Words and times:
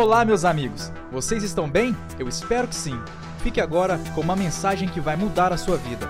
Olá, 0.00 0.24
meus 0.24 0.44
amigos! 0.44 0.82
Vocês 1.10 1.42
estão 1.42 1.68
bem? 1.68 1.88
Eu 2.20 2.28
espero 2.28 2.68
que 2.68 2.74
sim. 2.84 2.96
Fique 3.42 3.60
agora 3.60 3.94
com 4.14 4.20
uma 4.20 4.36
mensagem 4.36 4.88
que 4.88 5.00
vai 5.06 5.16
mudar 5.16 5.52
a 5.52 5.56
sua 5.56 5.76
vida. 5.76 6.06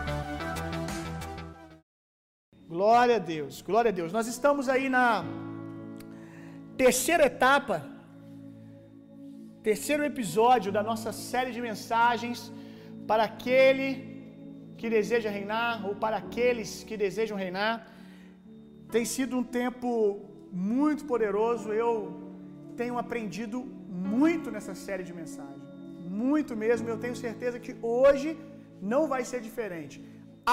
Glória 2.68 3.16
a 3.16 3.18
Deus, 3.18 3.62
glória 3.62 3.88
a 3.90 3.96
Deus. 4.00 4.12
Nós 4.12 4.26
estamos 4.26 4.68
aí 4.68 4.90
na 4.90 5.24
terceira 6.76 7.24
etapa, 7.32 7.76
terceiro 9.62 10.05
episódio 10.05 10.70
da 10.70 10.82
nossa 10.82 11.11
série 11.11 11.50
de 11.57 11.62
mensagens 11.68 12.52
para 13.07 13.25
aquele 13.30 13.86
que 14.77 14.91
deseja 14.91 15.30
reinar 15.30 15.86
ou 15.89 15.95
para 16.05 16.18
aqueles 16.18 16.84
que 16.84 16.95
desejam 17.07 17.39
reinar. 17.39 17.75
Tem 18.93 19.07
sido 19.07 19.39
um 19.39 19.43
tempo 19.62 19.91
muito 20.52 21.07
poderoso. 21.07 21.73
Eu 21.73 21.93
tenho 22.77 22.98
aprendido 22.98 23.78
muito 24.16 24.50
nessa 24.54 24.75
série 24.86 25.04
de 25.08 25.14
mensagens. 25.21 25.67
Muito 26.25 26.54
mesmo. 26.62 26.89
Eu 26.89 26.99
tenho 27.04 27.16
certeza 27.26 27.62
que 27.64 27.75
hoje 27.96 28.29
não 28.93 29.03
vai 29.12 29.22
ser 29.30 29.40
diferente. 29.49 29.96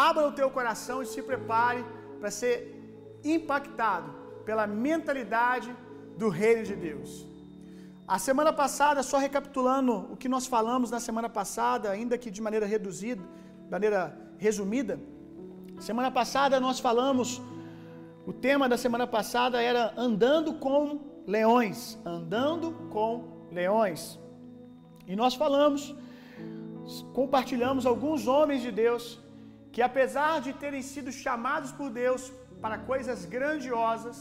Abra 0.08 0.28
o 0.28 0.36
teu 0.40 0.50
coração 0.58 0.98
e 1.02 1.12
se 1.14 1.22
prepare 1.32 1.84
para 2.20 2.32
ser 2.40 2.56
impactado 3.24 4.10
pela 4.48 4.66
mentalidade 4.68 5.70
do 6.18 6.30
reino 6.30 6.64
de 6.64 6.76
Deus. 6.88 7.12
A 8.08 8.20
semana 8.20 8.54
passada, 8.54 9.02
só 9.02 9.18
recapitulando 9.18 9.94
o 10.12 10.18
que 10.22 10.30
nós 10.30 10.46
falamos 10.46 10.92
na 10.92 11.00
semana 11.00 11.30
passada, 11.40 11.90
ainda 11.90 12.18
que 12.18 12.30
de 12.30 12.42
maneira 12.48 12.66
reduzida, 12.66 13.24
de 13.66 13.72
maneira 13.72 14.02
resumida. 14.38 15.00
Semana 15.80 16.12
passada 16.12 16.60
nós 16.60 16.80
falamos, 16.80 17.42
o 18.28 18.32
tema 18.32 18.70
da 18.70 18.78
semana 18.78 19.08
passada 19.08 19.62
era 19.62 19.94
andando 19.98 20.54
com 20.54 21.00
leões, 21.26 21.98
andando 22.06 22.72
com 22.92 23.35
leões. 23.60 24.02
E 25.12 25.16
nós 25.22 25.34
falamos, 25.44 25.82
compartilhamos 27.20 27.86
alguns 27.92 28.22
homens 28.34 28.62
de 28.68 28.72
Deus 28.84 29.04
que 29.76 29.82
apesar 29.90 30.34
de 30.46 30.52
terem 30.64 30.84
sido 30.94 31.12
chamados 31.24 31.72
por 31.80 31.90
Deus 32.02 32.22
para 32.64 32.78
coisas 32.92 33.20
grandiosas, 33.36 34.18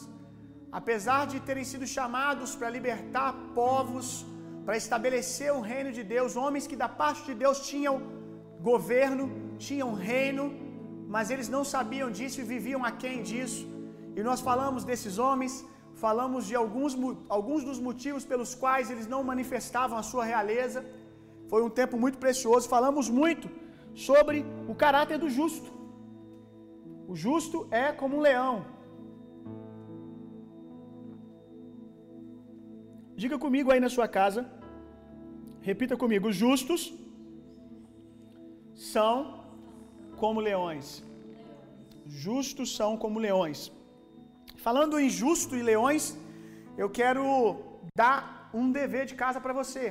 apesar 0.80 1.22
de 1.32 1.38
terem 1.48 1.66
sido 1.72 1.86
chamados 1.96 2.52
para 2.58 2.74
libertar 2.76 3.30
povos, 3.60 4.06
para 4.66 4.76
estabelecer 4.82 5.50
o 5.58 5.62
reino 5.72 5.90
de 5.98 6.02
Deus, 6.14 6.36
homens 6.44 6.66
que 6.70 6.80
da 6.82 6.90
parte 7.02 7.22
de 7.28 7.34
Deus 7.44 7.58
tinham 7.70 7.94
governo, 8.70 9.24
tinham 9.66 9.90
reino, 10.12 10.44
mas 11.14 11.30
eles 11.34 11.48
não 11.54 11.62
sabiam 11.74 12.10
disso 12.18 12.40
e 12.40 12.50
viviam 12.54 12.82
aquém 12.90 13.18
disso. 13.30 13.64
E 14.16 14.22
nós 14.28 14.40
falamos 14.48 14.82
desses 14.90 15.14
homens, 15.26 15.54
falamos 16.04 16.42
de 16.50 16.54
alguns, 16.62 16.92
alguns 17.36 17.62
dos 17.68 17.78
motivos 17.86 18.24
pelos 18.30 18.50
quais 18.62 18.90
eles 18.92 19.06
não 19.12 19.20
manifestavam 19.30 19.96
a 20.02 20.04
sua 20.10 20.24
realeza. 20.30 20.80
Foi 21.50 21.60
um 21.66 21.70
tempo 21.80 21.96
muito 22.02 22.18
precioso. 22.24 22.72
Falamos 22.76 23.06
muito 23.20 23.46
sobre 24.06 24.36
o 24.72 24.74
caráter 24.82 25.18
do 25.22 25.28
justo. 25.36 25.68
O 27.12 27.14
justo 27.24 27.58
é 27.84 27.86
como 28.00 28.16
um 28.18 28.24
leão. 28.28 28.54
Diga 33.22 33.38
comigo 33.44 33.70
aí 33.70 33.80
na 33.86 33.90
sua 33.96 34.08
casa. 34.18 34.42
Repita 35.70 35.96
comigo: 36.02 36.28
os 36.32 36.36
justos 36.44 36.82
são 38.92 39.14
como 40.22 40.46
leões. 40.48 40.88
Justos 42.26 42.68
são 42.78 42.92
como 43.04 43.24
leões. 43.28 43.60
Falando 44.66 44.98
em 45.04 45.08
justo 45.20 45.52
e 45.58 45.62
leões, 45.70 46.04
eu 46.82 46.88
quero 46.98 47.24
dar 48.00 48.16
um 48.58 48.66
dever 48.76 49.04
de 49.10 49.16
casa 49.22 49.38
para 49.44 49.54
você. 49.58 49.84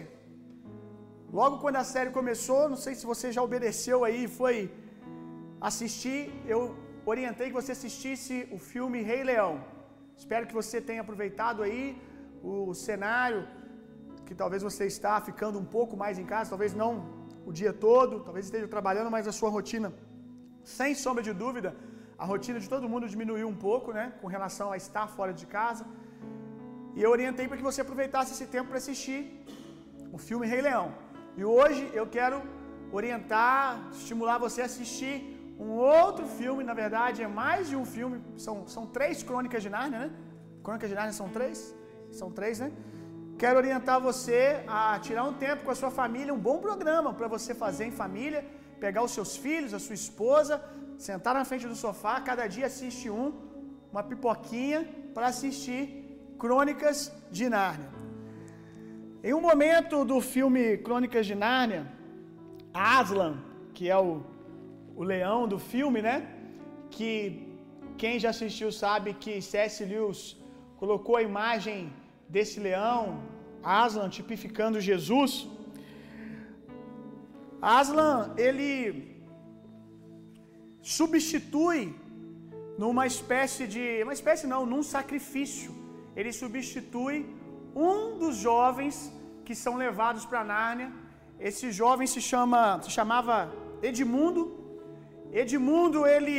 Logo 1.40 1.60
quando 1.64 1.78
a 1.82 1.86
série 1.92 2.12
começou, 2.18 2.62
não 2.72 2.80
sei 2.86 2.94
se 3.00 3.06
você 3.12 3.28
já 3.36 3.42
obedeceu 3.48 3.98
aí, 4.08 4.22
foi 4.40 4.58
assistir, 5.70 6.20
eu 6.54 6.62
orientei 7.14 7.48
que 7.50 7.60
você 7.62 7.72
assistisse 7.78 8.36
o 8.56 8.60
filme 8.72 9.06
Rei 9.12 9.22
Leão. 9.32 9.54
Espero 10.22 10.48
que 10.50 10.60
você 10.62 10.80
tenha 10.90 11.04
aproveitado 11.06 11.62
aí 11.68 11.84
o 12.52 12.74
cenário, 12.88 13.42
que 14.26 14.36
talvez 14.44 14.64
você 14.70 14.86
está 14.96 15.16
ficando 15.30 15.60
um 15.64 15.70
pouco 15.78 15.96
mais 16.04 16.18
em 16.24 16.28
casa, 16.34 16.54
talvez 16.56 16.74
não 16.84 16.92
o 17.50 17.54
dia 17.62 17.74
todo, 17.88 18.22
talvez 18.28 18.46
esteja 18.48 18.68
trabalhando, 18.76 19.12
mas 19.16 19.28
a 19.34 19.40
sua 19.40 19.52
rotina, 19.58 19.90
sem 20.78 20.94
sombra 21.06 21.24
de 21.30 21.34
dúvida, 21.46 21.72
a 22.24 22.26
rotina 22.32 22.58
de 22.64 22.70
todo 22.74 22.90
mundo 22.92 23.06
diminuiu 23.14 23.48
um 23.54 23.58
pouco, 23.68 23.90
né, 23.98 24.06
com 24.22 24.28
relação 24.36 24.68
a 24.74 24.78
estar 24.84 25.06
fora 25.16 25.34
de 25.40 25.46
casa. 25.56 25.84
E 26.98 27.00
eu 27.06 27.10
orientei 27.16 27.46
para 27.48 27.58
que 27.60 27.68
você 27.70 27.80
aproveitasse 27.86 28.32
esse 28.36 28.46
tempo 28.54 28.68
para 28.72 28.80
assistir 28.84 29.22
o 30.16 30.20
filme 30.28 30.46
Rei 30.52 30.62
Leão. 30.68 30.88
E 31.40 31.44
hoje 31.56 31.82
eu 32.00 32.06
quero 32.16 32.38
orientar, 33.00 33.66
estimular 34.00 34.38
você 34.46 34.62
a 34.62 34.68
assistir 34.72 35.16
um 35.66 35.72
outro 36.02 36.26
filme, 36.40 36.64
na 36.70 36.76
verdade 36.84 37.20
é 37.28 37.30
mais 37.44 37.64
de 37.72 37.76
um 37.82 37.86
filme, 37.96 38.18
são, 38.46 38.56
são 38.76 38.84
três 38.98 39.18
crônicas 39.30 39.62
de 39.66 39.72
Nárnia, 39.76 40.00
né? 40.04 40.10
Crônicas 40.66 40.90
de 40.92 40.96
Nárnia 41.00 41.16
são 41.22 41.30
três? 41.38 41.58
São 42.20 42.30
três, 42.40 42.58
né? 42.64 42.70
Quero 43.44 43.58
orientar 43.64 44.00
você 44.10 44.64
a 44.80 44.98
tirar 45.08 45.26
um 45.32 45.36
tempo 45.46 45.66
com 45.66 45.74
a 45.76 45.80
sua 45.82 45.92
família, 46.02 46.38
um 46.38 46.44
bom 46.50 46.60
programa 46.68 47.12
para 47.20 47.28
você 47.36 47.54
fazer 47.66 47.86
em 47.90 47.96
família, 48.04 48.42
pegar 48.86 49.04
os 49.08 49.12
seus 49.18 49.34
filhos, 49.46 49.74
a 49.74 49.82
sua 49.88 49.98
esposa, 50.04 50.56
sentar 51.08 51.34
na 51.38 51.46
frente 51.50 51.66
do 51.72 51.78
sofá, 51.84 52.14
cada 52.30 52.46
dia 52.56 52.68
assiste 52.72 53.08
um, 53.20 53.28
uma 53.92 54.04
pipoquinha 54.10 54.80
para 55.14 55.26
assistir 55.34 55.84
Crônicas 56.44 57.00
de 57.38 57.46
Nárnia. 57.54 57.90
Em 59.28 59.34
um 59.38 59.44
momento 59.50 59.98
do 60.12 60.18
filme 60.34 60.64
Crônicas 60.86 61.26
de 61.30 61.36
Nárnia, 61.44 61.84
Aslan, 62.74 63.34
que 63.76 63.86
é 63.96 63.98
o, 63.98 64.12
o 65.02 65.04
leão 65.12 65.42
do 65.54 65.60
filme, 65.72 66.02
né? 66.08 66.18
Que 66.96 67.12
quem 68.02 68.18
já 68.24 68.30
assistiu 68.36 68.72
sabe 68.84 69.14
que 69.24 69.42
C.S. 69.50 69.84
Lewis 69.92 70.22
colocou 70.82 71.16
a 71.18 71.28
imagem 71.32 71.80
desse 72.36 72.60
leão, 72.68 73.02
Aslan 73.62 74.10
tipificando 74.18 74.86
Jesus. 74.90 75.34
Aslan, 77.62 78.34
ele 78.46 79.13
substitui 80.84 81.96
numa 82.78 83.06
espécie 83.08 83.66
de, 83.74 84.04
uma 84.04 84.14
espécie 84.20 84.46
não, 84.46 84.66
num 84.66 84.84
sacrifício. 84.84 85.72
Ele 86.16 86.32
substitui 86.42 87.26
um 87.76 88.18
dos 88.18 88.36
jovens 88.36 88.96
que 89.46 89.56
são 89.56 89.76
levados 89.76 90.26
para 90.26 90.44
Nárnia. 90.44 90.92
Esse 91.40 91.72
jovem 91.72 92.08
se 92.08 92.22
chama, 92.22 92.82
se 92.84 92.92
chamava 92.92 93.36
Edmundo. 93.82 94.44
Edmundo 95.32 96.06
ele 96.06 96.38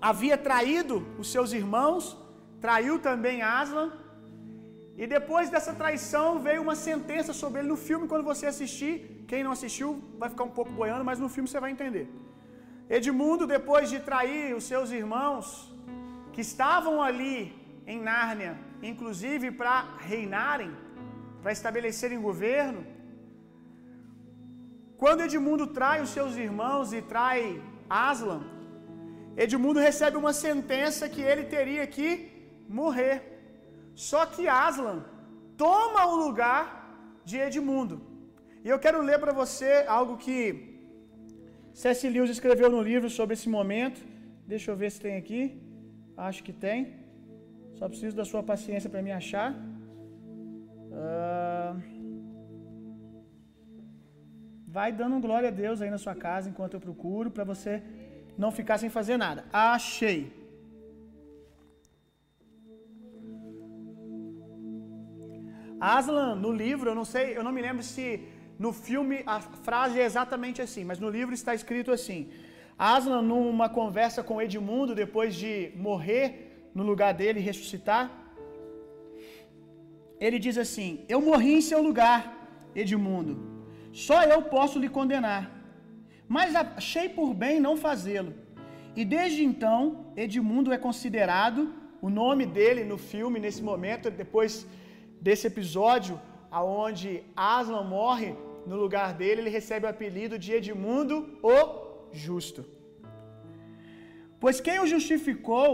havia 0.00 0.36
traído 0.36 1.06
os 1.18 1.30
seus 1.30 1.52
irmãos, 1.52 2.18
traiu 2.60 2.98
também 2.98 3.40
Aslan. 3.40 3.92
E 4.96 5.06
depois 5.06 5.48
dessa 5.48 5.72
traição 5.72 6.26
veio 6.46 6.60
uma 6.66 6.74
sentença 6.74 7.32
sobre 7.32 7.60
ele 7.60 7.68
no 7.68 7.76
filme 7.76 8.06
quando 8.06 8.24
você 8.24 8.46
assistir. 8.46 9.24
Quem 9.26 9.42
não 9.42 9.52
assistiu 9.52 10.02
vai 10.18 10.28
ficar 10.28 10.44
um 10.44 10.54
pouco 10.58 10.70
boiando, 10.70 11.04
mas 11.04 11.18
no 11.18 11.28
filme 11.28 11.48
você 11.48 11.58
vai 11.58 11.70
entender. 11.70 12.06
Edmundo, 12.88 13.46
depois 13.46 13.88
de 13.90 13.98
trair 14.00 14.54
os 14.54 14.64
seus 14.64 14.90
irmãos 14.90 15.72
que 16.32 16.40
estavam 16.40 17.02
ali 17.02 17.54
em 17.86 18.00
Nárnia, 18.00 18.58
inclusive 18.82 19.50
para 19.50 19.96
reinarem, 19.98 20.72
para 21.42 21.52
estabelecerem 21.52 22.20
governo, 22.20 22.86
quando 24.96 25.22
Edmundo 25.22 25.66
trai 25.66 26.00
os 26.00 26.10
seus 26.10 26.36
irmãos 26.36 26.92
e 26.92 27.02
trai 27.02 27.60
Aslan, 27.90 28.42
Edmundo 29.36 29.80
recebe 29.80 30.16
uma 30.16 30.32
sentença 30.32 31.08
que 31.08 31.20
ele 31.20 31.44
teria 31.44 31.86
que 31.86 32.08
morrer. 32.68 33.16
Só 33.94 34.24
que 34.26 34.46
Aslan 34.46 35.04
toma 35.56 36.06
o 36.06 36.16
lugar 36.16 36.64
de 37.24 37.38
Edmundo. 37.38 38.00
E 38.64 38.68
eu 38.68 38.78
quero 38.78 39.02
ler 39.02 39.18
para 39.18 39.32
você 39.32 39.84
algo 39.88 40.16
que 40.16 40.71
C.S. 41.80 42.08
Lewis 42.08 42.30
escreveu 42.30 42.68
no 42.70 42.82
livro 42.82 43.08
sobre 43.18 43.34
esse 43.34 43.48
momento. 43.48 44.00
Deixa 44.46 44.70
eu 44.70 44.76
ver 44.76 44.90
se 44.90 45.00
tem 45.00 45.16
aqui. 45.16 45.42
Acho 46.16 46.42
que 46.46 46.52
tem. 46.52 46.78
Só 47.78 47.88
preciso 47.88 48.14
da 48.16 48.24
sua 48.24 48.42
paciência 48.42 48.90
para 48.90 49.02
me 49.06 49.12
achar. 49.20 49.48
Uh... 51.00 51.74
Vai 54.76 54.90
dando 54.92 55.20
glória 55.26 55.48
a 55.48 55.56
Deus 55.62 55.80
aí 55.82 55.90
na 55.90 55.98
sua 55.98 56.14
casa 56.14 56.48
enquanto 56.50 56.74
eu 56.74 56.80
procuro, 56.80 57.30
para 57.30 57.44
você 57.44 57.82
não 58.42 58.50
ficar 58.50 58.78
sem 58.78 58.90
fazer 58.98 59.16
nada. 59.16 59.44
Achei. 59.52 60.20
Aslan, 65.80 66.36
no 66.36 66.52
livro, 66.52 66.90
eu 66.90 66.94
não 66.94 67.04
sei, 67.04 67.36
eu 67.36 67.42
não 67.42 67.52
me 67.52 67.60
lembro 67.60 67.82
se 67.82 68.06
no 68.64 68.72
filme 68.86 69.16
a 69.34 69.38
frase 69.66 69.96
é 70.00 70.04
exatamente 70.10 70.58
assim, 70.64 70.82
mas 70.88 70.98
no 71.04 71.10
livro 71.16 71.34
está 71.38 71.52
escrito 71.60 71.90
assim: 71.96 72.20
Aslan, 72.94 73.22
numa 73.30 73.68
conversa 73.78 74.20
com 74.28 74.42
Edmundo, 74.44 75.00
depois 75.04 75.30
de 75.42 75.52
morrer 75.86 76.26
no 76.78 76.84
lugar 76.90 77.12
dele 77.20 77.40
e 77.40 77.46
ressuscitar, 77.50 78.04
ele 80.24 80.38
diz 80.46 80.56
assim: 80.64 80.90
Eu 81.14 81.20
morri 81.30 81.52
em 81.58 81.64
seu 81.70 81.80
lugar, 81.88 82.20
Edmundo. 82.82 83.34
Só 84.06 84.18
eu 84.34 84.40
posso 84.56 84.78
lhe 84.82 84.90
condenar. 84.98 85.42
Mas 86.36 86.54
achei 86.54 87.06
por 87.18 87.30
bem 87.42 87.56
não 87.66 87.76
fazê-lo. 87.86 88.32
E 88.98 89.04
desde 89.16 89.42
então, 89.50 89.80
Edmundo 90.24 90.72
é 90.76 90.78
considerado 90.88 91.60
o 92.06 92.08
nome 92.22 92.44
dele 92.56 92.84
no 92.92 92.98
filme 93.12 93.38
nesse 93.44 93.62
momento, 93.70 94.16
depois 94.22 94.52
desse 95.26 95.46
episódio 95.52 96.14
aonde 96.60 97.10
Aslan 97.34 97.84
morre, 97.98 98.30
no 98.66 98.76
lugar 98.76 99.14
dele 99.14 99.40
ele 99.42 99.50
recebe 99.50 99.86
o 99.86 99.88
apelido 99.88 100.38
de 100.38 100.52
Edmundo 100.52 101.38
o 101.42 101.56
Justo. 102.12 102.64
Pois 104.40 104.60
quem 104.60 104.78
o 104.80 104.86
justificou 104.86 105.72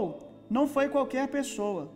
não 0.49 0.67
foi 0.67 0.89
qualquer 0.89 1.27
pessoa. 1.27 1.91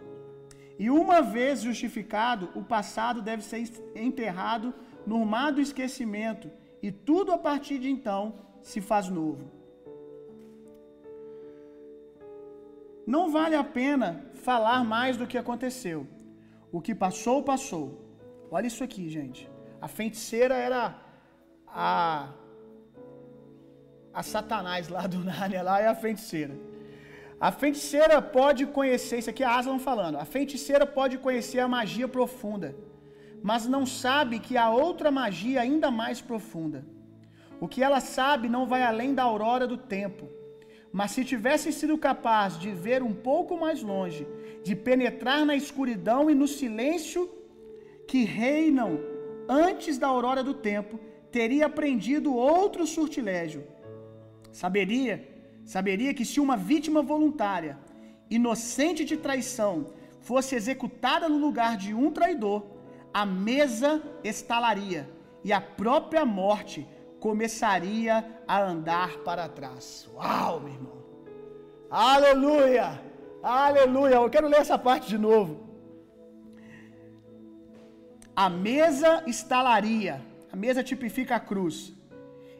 E 0.78 0.90
uma 0.90 1.22
vez 1.22 1.62
justificado, 1.62 2.50
o 2.56 2.64
passado 2.64 3.22
deve 3.22 3.44
ser 3.44 3.64
enterrado 3.96 4.74
no 5.06 5.26
mar 5.26 5.52
do 5.52 5.62
esquecimento, 5.62 6.50
e 6.82 6.92
tudo 6.92 7.32
a 7.32 7.38
partir 7.38 7.78
de 7.80 7.90
então 7.90 8.22
se 8.62 8.82
faz 8.82 9.08
novo. 9.08 9.52
Não 13.06 13.30
vale 13.30 13.56
a 13.56 13.64
pena 13.64 14.26
falar 14.34 14.84
mais 14.84 15.16
do 15.18 15.28
que 15.28 15.38
aconteceu. 15.38 16.08
O 16.72 16.82
que 16.82 16.96
passou, 16.96 17.44
passou. 17.44 17.86
Olha 18.50 18.68
isso 18.68 18.84
aqui, 18.84 19.10
gente. 19.10 19.53
A 19.86 19.88
feiticeira 19.90 20.56
era 20.56 20.96
a 21.68 22.30
a 24.14 24.24
Satanás 24.24 24.88
lá 24.88 25.06
do 25.08 25.20
Nárnia, 25.30 25.62
lá 25.62 25.82
é 25.82 25.88
a 25.88 25.96
feiticeira. 26.04 26.56
A 27.38 27.52
feiticeira 27.52 28.22
pode 28.22 28.66
conhecer, 28.66 29.18
isso 29.18 29.30
aqui 29.30 29.44
é 29.44 29.46
Aslan 29.46 29.80
falando, 29.80 30.18
a 30.20 30.24
feiticeira 30.24 30.86
pode 30.86 31.18
conhecer 31.18 31.60
a 31.60 31.68
magia 31.68 32.08
profunda, 32.08 32.74
mas 33.50 33.68
não 33.68 33.86
sabe 33.86 34.40
que 34.40 34.56
há 34.56 34.70
outra 34.70 35.12
magia 35.12 35.60
ainda 35.60 35.92
mais 35.92 36.22
profunda. 36.22 36.86
O 37.60 37.68
que 37.68 37.84
ela 37.84 38.00
sabe 38.00 38.48
não 38.48 38.66
vai 38.66 38.84
além 38.84 39.14
da 39.14 39.24
aurora 39.24 39.68
do 39.68 39.78
tempo. 39.78 40.30
Mas 40.94 41.12
se 41.12 41.26
tivesse 41.26 41.74
sido 41.74 41.98
capaz 41.98 42.58
de 42.58 42.72
ver 42.72 43.04
um 43.04 43.14
pouco 43.14 43.58
mais 43.58 43.82
longe, 43.84 44.26
de 44.64 44.78
penetrar 44.78 45.46
na 45.46 45.58
escuridão 45.58 46.30
e 46.30 46.36
no 46.36 46.48
silêncio 46.48 47.30
que 48.08 48.24
reinam 48.24 49.13
antes 49.48 49.98
da 49.98 50.08
aurora 50.08 50.44
do 50.44 50.54
tempo, 50.54 51.00
teria 51.32 51.66
aprendido 51.66 52.36
outro 52.36 52.86
sortilégio. 52.86 53.64
Saberia, 54.52 55.28
saberia 55.66 56.14
que 56.14 56.26
se 56.26 56.40
uma 56.40 56.56
vítima 56.56 57.02
voluntária, 57.02 57.78
inocente 58.30 59.04
de 59.04 59.18
traição, 59.18 59.88
fosse 60.20 60.56
executada 60.56 61.28
no 61.28 61.38
lugar 61.38 61.76
de 61.78 61.94
um 61.94 62.12
traidor, 62.12 62.66
a 63.14 63.26
mesa 63.26 64.02
estalaria 64.24 65.10
e 65.44 65.52
a 65.52 65.60
própria 65.60 66.26
morte 66.26 66.88
começaria 67.20 68.26
a 68.48 68.62
andar 68.62 69.18
para 69.20 69.48
trás. 69.48 70.10
Uau, 70.14 70.60
meu 70.60 70.74
irmão! 70.74 71.04
Aleluia! 71.90 73.02
Aleluia! 73.42 74.16
Eu 74.16 74.30
quero 74.30 74.48
ler 74.48 74.62
essa 74.62 74.78
parte 74.78 75.08
de 75.08 75.18
novo. 75.18 75.63
A 78.36 78.50
mesa 78.50 79.24
estalaria, 79.28 80.20
a 80.52 80.56
mesa 80.56 80.84
tipifica 80.84 81.36
a 81.36 81.40
cruz, 81.40 81.94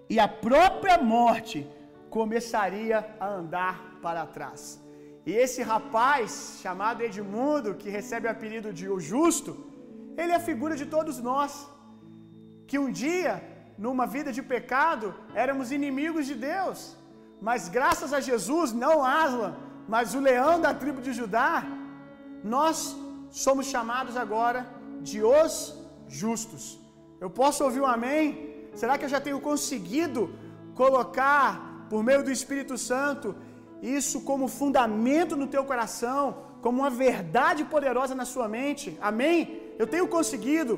e 0.08 0.20
a 0.20 0.28
própria 0.28 0.98
morte 1.00 1.68
começaria 2.12 2.98
a 3.20 3.28
andar 3.28 3.76
para 4.00 4.24
trás. 4.28 4.80
E 5.26 5.32
esse 5.32 5.64
rapaz, 5.64 6.60
chamado 6.62 7.02
Edmundo, 7.02 7.74
que 7.74 7.90
recebe 7.90 8.28
o 8.28 8.30
apelido 8.30 8.72
de 8.72 8.88
o 8.88 9.00
Justo, 9.00 9.52
ele 10.16 10.32
é 10.32 10.36
a 10.36 10.48
figura 10.52 10.76
de 10.76 10.86
todos 10.86 11.18
nós, 11.30 11.68
que 12.68 12.78
um 12.78 12.92
dia, 12.92 13.34
numa 13.76 14.06
vida 14.06 14.32
de 14.32 14.44
pecado, 14.44 15.16
éramos 15.34 15.72
inimigos 15.72 16.28
de 16.28 16.36
Deus, 16.36 16.96
mas 17.42 17.68
graças 17.68 18.14
a 18.14 18.20
Jesus, 18.20 18.72
não 18.74 19.04
Aslan, 19.04 19.56
mas 19.88 20.14
o 20.14 20.20
leão 20.20 20.62
da 20.62 20.72
tribo 20.72 21.02
de 21.02 21.14
Judá, 21.14 21.66
nós 22.44 22.96
somos 23.32 23.66
chamados 23.66 24.16
agora 24.16 24.83
de 25.10 25.18
os 25.24 25.54
justos. 26.22 26.64
Eu 27.24 27.30
posso 27.42 27.64
ouvir 27.66 27.82
um 27.82 27.92
amém? 27.98 28.24
Será 28.82 28.94
que 28.98 29.06
eu 29.06 29.14
já 29.16 29.22
tenho 29.28 29.40
conseguido 29.50 30.22
colocar, 30.82 31.88
por 31.90 32.02
meio 32.08 32.24
do 32.28 32.32
Espírito 32.38 32.76
Santo, 32.90 33.36
isso 33.82 34.18
como 34.30 34.54
fundamento 34.62 35.36
no 35.42 35.48
teu 35.54 35.64
coração, 35.72 36.24
como 36.64 36.80
uma 36.82 36.90
verdade 37.06 37.62
poderosa 37.74 38.16
na 38.22 38.26
sua 38.34 38.48
mente? 38.48 38.98
Amém? 39.10 39.36
Eu 39.78 39.88
tenho 39.94 40.08
conseguido, 40.08 40.78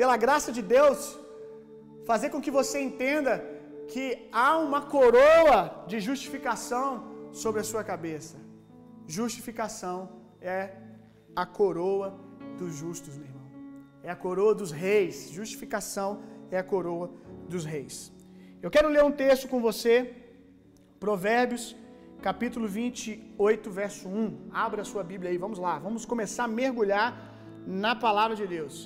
pela 0.00 0.16
graça 0.24 0.50
de 0.56 0.62
Deus, 0.76 1.00
fazer 2.10 2.30
com 2.30 2.40
que 2.44 2.56
você 2.60 2.80
entenda 2.88 3.32
que 3.92 4.06
há 4.32 4.56
uma 4.58 4.80
coroa 4.96 5.84
de 5.86 6.00
justificação 6.00 6.88
sobre 7.32 7.60
a 7.60 7.64
sua 7.64 7.84
cabeça. 7.84 8.36
Justificação 9.06 9.98
é 10.40 10.58
a 11.36 11.44
coroa 11.44 12.08
dos 12.60 12.74
justos, 12.74 13.16
meu 13.16 13.28
irmão. 13.30 13.48
É 14.02 14.10
a 14.10 14.16
coroa 14.24 14.54
dos 14.54 14.70
reis. 14.70 15.30
Justificação 15.38 16.10
é 16.50 16.58
a 16.58 16.66
coroa 16.72 17.10
dos 17.48 17.64
reis. 17.64 18.12
Eu 18.64 18.70
quero 18.74 18.88
ler 18.94 19.04
um 19.04 19.14
texto 19.24 19.46
com 19.52 19.60
você, 19.68 19.94
Provérbios, 21.04 21.64
capítulo 22.28 22.66
28, 22.66 23.70
verso 23.70 24.08
1. 24.08 24.48
Abra 24.64 24.82
a 24.82 24.84
sua 24.92 25.04
Bíblia 25.12 25.30
aí, 25.30 25.38
vamos 25.46 25.58
lá. 25.66 25.74
Vamos 25.86 26.04
começar 26.12 26.44
a 26.44 26.54
mergulhar 26.62 27.08
na 27.66 27.94
palavra 28.06 28.36
de 28.40 28.46
Deus. 28.46 28.76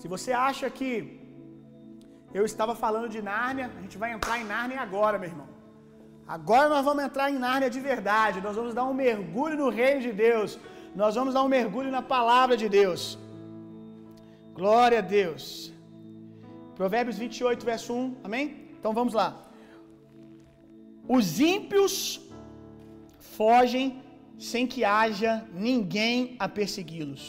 Se 0.00 0.08
você 0.14 0.32
acha 0.32 0.66
que 0.78 0.90
eu 2.38 2.44
estava 2.50 2.74
falando 2.74 3.08
de 3.14 3.20
Nárnia, 3.30 3.66
a 3.78 3.80
gente 3.82 3.98
vai 4.02 4.10
entrar 4.16 4.36
em 4.40 4.46
Nárnia 4.52 4.80
agora, 4.80 5.18
meu 5.18 5.28
irmão. 5.32 5.49
Agora 6.36 6.66
nós 6.72 6.84
vamos 6.88 7.02
entrar 7.06 7.26
em 7.32 7.38
Nárnia 7.44 7.70
de 7.76 7.80
verdade. 7.90 8.44
Nós 8.46 8.56
vamos 8.58 8.72
dar 8.78 8.84
um 8.90 8.96
mergulho 9.06 9.56
no 9.62 9.68
reino 9.78 10.00
de 10.06 10.12
Deus. 10.26 10.50
Nós 11.00 11.14
vamos 11.18 11.34
dar 11.36 11.42
um 11.46 11.52
mergulho 11.58 11.90
na 11.96 12.02
palavra 12.14 12.56
de 12.62 12.68
Deus. 12.78 13.02
Glória 14.58 14.98
a 15.00 15.06
Deus. 15.18 15.44
Provérbios 16.80 17.16
28, 17.22 17.66
verso 17.72 17.92
1. 17.92 18.04
Amém? 18.28 18.44
Então 18.78 18.92
vamos 18.98 19.14
lá. 19.20 19.28
Os 21.16 21.40
ímpios 21.54 21.94
fogem 23.38 23.86
sem 24.50 24.66
que 24.72 24.84
haja 24.98 25.32
ninguém 25.68 26.36
a 26.44 26.48
persegui-los. 26.58 27.24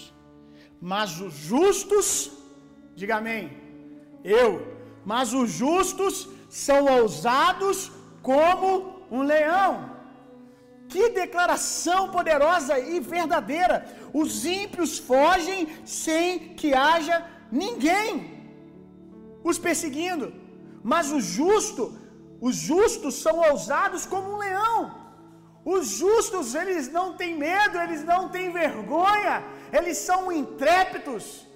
Mas 0.91 1.19
os 1.25 1.33
justos, 1.51 2.09
diga 2.99 3.15
amém. 3.21 3.43
Eu, 4.23 4.49
mas 5.11 5.33
os 5.41 5.49
justos 5.63 6.13
são 6.65 6.79
ousados 6.99 7.77
como 8.21 9.05
um 9.11 9.21
leão. 9.23 9.91
Que 10.87 11.09
declaração 11.09 12.09
poderosa 12.09 12.77
e 12.79 12.99
verdadeira! 12.99 13.85
Os 14.13 14.45
ímpios 14.45 14.97
fogem 14.99 15.67
sem 15.85 16.53
que 16.55 16.73
haja 16.73 17.25
ninguém 17.51 18.41
os 19.43 19.57
perseguindo, 19.57 20.33
mas 20.83 21.11
o 21.11 21.19
justo, 21.19 21.97
os 22.39 22.55
justos 22.55 23.15
são 23.15 23.37
ousados 23.49 24.05
como 24.05 24.33
um 24.33 24.37
leão. 24.37 24.79
Os 25.63 25.87
justos, 25.89 26.55
eles 26.55 26.91
não 26.91 27.13
têm 27.13 27.37
medo, 27.37 27.77
eles 27.77 28.03
não 28.03 28.29
têm 28.29 28.51
vergonha, 28.51 29.43
eles 29.71 29.97
são 29.97 30.31
intrépidos, 30.31 31.47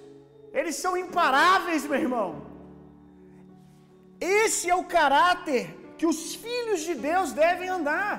eles 0.52 0.76
são 0.76 0.96
imparáveis, 0.96 1.84
meu 1.84 2.00
irmão. 2.00 2.46
Esse 4.20 4.70
é 4.70 4.74
o 4.74 4.84
caráter 4.84 5.85
que 5.98 6.06
os 6.12 6.20
filhos 6.44 6.80
de 6.88 6.94
Deus 7.08 7.28
devem 7.42 7.68
andar. 7.78 8.14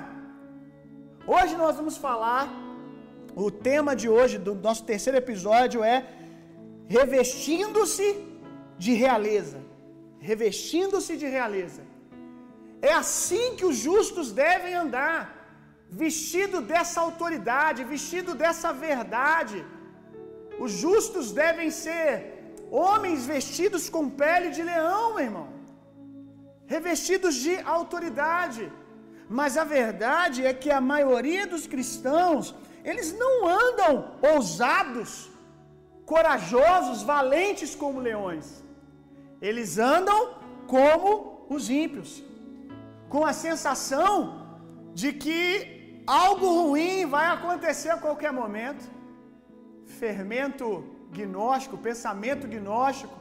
Hoje 1.34 1.54
nós 1.62 1.74
vamos 1.80 1.96
falar, 2.06 2.44
o 3.46 3.50
tema 3.68 3.92
de 4.00 4.08
hoje, 4.16 4.36
do 4.46 4.54
nosso 4.66 4.84
terceiro 4.90 5.18
episódio 5.24 5.82
é 5.94 5.98
revestindo-se 6.96 8.08
de 8.84 8.92
realeza. 9.04 9.60
Revestindo-se 10.30 11.14
de 11.22 11.28
realeza. 11.36 11.82
É 12.90 12.92
assim 13.02 13.46
que 13.56 13.66
os 13.70 13.76
justos 13.88 14.26
devem 14.44 14.72
andar, 14.84 15.20
vestido 16.02 16.56
dessa 16.72 16.98
autoridade, 17.06 17.90
vestido 17.94 18.32
dessa 18.42 18.72
verdade. 18.88 19.58
Os 20.64 20.72
justos 20.84 21.26
devem 21.42 21.70
ser 21.82 22.10
homens 22.70 23.26
vestidos 23.34 23.84
com 23.94 24.04
pele 24.22 24.50
de 24.56 24.62
leão, 24.70 25.04
meu 25.14 25.24
irmão, 25.28 25.47
revestidos 26.74 27.34
de 27.46 27.54
autoridade. 27.76 28.64
Mas 29.38 29.56
a 29.62 29.64
verdade 29.78 30.46
é 30.50 30.52
que 30.62 30.70
a 30.70 30.80
maioria 30.94 31.44
dos 31.46 31.66
cristãos, 31.72 32.54
eles 32.90 33.08
não 33.22 33.34
andam 33.64 33.92
ousados, 34.32 35.10
corajosos, 36.12 37.02
valentes 37.14 37.74
como 37.82 38.06
leões. 38.08 38.46
Eles 39.48 39.78
andam 39.94 40.20
como 40.74 41.46
os 41.56 41.64
ímpios, 41.84 42.10
com 43.12 43.24
a 43.30 43.34
sensação 43.46 44.14
de 45.00 45.12
que 45.22 45.38
algo 46.06 46.46
ruim 46.62 47.06
vai 47.16 47.26
acontecer 47.36 47.90
a 47.90 48.02
qualquer 48.06 48.32
momento. 48.32 48.84
Fermento 50.02 50.66
gnóstico, 51.18 51.84
pensamento 51.88 52.46
gnóstico, 52.46 53.16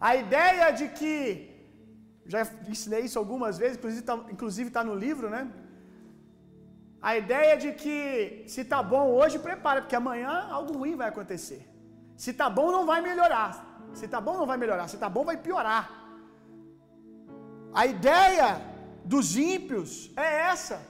a 0.00 0.14
ideia 0.24 0.70
de 0.70 0.88
que, 0.98 1.55
já 2.32 2.40
ensinei 2.68 3.02
isso 3.08 3.18
algumas 3.18 3.56
vezes, 3.62 3.78
inclusive 4.34 4.68
está 4.68 4.80
tá 4.80 4.88
no 4.88 4.94
livro, 4.94 5.28
né? 5.34 5.42
A 7.00 7.16
ideia 7.22 7.56
de 7.56 7.70
que 7.72 8.44
se 8.52 8.64
tá 8.64 8.82
bom 8.82 9.04
hoje, 9.18 9.38
prepara, 9.38 9.80
porque 9.82 9.94
amanhã 9.94 10.32
algo 10.58 10.72
ruim 10.78 10.96
vai 10.96 11.08
acontecer. 11.08 11.60
Se 12.16 12.32
tá 12.32 12.48
bom, 12.58 12.70
não 12.76 12.84
vai 12.90 13.00
melhorar. 13.00 13.50
Se 13.94 14.08
tá 14.08 14.20
bom, 14.20 14.36
não 14.40 14.46
vai 14.46 14.58
melhorar. 14.62 14.88
Se 14.88 14.96
tá 14.96 15.08
bom, 15.08 15.24
vai 15.24 15.36
piorar. 15.36 15.84
A 17.72 17.84
ideia 17.86 18.48
dos 19.04 19.36
ímpios 19.36 20.10
é 20.16 20.28
essa. 20.52 20.80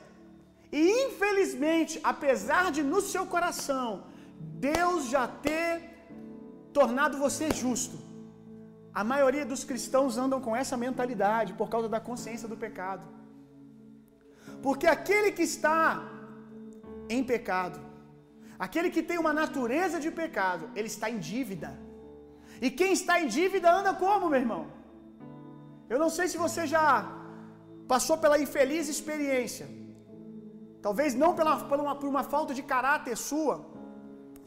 E 0.72 0.82
infelizmente, 1.04 2.00
apesar 2.12 2.64
de 2.76 2.82
no 2.82 3.00
seu 3.00 3.24
coração 3.34 3.88
Deus 4.68 5.08
já 5.08 5.26
ter 5.46 5.68
tornado 6.72 7.18
você 7.18 7.50
justo, 7.50 7.96
a 9.00 9.02
maioria 9.12 9.46
dos 9.50 9.62
cristãos 9.70 10.12
andam 10.22 10.38
com 10.44 10.52
essa 10.60 10.76
mentalidade 10.84 11.50
por 11.58 11.68
causa 11.72 11.88
da 11.94 12.00
consciência 12.08 12.48
do 12.52 12.56
pecado. 12.62 13.04
Porque 14.66 14.86
aquele 14.96 15.30
que 15.38 15.44
está 15.54 15.80
em 17.14 17.22
pecado, 17.32 17.78
aquele 18.66 18.90
que 18.94 19.02
tem 19.08 19.18
uma 19.24 19.34
natureza 19.40 19.98
de 20.04 20.10
pecado, 20.22 20.64
ele 20.78 20.90
está 20.94 21.10
em 21.14 21.18
dívida. 21.32 21.70
E 22.64 22.70
quem 22.78 22.92
está 22.98 23.16
em 23.22 23.28
dívida 23.38 23.68
anda 23.80 23.92
como, 24.04 24.30
meu 24.32 24.40
irmão? 24.44 24.62
Eu 25.92 25.98
não 26.04 26.10
sei 26.16 26.26
se 26.32 26.38
você 26.46 26.64
já 26.74 26.86
passou 27.92 28.16
pela 28.24 28.40
infeliz 28.46 28.88
experiência. 28.96 29.68
Talvez 30.86 31.12
não 31.22 31.32
pela, 31.38 31.54
por, 31.70 31.78
uma, 31.84 31.94
por 32.00 32.08
uma 32.14 32.24
falta 32.34 32.54
de 32.58 32.64
caráter 32.74 33.14
sua. 33.28 33.56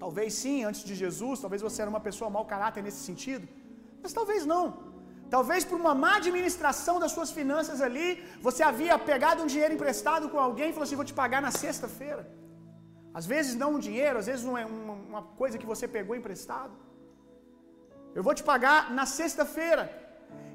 Talvez 0.04 0.34
sim, 0.42 0.58
antes 0.70 0.84
de 0.90 0.96
Jesus. 1.04 1.40
Talvez 1.46 1.62
você 1.68 1.80
era 1.84 1.94
uma 1.96 2.06
pessoa 2.10 2.36
mau 2.38 2.46
caráter 2.56 2.82
nesse 2.88 3.04
sentido. 3.12 3.48
Mas 4.04 4.14
talvez 4.20 4.46
não. 4.54 4.64
Talvez 5.36 5.64
por 5.70 5.78
uma 5.84 5.94
má 6.04 6.12
administração 6.20 6.96
das 7.04 7.12
suas 7.16 7.32
finanças 7.40 7.80
ali, 7.88 8.08
você 8.48 8.62
havia 8.70 8.98
pegado 9.12 9.44
um 9.44 9.50
dinheiro 9.54 9.76
emprestado 9.78 10.28
com 10.32 10.40
alguém 10.48 10.70
e 10.70 10.74
falou 10.76 10.88
assim: 10.88 11.02
vou 11.02 11.10
te 11.12 11.18
pagar 11.22 11.42
na 11.48 11.52
sexta-feira. 11.64 12.24
Às 13.20 13.26
vezes 13.34 13.54
não 13.62 13.70
um 13.76 13.82
dinheiro, 13.88 14.18
às 14.22 14.28
vezes 14.32 14.44
uma, 14.50 14.62
uma, 14.66 14.96
uma 15.12 15.24
coisa 15.42 15.60
que 15.62 15.70
você 15.72 15.88
pegou 15.98 16.16
emprestado. 16.16 16.74
Eu 18.18 18.24
vou 18.28 18.34
te 18.40 18.44
pagar 18.52 18.92
na 19.00 19.06
sexta-feira. 19.20 19.84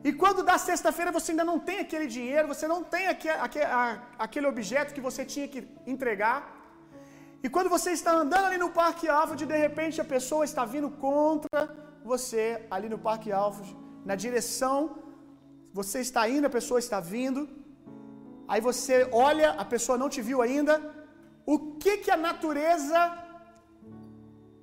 E 0.08 0.12
quando 0.20 0.46
dá 0.48 0.56
sexta-feira 0.70 1.10
você 1.18 1.30
ainda 1.32 1.46
não 1.50 1.58
tem 1.68 1.78
aquele 1.84 2.06
dinheiro, 2.16 2.46
você 2.52 2.66
não 2.72 2.80
tem 2.94 3.06
aquele, 3.14 3.38
aquele, 3.46 3.66
aquele 4.26 4.46
objeto 4.52 4.94
que 4.96 5.04
você 5.08 5.24
tinha 5.34 5.48
que 5.52 5.60
entregar. 5.94 6.38
E 7.44 7.48
quando 7.54 7.70
você 7.76 7.90
está 7.98 8.12
andando 8.22 8.46
ali 8.48 8.58
no 8.64 8.70
Parque 8.80 9.08
Alfred, 9.08 9.46
de 9.52 9.58
repente 9.66 10.00
a 10.00 10.10
pessoa 10.16 10.44
está 10.50 10.64
vindo 10.74 10.90
contra 11.06 11.62
você 12.12 12.44
ali 12.74 12.88
no 12.92 12.98
Parque 13.06 13.30
Alfred, 13.42 13.70
na 14.10 14.14
direção, 14.24 14.78
você 15.78 15.98
está 16.06 16.22
indo, 16.34 16.46
a 16.46 16.56
pessoa 16.58 16.78
está 16.84 16.98
vindo. 17.14 17.42
Aí 18.46 18.60
você 18.68 18.96
olha, 19.28 19.48
a 19.62 19.64
pessoa 19.74 19.96
não 20.02 20.10
te 20.14 20.20
viu 20.28 20.40
ainda. 20.46 20.74
O 21.54 21.56
que 21.82 21.92
que 22.02 22.10
a 22.16 22.20
natureza 22.28 23.00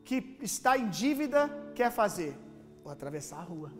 que 0.07 0.17
está 0.51 0.77
em 0.81 0.87
dívida 1.01 1.41
quer 1.79 1.91
fazer? 2.01 2.31
Vou 2.83 2.91
atravessar 2.93 3.39
a 3.39 3.49
rua. 3.53 3.71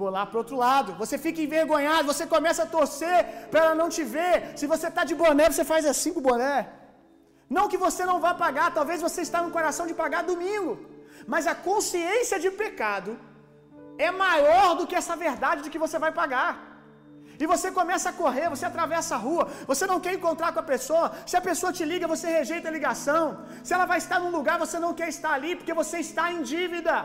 Vou 0.00 0.10
lá 0.16 0.22
para 0.26 0.40
outro 0.42 0.56
lado. 0.66 0.92
Você 1.02 1.16
fica 1.24 1.40
envergonhado, 1.46 2.10
você 2.12 2.26
começa 2.34 2.62
a 2.64 2.70
torcer 2.76 3.18
para 3.50 3.60
ela 3.64 3.74
não 3.82 3.88
te 3.96 4.04
ver. 4.14 4.34
Se 4.60 4.66
você 4.72 4.88
está 4.88 5.04
de 5.10 5.14
boné, 5.22 5.48
você 5.50 5.64
faz 5.72 5.84
assim 5.92 6.12
com 6.12 6.20
o 6.20 6.28
boné. 6.30 6.58
Não 7.56 7.68
que 7.68 7.82
você 7.86 8.02
não 8.10 8.18
vá 8.24 8.32
pagar, 8.34 8.68
talvez 8.78 9.00
você 9.06 9.20
está 9.28 9.40
no 9.42 9.50
coração 9.56 9.86
de 9.86 9.94
pagar 10.02 10.22
domingo. 10.32 10.91
Mas 11.26 11.46
a 11.46 11.54
consciência 11.54 12.38
de 12.38 12.50
pecado 12.50 13.18
é 13.98 14.10
maior 14.10 14.74
do 14.76 14.86
que 14.86 14.94
essa 14.94 15.16
verdade 15.16 15.62
de 15.62 15.70
que 15.70 15.78
você 15.78 15.98
vai 15.98 16.12
pagar. 16.12 16.72
E 17.42 17.46
você 17.46 17.68
começa 17.72 18.08
a 18.10 18.12
correr, 18.12 18.48
você 18.48 18.66
atravessa 18.66 19.14
a 19.14 19.18
rua, 19.18 19.48
você 19.66 19.84
não 19.86 19.98
quer 20.04 20.12
encontrar 20.14 20.52
com 20.52 20.60
a 20.60 20.70
pessoa. 20.74 21.12
Se 21.26 21.36
a 21.36 21.40
pessoa 21.40 21.72
te 21.72 21.84
liga, 21.84 22.06
você 22.06 22.28
rejeita 22.38 22.68
a 22.68 22.70
ligação. 22.70 23.44
Se 23.64 23.72
ela 23.74 23.86
vai 23.92 23.98
estar 23.98 24.18
num 24.20 24.30
lugar, 24.30 24.58
você 24.58 24.78
não 24.78 24.94
quer 24.94 25.08
estar 25.08 25.32
ali 25.32 25.56
porque 25.56 25.74
você 25.74 25.98
está 25.98 26.32
em 26.32 26.42
dívida. 26.42 26.96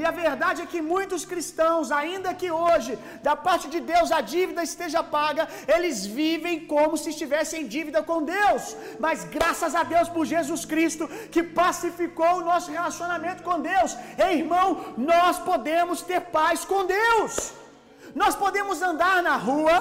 E 0.00 0.04
a 0.04 0.10
verdade 0.10 0.60
é 0.62 0.66
que 0.72 0.80
muitos 0.94 1.22
cristãos, 1.30 1.90
ainda 2.00 2.34
que 2.40 2.48
hoje, 2.50 2.92
da 3.26 3.34
parte 3.46 3.66
de 3.74 3.80
Deus, 3.92 4.12
a 4.12 4.20
dívida 4.34 4.62
esteja 4.70 5.02
paga, 5.16 5.44
eles 5.74 6.04
vivem 6.20 6.56
como 6.72 6.98
se 7.02 7.08
estivessem 7.14 7.62
em 7.62 7.70
dívida 7.76 8.02
com 8.10 8.18
Deus. 8.22 8.76
Mas 9.04 9.24
graças 9.36 9.74
a 9.80 9.82
Deus 9.94 10.10
por 10.16 10.26
Jesus 10.34 10.64
Cristo, 10.72 11.08
que 11.34 11.42
pacificou 11.62 12.32
o 12.36 12.46
nosso 12.50 12.70
relacionamento 12.78 13.42
com 13.48 13.58
Deus. 13.72 13.96
Ei, 14.26 14.34
irmão, 14.40 14.68
nós 15.12 15.38
podemos 15.50 16.02
ter 16.02 16.20
paz 16.38 16.62
com 16.72 16.84
Deus. 16.84 17.54
Nós 18.22 18.34
podemos 18.44 18.82
andar 18.90 19.22
na 19.22 19.36
rua, 19.48 19.74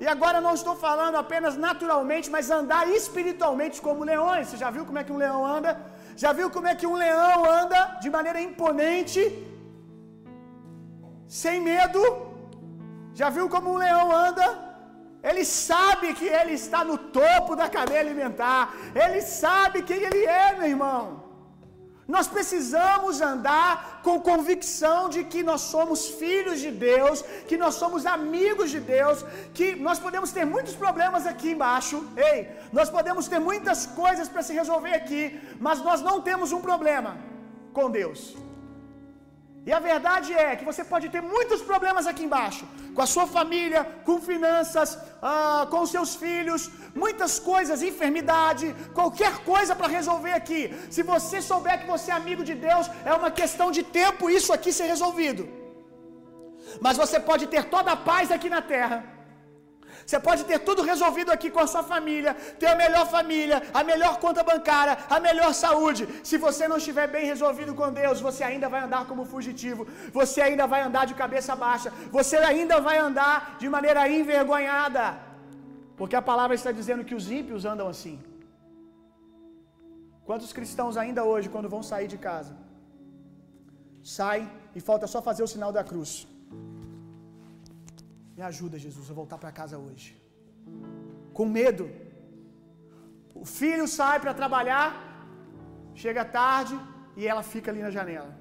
e 0.00 0.06
agora 0.06 0.40
não 0.40 0.54
estou 0.54 0.76
falando 0.76 1.16
apenas 1.16 1.56
naturalmente, 1.56 2.30
mas 2.30 2.48
andar 2.60 2.84
espiritualmente 3.00 3.82
como 3.86 4.04
leões. 4.04 4.46
Você 4.46 4.56
já 4.64 4.70
viu 4.70 4.86
como 4.86 5.00
é 5.00 5.04
que 5.04 5.14
um 5.16 5.22
leão 5.24 5.44
anda? 5.44 5.72
Já 6.22 6.30
viu 6.38 6.48
como 6.54 6.68
é 6.70 6.74
que 6.78 6.88
um 6.92 6.96
leão 7.02 7.40
anda 7.60 7.80
de 8.02 8.08
maneira 8.14 8.40
imponente, 8.48 9.22
sem 11.40 11.56
medo? 11.60 12.00
Já 13.20 13.28
viu 13.36 13.46
como 13.54 13.68
um 13.72 13.78
leão 13.84 14.06
anda? 14.26 14.46
Ele 15.28 15.44
sabe 15.44 16.14
que 16.18 16.26
ele 16.38 16.54
está 16.62 16.80
no 16.90 16.96
topo 17.20 17.54
da 17.60 17.68
cadeia 17.76 18.00
alimentar. 18.00 18.74
Ele 19.04 19.20
sabe 19.20 19.82
quem 19.88 20.00
ele 20.08 20.24
é, 20.24 20.56
meu 20.58 20.68
irmão. 20.74 21.02
Nós 22.14 22.26
precisamos 22.26 23.20
andar 23.20 24.00
com 24.02 24.18
convicção 24.28 25.10
de 25.14 25.22
que 25.24 25.42
nós 25.42 25.60
somos 25.72 26.06
filhos 26.20 26.58
de 26.58 26.70
Deus, 26.70 27.20
que 27.46 27.58
nós 27.62 27.74
somos 27.74 28.06
amigos 28.06 28.70
de 28.70 28.80
Deus, 28.80 29.22
que 29.52 29.76
nós 29.76 29.98
podemos 29.98 30.32
ter 30.32 30.46
muitos 30.46 30.74
problemas 30.74 31.26
aqui 31.26 31.50
embaixo, 31.50 32.02
ei, 32.16 32.48
nós 32.72 32.88
podemos 32.88 33.28
ter 33.28 33.38
muitas 33.38 33.84
coisas 34.02 34.26
para 34.26 34.42
se 34.42 34.54
resolver 34.54 34.94
aqui, 34.94 35.38
mas 35.60 35.82
nós 35.82 36.00
não 36.00 36.18
temos 36.22 36.50
um 36.50 36.62
problema 36.62 37.18
com 37.74 37.90
Deus. 37.90 38.47
E 39.68 39.72
a 39.78 39.80
verdade 39.88 40.30
é 40.44 40.56
que 40.58 40.66
você 40.68 40.82
pode 40.92 41.06
ter 41.14 41.22
muitos 41.32 41.60
problemas 41.70 42.04
aqui 42.10 42.22
embaixo, 42.26 42.62
com 42.94 43.02
a 43.06 43.08
sua 43.14 43.26
família, 43.34 43.80
com 44.06 44.16
finanças, 44.28 44.90
ah, 45.30 45.66
com 45.72 45.80
seus 45.94 46.12
filhos, 46.22 46.62
muitas 47.02 47.32
coisas, 47.50 47.82
enfermidade, 47.88 48.66
qualquer 48.98 49.34
coisa 49.50 49.74
para 49.80 49.94
resolver 49.98 50.32
aqui. 50.40 50.62
Se 50.94 51.02
você 51.12 51.42
souber 51.50 51.76
que 51.80 51.90
você 51.94 52.10
é 52.10 52.14
amigo 52.14 52.42
de 52.50 52.54
Deus, 52.68 52.86
é 53.10 53.12
uma 53.20 53.30
questão 53.42 53.68
de 53.76 53.82
tempo 54.00 54.30
isso 54.38 54.54
aqui 54.56 54.72
ser 54.78 54.88
resolvido. 54.94 55.44
Mas 56.86 56.96
você 57.02 57.20
pode 57.30 57.46
ter 57.54 57.64
toda 57.76 57.92
a 57.92 58.02
paz 58.10 58.32
aqui 58.36 58.48
na 58.56 58.62
terra 58.74 59.17
você 60.08 60.18
pode 60.26 60.42
ter 60.50 60.58
tudo 60.66 60.82
resolvido 60.90 61.30
aqui 61.34 61.48
com 61.54 61.62
a 61.64 61.70
sua 61.72 61.82
família, 61.90 62.32
ter 62.60 62.68
a 62.74 62.76
melhor 62.82 63.04
família, 63.14 63.56
a 63.78 63.82
melhor 63.88 64.14
conta 64.22 64.42
bancária, 64.50 64.94
a 65.16 65.18
melhor 65.26 65.50
saúde. 65.64 66.02
Se 66.28 66.36
você 66.44 66.62
não 66.70 66.78
estiver 66.82 67.06
bem 67.16 67.24
resolvido 67.32 67.72
com 67.78 67.92
Deus, 67.98 68.22
você 68.28 68.42
ainda 68.50 68.70
vai 68.74 68.80
andar 68.86 69.02
como 69.10 69.26
fugitivo, 69.32 69.82
você 70.18 70.40
ainda 70.46 70.66
vai 70.72 70.80
andar 70.86 71.04
de 71.10 71.16
cabeça 71.22 71.54
baixa, 71.64 71.90
você 72.16 72.38
ainda 72.52 72.78
vai 72.86 72.96
andar 73.08 73.36
de 73.60 73.68
maneira 73.76 74.08
envergonhada. 74.20 75.04
Porque 75.98 76.16
a 76.16 76.24
palavra 76.30 76.56
está 76.60 76.72
dizendo 76.80 77.06
que 77.10 77.18
os 77.20 77.26
ímpios 77.40 77.66
andam 77.72 77.88
assim. 77.94 78.16
Quantos 80.30 80.54
cristãos 80.60 80.96
ainda 81.04 81.22
hoje, 81.32 81.52
quando 81.56 81.74
vão 81.76 81.82
sair 81.92 82.08
de 82.14 82.20
casa, 82.30 82.54
saem 84.18 84.48
e 84.74 84.80
falta 84.88 85.06
só 85.14 85.20
fazer 85.30 85.44
o 85.48 85.52
sinal 85.54 85.70
da 85.78 85.84
cruz? 85.92 86.12
Me 88.38 88.44
ajuda, 88.50 88.82
Jesus, 88.84 89.06
a 89.12 89.14
voltar 89.20 89.38
para 89.42 89.50
casa 89.60 89.76
hoje. 89.84 90.08
Com 91.36 91.46
medo. 91.58 91.84
O 93.42 93.44
filho 93.60 93.86
sai 93.96 94.16
para 94.24 94.32
trabalhar, 94.40 94.90
chega 96.02 96.30
tarde 96.36 96.76
e 97.16 97.26
ela 97.30 97.42
fica 97.52 97.68
ali 97.72 97.82
na 97.86 97.90
janela. 97.96 98.32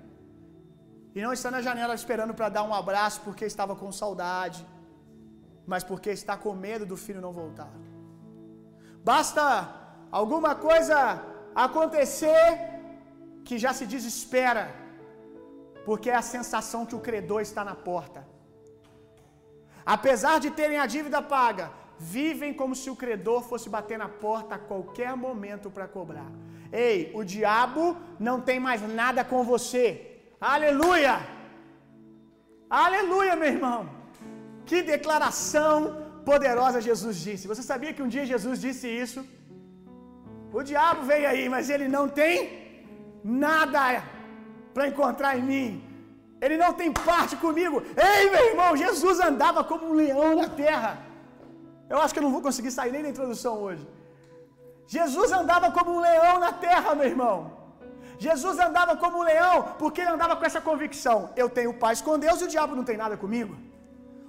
E 1.15 1.21
não 1.25 1.33
está 1.37 1.49
na 1.55 1.63
janela 1.67 1.95
esperando 2.01 2.35
para 2.39 2.49
dar 2.57 2.63
um 2.69 2.75
abraço 2.81 3.19
porque 3.25 3.45
estava 3.53 3.75
com 3.81 3.97
saudade, 4.01 4.61
mas 5.71 5.83
porque 5.89 6.11
está 6.19 6.37
com 6.45 6.53
medo 6.67 6.85
do 6.91 6.99
filho 7.05 7.25
não 7.27 7.33
voltar. 7.41 7.73
Basta 9.11 9.43
alguma 10.21 10.53
coisa 10.69 10.99
acontecer 11.67 12.45
que 13.47 13.57
já 13.65 13.73
se 13.73 13.87
desespera, 13.95 14.65
porque 15.87 16.11
é 16.11 16.17
a 16.23 16.29
sensação 16.37 16.85
que 16.85 16.97
o 17.01 17.05
credor 17.09 17.41
está 17.49 17.63
na 17.71 17.77
porta. 17.91 18.36
Apesar 19.95 20.35
de 20.43 20.49
terem 20.59 20.79
a 20.83 20.85
dívida 20.93 21.19
paga, 21.35 21.65
vivem 21.97 22.53
como 22.59 22.73
se 22.79 22.89
o 22.93 22.95
credor 23.01 23.41
fosse 23.49 23.67
bater 23.75 23.97
na 24.01 24.09
porta 24.23 24.55
a 24.55 24.63
qualquer 24.69 25.11
momento 25.25 25.67
para 25.75 25.87
cobrar. 25.95 26.29
Ei, 26.85 27.11
o 27.19 27.23
diabo 27.35 27.83
não 28.27 28.37
tem 28.47 28.59
mais 28.67 28.81
nada 29.01 29.23
com 29.31 29.41
você. 29.51 29.85
Aleluia! 30.55 31.15
Aleluia, 32.69 33.35
meu 33.41 33.49
irmão! 33.55 33.79
Que 34.69 34.81
declaração 34.93 35.73
poderosa 36.29 36.85
Jesus 36.89 37.15
disse. 37.27 37.49
Você 37.51 37.63
sabia 37.71 37.93
que 37.95 38.03
um 38.05 38.13
dia 38.15 38.31
Jesus 38.33 38.59
disse 38.65 38.87
isso? 39.03 39.21
O 40.59 40.63
diabo 40.69 41.03
veio 41.11 41.27
aí, 41.31 41.45
mas 41.55 41.69
ele 41.73 41.87
não 41.97 42.05
tem 42.21 42.35
nada 43.23 43.81
para 44.73 44.89
encontrar 44.91 45.33
em 45.39 45.45
mim. 45.51 45.86
Ele 46.41 46.57
não 46.57 46.71
tem 46.73 46.91
parte 46.91 47.35
comigo. 47.35 47.81
Ei, 47.95 48.29
meu 48.29 48.45
irmão, 48.49 48.77
Jesus 48.77 49.19
andava 49.19 49.63
como 49.63 49.89
um 49.89 49.93
leão 49.93 50.35
na 50.35 50.49
terra. 50.49 50.99
Eu 51.89 51.99
acho 52.01 52.13
que 52.13 52.19
eu 52.19 52.23
não 52.23 52.31
vou 52.31 52.41
conseguir 52.41 52.71
sair 52.71 52.91
nem 52.91 53.03
da 53.03 53.09
introdução 53.09 53.55
hoje. 53.61 53.87
Jesus 54.87 55.31
andava 55.31 55.71
como 55.71 55.91
um 55.91 55.99
leão 55.99 56.39
na 56.39 56.51
terra, 56.51 56.95
meu 56.95 57.05
irmão. 57.05 57.57
Jesus 58.19 58.57
andava 58.59 58.95
como 58.97 59.19
um 59.19 59.23
leão 59.23 59.75
porque 59.77 60.01
ele 60.01 60.11
andava 60.11 60.35
com 60.35 60.45
essa 60.45 60.61
convicção: 60.61 61.31
eu 61.35 61.49
tenho 61.49 61.73
paz 61.73 62.01
com 62.01 62.17
Deus 62.17 62.41
e 62.41 62.45
o 62.45 62.47
diabo 62.47 62.75
não 62.75 62.83
tem 62.83 62.97
nada 62.97 63.17
comigo. 63.17 63.55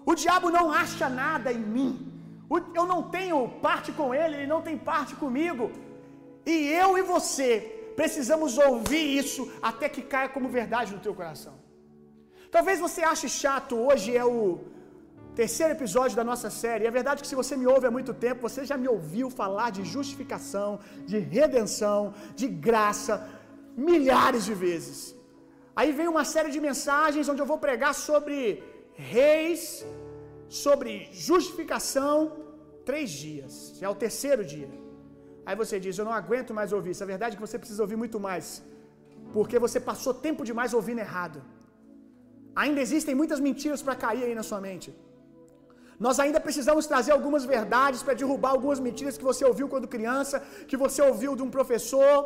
O 0.05 0.15
diabo 0.15 0.51
não 0.51 0.73
acha 0.73 1.09
nada 1.09 1.53
em 1.53 1.65
mim. 1.77 1.91
Eu 2.75 2.87
não 2.87 3.03
tenho 3.03 3.47
parte 3.61 3.93
com 3.93 4.15
ele, 4.15 4.37
ele 4.37 4.47
não 4.47 4.63
tem 4.63 4.77
parte 4.79 5.15
comigo. 5.15 5.71
E 6.47 6.73
eu 6.83 6.97
e 6.97 7.03
você 7.03 7.93
precisamos 7.95 8.57
ouvir 8.57 9.19
isso 9.19 9.53
até 9.61 9.89
que 9.89 10.01
caia 10.01 10.29
como 10.29 10.49
verdade 10.49 10.95
no 10.95 11.01
teu 11.01 11.15
coração. 11.15 11.58
Talvez 12.57 12.81
você 12.81 13.03
ache 13.13 13.29
chato, 13.29 13.73
hoje 13.89 14.17
é 14.17 14.25
o 14.25 14.39
terceiro 15.41 15.73
episódio 15.77 16.17
da 16.21 16.25
nossa 16.31 16.49
série. 16.61 16.87
É 16.91 16.93
verdade 16.99 17.21
que 17.23 17.31
se 17.31 17.39
você 17.41 17.55
me 17.61 17.67
ouve 17.75 17.87
há 17.87 17.91
muito 17.97 18.13
tempo, 18.27 18.47
você 18.49 18.65
já 18.71 18.77
me 18.83 18.89
ouviu 18.95 19.27
falar 19.41 19.69
de 19.77 19.83
justificação, 19.95 20.71
de 21.11 21.19
redenção, 21.37 22.01
de 22.41 22.47
graça, 22.69 23.15
milhares 23.91 24.45
de 24.49 24.55
vezes. 24.67 24.99
Aí 25.77 25.93
vem 25.99 26.09
uma 26.15 26.25
série 26.35 26.51
de 26.55 26.61
mensagens 26.69 27.29
onde 27.33 27.43
eu 27.43 27.51
vou 27.53 27.59
pregar 27.67 27.93
sobre 28.09 28.37
reis, 29.15 29.63
sobre 30.65 30.91
justificação, 31.29 32.15
três 32.89 33.11
dias. 33.11 33.53
Já 33.79 33.87
é 33.89 33.91
o 33.91 34.01
terceiro 34.07 34.43
dia. 34.55 34.71
Aí 35.47 35.55
você 35.63 35.79
diz: 35.85 35.99
Eu 35.99 36.07
não 36.09 36.17
aguento 36.23 36.53
mais 36.59 36.73
ouvir 36.79 36.93
isso. 36.95 37.05
A 37.07 37.13
verdade 37.15 37.35
é 37.35 37.37
que 37.39 37.47
você 37.49 37.59
precisa 37.63 37.83
ouvir 37.87 37.99
muito 38.05 38.19
mais, 38.29 38.49
porque 39.37 39.59
você 39.67 39.79
passou 39.91 40.15
tempo 40.29 40.45
demais 40.51 40.73
ouvindo 40.81 41.05
errado. 41.09 41.41
Ainda 42.63 42.81
existem 42.87 43.15
muitas 43.21 43.41
mentiras 43.47 43.83
para 43.87 44.01
cair 44.05 44.23
aí 44.27 44.35
na 44.39 44.45
sua 44.49 44.61
mente. 44.69 44.89
Nós 46.05 46.17
ainda 46.23 46.41
precisamos 46.47 46.85
trazer 46.93 47.13
algumas 47.15 47.45
verdades 47.55 48.01
para 48.05 48.19
derrubar 48.23 48.53
algumas 48.57 48.81
mentiras 48.87 49.19
que 49.19 49.29
você 49.31 49.43
ouviu 49.51 49.67
quando 49.73 49.93
criança, 49.97 50.37
que 50.71 50.79
você 50.85 51.01
ouviu 51.11 51.33
de 51.39 51.45
um 51.47 51.51
professor, 51.57 52.17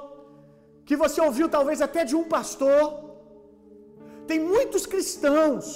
que 0.88 0.96
você 1.02 1.20
ouviu 1.28 1.48
talvez 1.56 1.80
até 1.88 2.02
de 2.10 2.16
um 2.20 2.24
pastor. 2.36 2.82
Tem 4.30 4.38
muitos 4.52 4.84
cristãos 4.92 5.66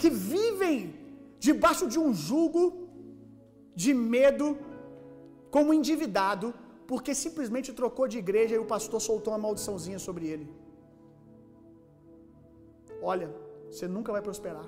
que 0.00 0.10
vivem 0.34 0.78
debaixo 1.48 1.86
de 1.94 1.98
um 2.04 2.10
jugo 2.26 2.62
de 3.82 3.92
medo, 4.16 4.46
como 5.56 5.74
endividado, 5.78 6.46
porque 6.90 7.12
simplesmente 7.24 7.78
trocou 7.80 8.06
de 8.12 8.18
igreja 8.24 8.54
e 8.56 8.62
o 8.64 8.70
pastor 8.74 9.00
soltou 9.08 9.32
uma 9.32 9.42
maldiçãozinha 9.46 10.00
sobre 10.06 10.26
ele. 10.34 10.46
Olha, 13.12 13.28
você 13.70 13.86
nunca 13.96 14.10
vai 14.16 14.22
prosperar. 14.22 14.66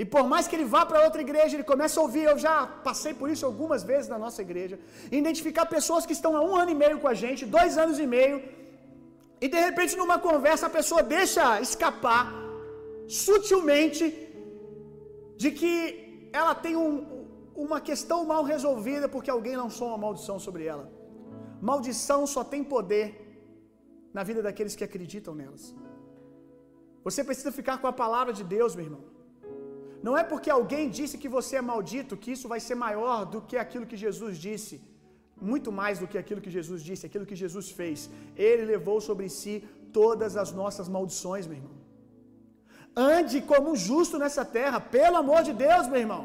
E 0.00 0.04
por 0.04 0.24
mais 0.32 0.46
que 0.48 0.56
ele 0.56 0.64
vá 0.74 0.82
para 0.86 1.04
outra 1.06 1.20
igreja, 1.26 1.54
ele 1.56 1.68
começa 1.72 2.00
a 2.00 2.02
ouvir, 2.02 2.24
eu 2.24 2.38
já 2.38 2.66
passei 2.88 3.12
por 3.20 3.28
isso 3.32 3.44
algumas 3.44 3.82
vezes 3.90 4.08
na 4.08 4.18
nossa 4.24 4.40
igreja, 4.46 4.78
identificar 5.10 5.66
pessoas 5.66 6.06
que 6.06 6.14
estão 6.18 6.36
há 6.36 6.42
um 6.48 6.56
ano 6.56 6.70
e 6.70 6.74
meio 6.74 6.98
com 7.02 7.08
a 7.08 7.14
gente, 7.22 7.44
dois 7.44 7.76
anos 7.84 7.98
e 7.98 8.06
meio, 8.06 8.42
e 9.40 9.48
de 9.48 9.60
repente 9.68 9.96
numa 10.00 10.18
conversa 10.18 10.66
a 10.66 10.76
pessoa 10.78 11.02
deixa 11.02 11.60
escapar 11.60 12.24
sutilmente 13.08 14.04
de 15.36 15.50
que 15.50 15.72
ela 16.32 16.54
tem 16.54 16.74
um, 16.76 16.92
uma 17.54 17.80
questão 17.80 18.24
mal 18.24 18.42
resolvida 18.42 19.08
porque 19.14 19.30
alguém 19.30 19.56
lançou 19.56 19.88
uma 19.88 19.98
maldição 19.98 20.38
sobre 20.38 20.64
ela. 20.64 20.86
Maldição 21.60 22.20
só 22.26 22.42
tem 22.42 22.62
poder 22.64 23.06
na 24.16 24.22
vida 24.22 24.40
daqueles 24.46 24.74
que 24.76 24.84
acreditam 24.84 25.34
nelas. 25.34 25.74
Você 27.06 27.20
precisa 27.28 27.52
ficar 27.60 27.76
com 27.80 27.88
a 27.90 27.98
palavra 28.04 28.32
de 28.38 28.44
Deus, 28.56 28.74
meu 28.76 28.86
irmão. 28.88 29.04
Não 30.06 30.14
é 30.20 30.24
porque 30.30 30.50
alguém 30.58 30.84
disse 30.98 31.20
que 31.22 31.30
você 31.36 31.54
é 31.60 31.68
maldito 31.72 32.20
que 32.22 32.32
isso 32.36 32.48
vai 32.52 32.60
ser 32.68 32.76
maior 32.86 33.18
do 33.32 33.40
que 33.48 33.56
aquilo 33.64 33.88
que 33.90 33.98
Jesus 34.04 34.36
disse. 34.46 34.76
Muito 35.50 35.70
mais 35.80 35.98
do 36.00 36.08
que 36.10 36.18
aquilo 36.22 36.42
que 36.44 36.52
Jesus 36.58 36.80
disse, 36.88 37.06
aquilo 37.08 37.28
que 37.30 37.38
Jesus 37.44 37.68
fez. 37.78 38.10
Ele 38.48 38.64
levou 38.72 38.98
sobre 39.08 39.28
si 39.38 39.54
todas 39.98 40.36
as 40.42 40.50
nossas 40.60 40.88
maldições, 40.96 41.46
meu 41.46 41.58
irmão. 41.60 41.76
Ande 43.14 43.38
como 43.52 43.76
justo 43.88 44.18
nessa 44.22 44.44
terra, 44.58 44.78
pelo 44.96 45.16
amor 45.24 45.42
de 45.48 45.52
Deus, 45.66 45.86
meu 45.88 46.00
irmão. 46.04 46.24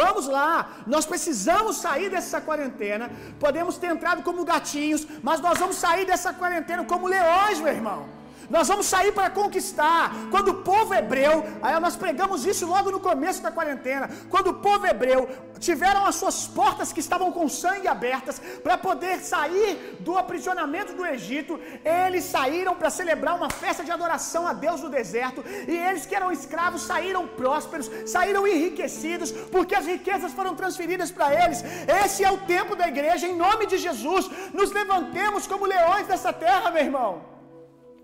Vamos 0.00 0.26
lá, 0.36 0.82
nós 0.86 1.06
precisamos 1.06 1.76
sair 1.76 2.08
dessa 2.14 2.40
quarentena. 2.40 3.10
Podemos 3.44 3.78
ter 3.78 3.90
entrado 3.94 4.22
como 4.22 4.44
gatinhos, 4.44 5.06
mas 5.22 5.40
nós 5.40 5.58
vamos 5.58 5.76
sair 5.76 6.04
dessa 6.04 6.32
quarentena 6.40 6.84
como 6.84 7.06
leões, 7.06 7.60
meu 7.60 7.72
irmão. 7.72 8.00
Nós 8.48 8.68
vamos 8.68 8.86
sair 8.86 9.12
para 9.12 9.30
conquistar. 9.30 10.12
Quando 10.30 10.48
o 10.48 10.54
povo 10.54 10.94
hebreu, 10.94 11.44
aí 11.62 11.78
nós 11.80 11.96
pregamos 11.96 12.46
isso 12.46 12.66
logo 12.66 12.90
no 12.90 13.00
começo 13.00 13.42
da 13.42 13.50
quarentena. 13.50 14.08
Quando 14.30 14.48
o 14.48 14.54
povo 14.54 14.86
hebreu 14.86 15.28
tiveram 15.58 16.04
as 16.06 16.16
suas 16.16 16.46
portas 16.46 16.92
que 16.92 17.00
estavam 17.00 17.32
com 17.32 17.48
sangue 17.48 17.88
abertas 17.88 18.40
para 18.62 18.76
poder 18.76 19.20
sair 19.20 19.96
do 20.00 20.16
aprisionamento 20.16 20.92
do 20.92 21.04
Egito, 21.04 21.58
eles 21.84 22.24
saíram 22.24 22.74
para 22.74 22.90
celebrar 22.90 23.36
uma 23.36 23.50
festa 23.50 23.84
de 23.84 23.90
adoração 23.90 24.46
a 24.46 24.52
Deus 24.52 24.80
no 24.82 24.88
deserto. 24.88 25.44
E 25.66 25.76
eles 25.76 26.06
que 26.06 26.14
eram 26.14 26.30
escravos 26.30 26.82
saíram 26.82 27.26
prósperos, 27.26 27.90
saíram 28.06 28.46
enriquecidos, 28.46 29.32
porque 29.32 29.74
as 29.74 29.86
riquezas 29.86 30.32
foram 30.32 30.54
transferidas 30.54 31.10
para 31.10 31.32
eles. 31.44 31.62
Esse 32.04 32.24
é 32.24 32.30
o 32.30 32.38
tempo 32.38 32.76
da 32.76 32.88
igreja, 32.88 33.26
em 33.26 33.36
nome 33.36 33.66
de 33.66 33.78
Jesus. 33.78 34.30
Nos 34.52 34.72
levantemos 34.72 35.46
como 35.46 35.66
leões 35.66 36.06
dessa 36.06 36.32
terra, 36.32 36.70
meu 36.70 36.82
irmão. 36.82 37.35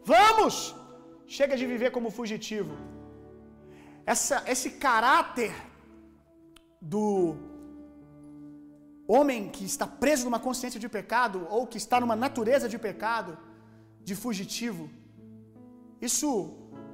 Vamos! 0.05 0.75
Chega 1.27 1.57
de 1.57 1.67
viver 1.73 1.91
como 1.91 2.11
fugitivo. 2.11 2.75
Essa, 4.05 4.43
esse 4.47 4.71
caráter 4.87 5.53
do 6.81 7.37
homem 9.07 9.49
que 9.55 9.65
está 9.65 9.87
preso 9.87 10.25
numa 10.25 10.41
consciência 10.47 10.81
de 10.85 10.88
pecado 10.88 11.47
ou 11.51 11.67
que 11.67 11.79
está 11.79 12.01
numa 12.01 12.17
natureza 12.17 12.69
de 12.69 12.79
pecado, 12.79 13.38
de 14.09 14.15
fugitivo. 14.15 14.91
Isso 16.01 16.29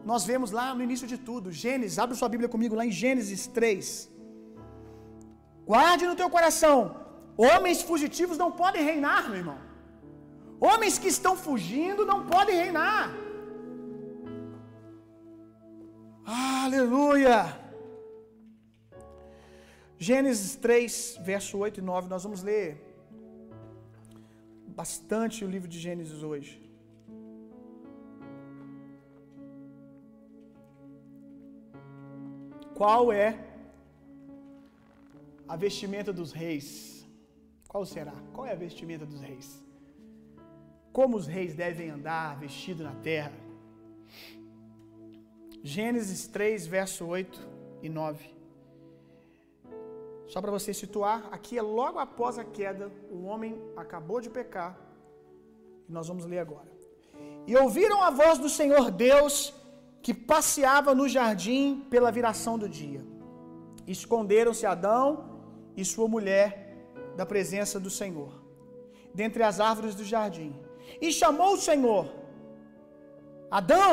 nós 0.05 0.25
vemos 0.31 0.51
lá 0.51 0.67
no 0.75 0.83
início 0.83 1.07
de 1.13 1.19
tudo. 1.29 1.51
Gênesis, 1.51 1.99
abre 1.99 2.17
sua 2.17 2.29
Bíblia 2.29 2.49
comigo 2.49 2.75
lá 2.75 2.85
em 2.85 2.91
Gênesis 2.91 3.47
3. 3.47 4.11
Guarde 5.67 6.07
no 6.07 6.17
teu 6.21 6.29
coração: 6.37 6.77
homens 7.37 7.81
fugitivos 7.83 8.39
não 8.43 8.51
podem 8.53 8.85
reinar, 8.91 9.29
meu 9.29 9.39
irmão. 9.43 9.68
Homens 10.61 10.99
que 10.99 11.09
estão 11.09 11.37
fugindo 11.37 12.05
não 12.05 12.27
podem 12.27 12.57
reinar. 12.57 13.11
Aleluia! 16.25 17.39
Gênesis 19.97 20.57
3, 20.57 21.19
verso 21.23 21.59
8 21.59 21.79
e 21.79 21.83
9. 21.83 22.09
Nós 22.09 22.25
vamos 22.25 22.43
ler 22.43 22.67
bastante 24.69 25.45
o 25.45 25.49
livro 25.49 25.69
de 25.69 25.79
Gênesis 25.79 26.23
hoje. 26.23 26.53
Qual 32.75 33.13
é 33.13 33.29
a 35.49 35.57
vestimenta 35.57 36.13
dos 36.13 36.33
reis? 36.33 37.07
Qual 37.67 37.85
será? 37.85 38.15
Qual 38.33 38.47
é 38.47 38.53
a 38.53 38.61
vestimenta 38.67 39.05
dos 39.05 39.21
reis? 39.21 39.68
Como 40.99 41.17
os 41.17 41.29
reis 41.29 41.55
devem 41.55 41.91
andar 41.91 42.37
vestido 42.41 42.83
na 42.83 42.93
terra? 42.93 43.31
Gênesis 45.63 46.27
3, 46.27 46.67
verso 46.67 47.07
8 47.07 47.41
e 47.81 47.89
9. 47.89 48.35
Só 50.27 50.41
para 50.41 50.51
você 50.51 50.75
situar, 50.75 51.29
aqui 51.31 51.57
é 51.57 51.63
logo 51.63 52.01
após 52.01 52.37
a 52.37 52.43
queda, 52.43 52.91
o 53.13 53.27
homem 53.27 53.63
acabou 53.77 54.21
de 54.21 54.29
pecar. 54.29 54.77
E 55.89 55.93
nós 55.93 56.09
vamos 56.09 56.27
ler 56.27 56.41
agora. 56.41 56.69
E 57.47 57.57
ouviram 57.57 58.03
a 58.03 58.11
voz 58.11 58.37
do 58.41 58.49
Senhor 58.49 58.91
Deus 58.91 59.55
que 60.03 60.13
passeava 60.13 60.97
no 60.97 61.09
jardim 61.09 61.87
pela 61.89 62.11
viração 62.11 62.59
do 62.59 62.69
dia. 62.69 63.07
Esconderam-se 63.87 64.67
Adão 64.67 65.43
e 65.77 65.85
sua 65.85 66.09
mulher 66.09 66.77
da 67.17 67.25
presença 67.25 67.79
do 67.79 67.89
Senhor, 67.89 68.33
dentre 69.15 69.45
as 69.45 69.61
árvores 69.61 69.95
do 69.95 70.05
jardim. 70.05 70.67
E 71.01 71.13
chamou 71.13 71.55
o 71.55 71.63
Senhor 71.69 72.07
Adão 73.51 73.93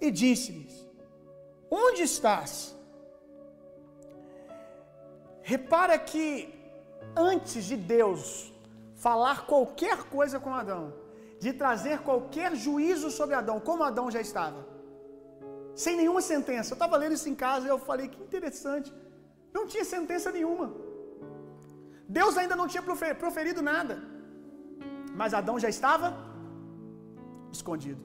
e 0.00 0.10
disse-lhes: 0.10 0.74
Onde 1.70 2.02
estás? 2.02 2.74
Repara 5.42 5.98
que 5.98 6.26
antes 7.16 7.64
de 7.64 7.76
Deus 7.76 8.52
falar 8.94 9.46
qualquer 9.46 10.04
coisa 10.04 10.38
com 10.38 10.54
Adão, 10.54 10.92
de 11.38 11.52
trazer 11.52 12.00
qualquer 12.00 12.54
juízo 12.54 13.10
sobre 13.10 13.34
Adão, 13.34 13.58
como 13.58 13.82
Adão 13.82 14.10
já 14.10 14.20
estava, 14.20 14.66
sem 15.74 15.96
nenhuma 15.96 16.20
sentença. 16.20 16.72
Eu 16.72 16.74
estava 16.76 16.96
lendo 16.96 17.14
isso 17.14 17.28
em 17.28 17.34
casa 17.34 17.66
e 17.66 17.70
eu 17.70 17.78
falei 17.78 18.08
que 18.08 18.22
interessante. 18.22 18.92
Não 19.52 19.66
tinha 19.66 19.84
sentença 19.84 20.30
nenhuma. 20.30 20.72
Deus 22.08 22.36
ainda 22.36 22.56
não 22.56 22.68
tinha 22.68 22.82
proferido 23.24 23.62
nada. 23.62 24.02
Mas 25.20 25.34
Adão 25.38 25.56
já 25.64 25.70
estava 25.76 26.08
escondido. 27.56 28.02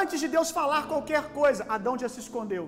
Antes 0.00 0.18
de 0.22 0.28
Deus 0.34 0.50
falar 0.58 0.82
qualquer 0.92 1.22
coisa, 1.40 1.62
Adão 1.76 1.94
já 2.02 2.08
se 2.14 2.20
escondeu. 2.24 2.64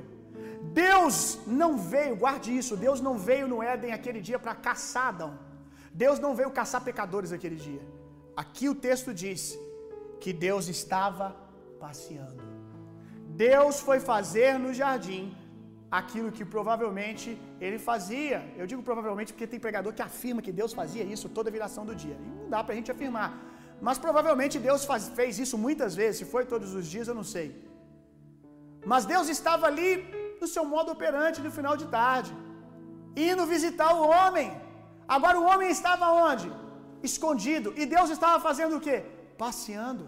Deus 0.85 1.17
não 1.61 1.71
veio, 1.93 2.15
guarde 2.25 2.51
isso, 2.61 2.81
Deus 2.87 3.01
não 3.07 3.15
veio 3.29 3.47
no 3.53 3.59
Éden 3.73 3.93
aquele 3.99 4.21
dia 4.29 4.41
para 4.45 4.55
caçar 4.67 5.07
Adão. 5.13 5.33
Deus 6.05 6.19
não 6.25 6.33
veio 6.39 6.51
caçar 6.59 6.81
pecadores 6.89 7.33
aquele 7.37 7.59
dia. 7.67 7.85
Aqui 8.43 8.67
o 8.73 8.79
texto 8.89 9.13
diz 9.23 9.41
que 10.23 10.33
Deus 10.49 10.67
estava 10.77 11.27
passeando. 11.85 12.43
Deus 13.47 13.79
foi 13.89 14.01
fazer 14.13 14.53
no 14.65 14.73
jardim 14.81 15.23
aquilo 15.91 16.31
que 16.37 16.45
provavelmente 16.55 17.29
ele 17.61 17.79
fazia. 17.79 18.39
Eu 18.61 18.67
digo 18.71 18.83
provavelmente 18.89 19.33
porque 19.33 19.47
tem 19.53 19.61
pregador 19.67 19.93
que 19.99 20.03
afirma 20.11 20.43
que 20.47 20.53
Deus 20.61 20.73
fazia 20.81 21.05
isso 21.15 21.29
toda 21.37 21.57
viração 21.59 21.85
do 21.91 21.95
dia. 21.95 22.17
E 22.27 22.29
não 22.41 22.49
dá 22.55 22.63
para 22.63 22.75
a 22.75 22.79
gente 22.79 22.91
afirmar. 22.95 23.31
Mas 23.87 23.99
provavelmente 24.05 24.59
Deus 24.69 24.85
faz, 24.91 25.09
fez 25.21 25.39
isso 25.45 25.57
muitas 25.67 25.95
vezes. 26.01 26.19
Se 26.21 26.27
foi 26.35 26.45
todos 26.45 26.75
os 26.79 26.87
dias, 26.95 27.09
eu 27.09 27.17
não 27.21 27.27
sei. 27.35 27.49
Mas 28.93 29.05
Deus 29.13 29.29
estava 29.37 29.67
ali 29.71 29.91
no 30.41 30.49
seu 30.55 30.65
modo 30.75 30.93
operante 30.97 31.41
no 31.47 31.51
final 31.59 31.77
de 31.81 31.87
tarde, 31.99 32.33
indo 33.29 33.51
visitar 33.57 33.91
o 34.01 34.07
homem. 34.15 34.49
Agora 35.17 35.39
o 35.41 35.47
homem 35.51 35.71
estava 35.71 36.07
onde? 36.29 36.49
Escondido. 37.03 37.69
E 37.81 37.87
Deus 37.97 38.11
estava 38.17 38.39
fazendo 38.49 38.77
o 38.77 38.81
quê? 38.87 38.99
Passeando. 39.45 40.07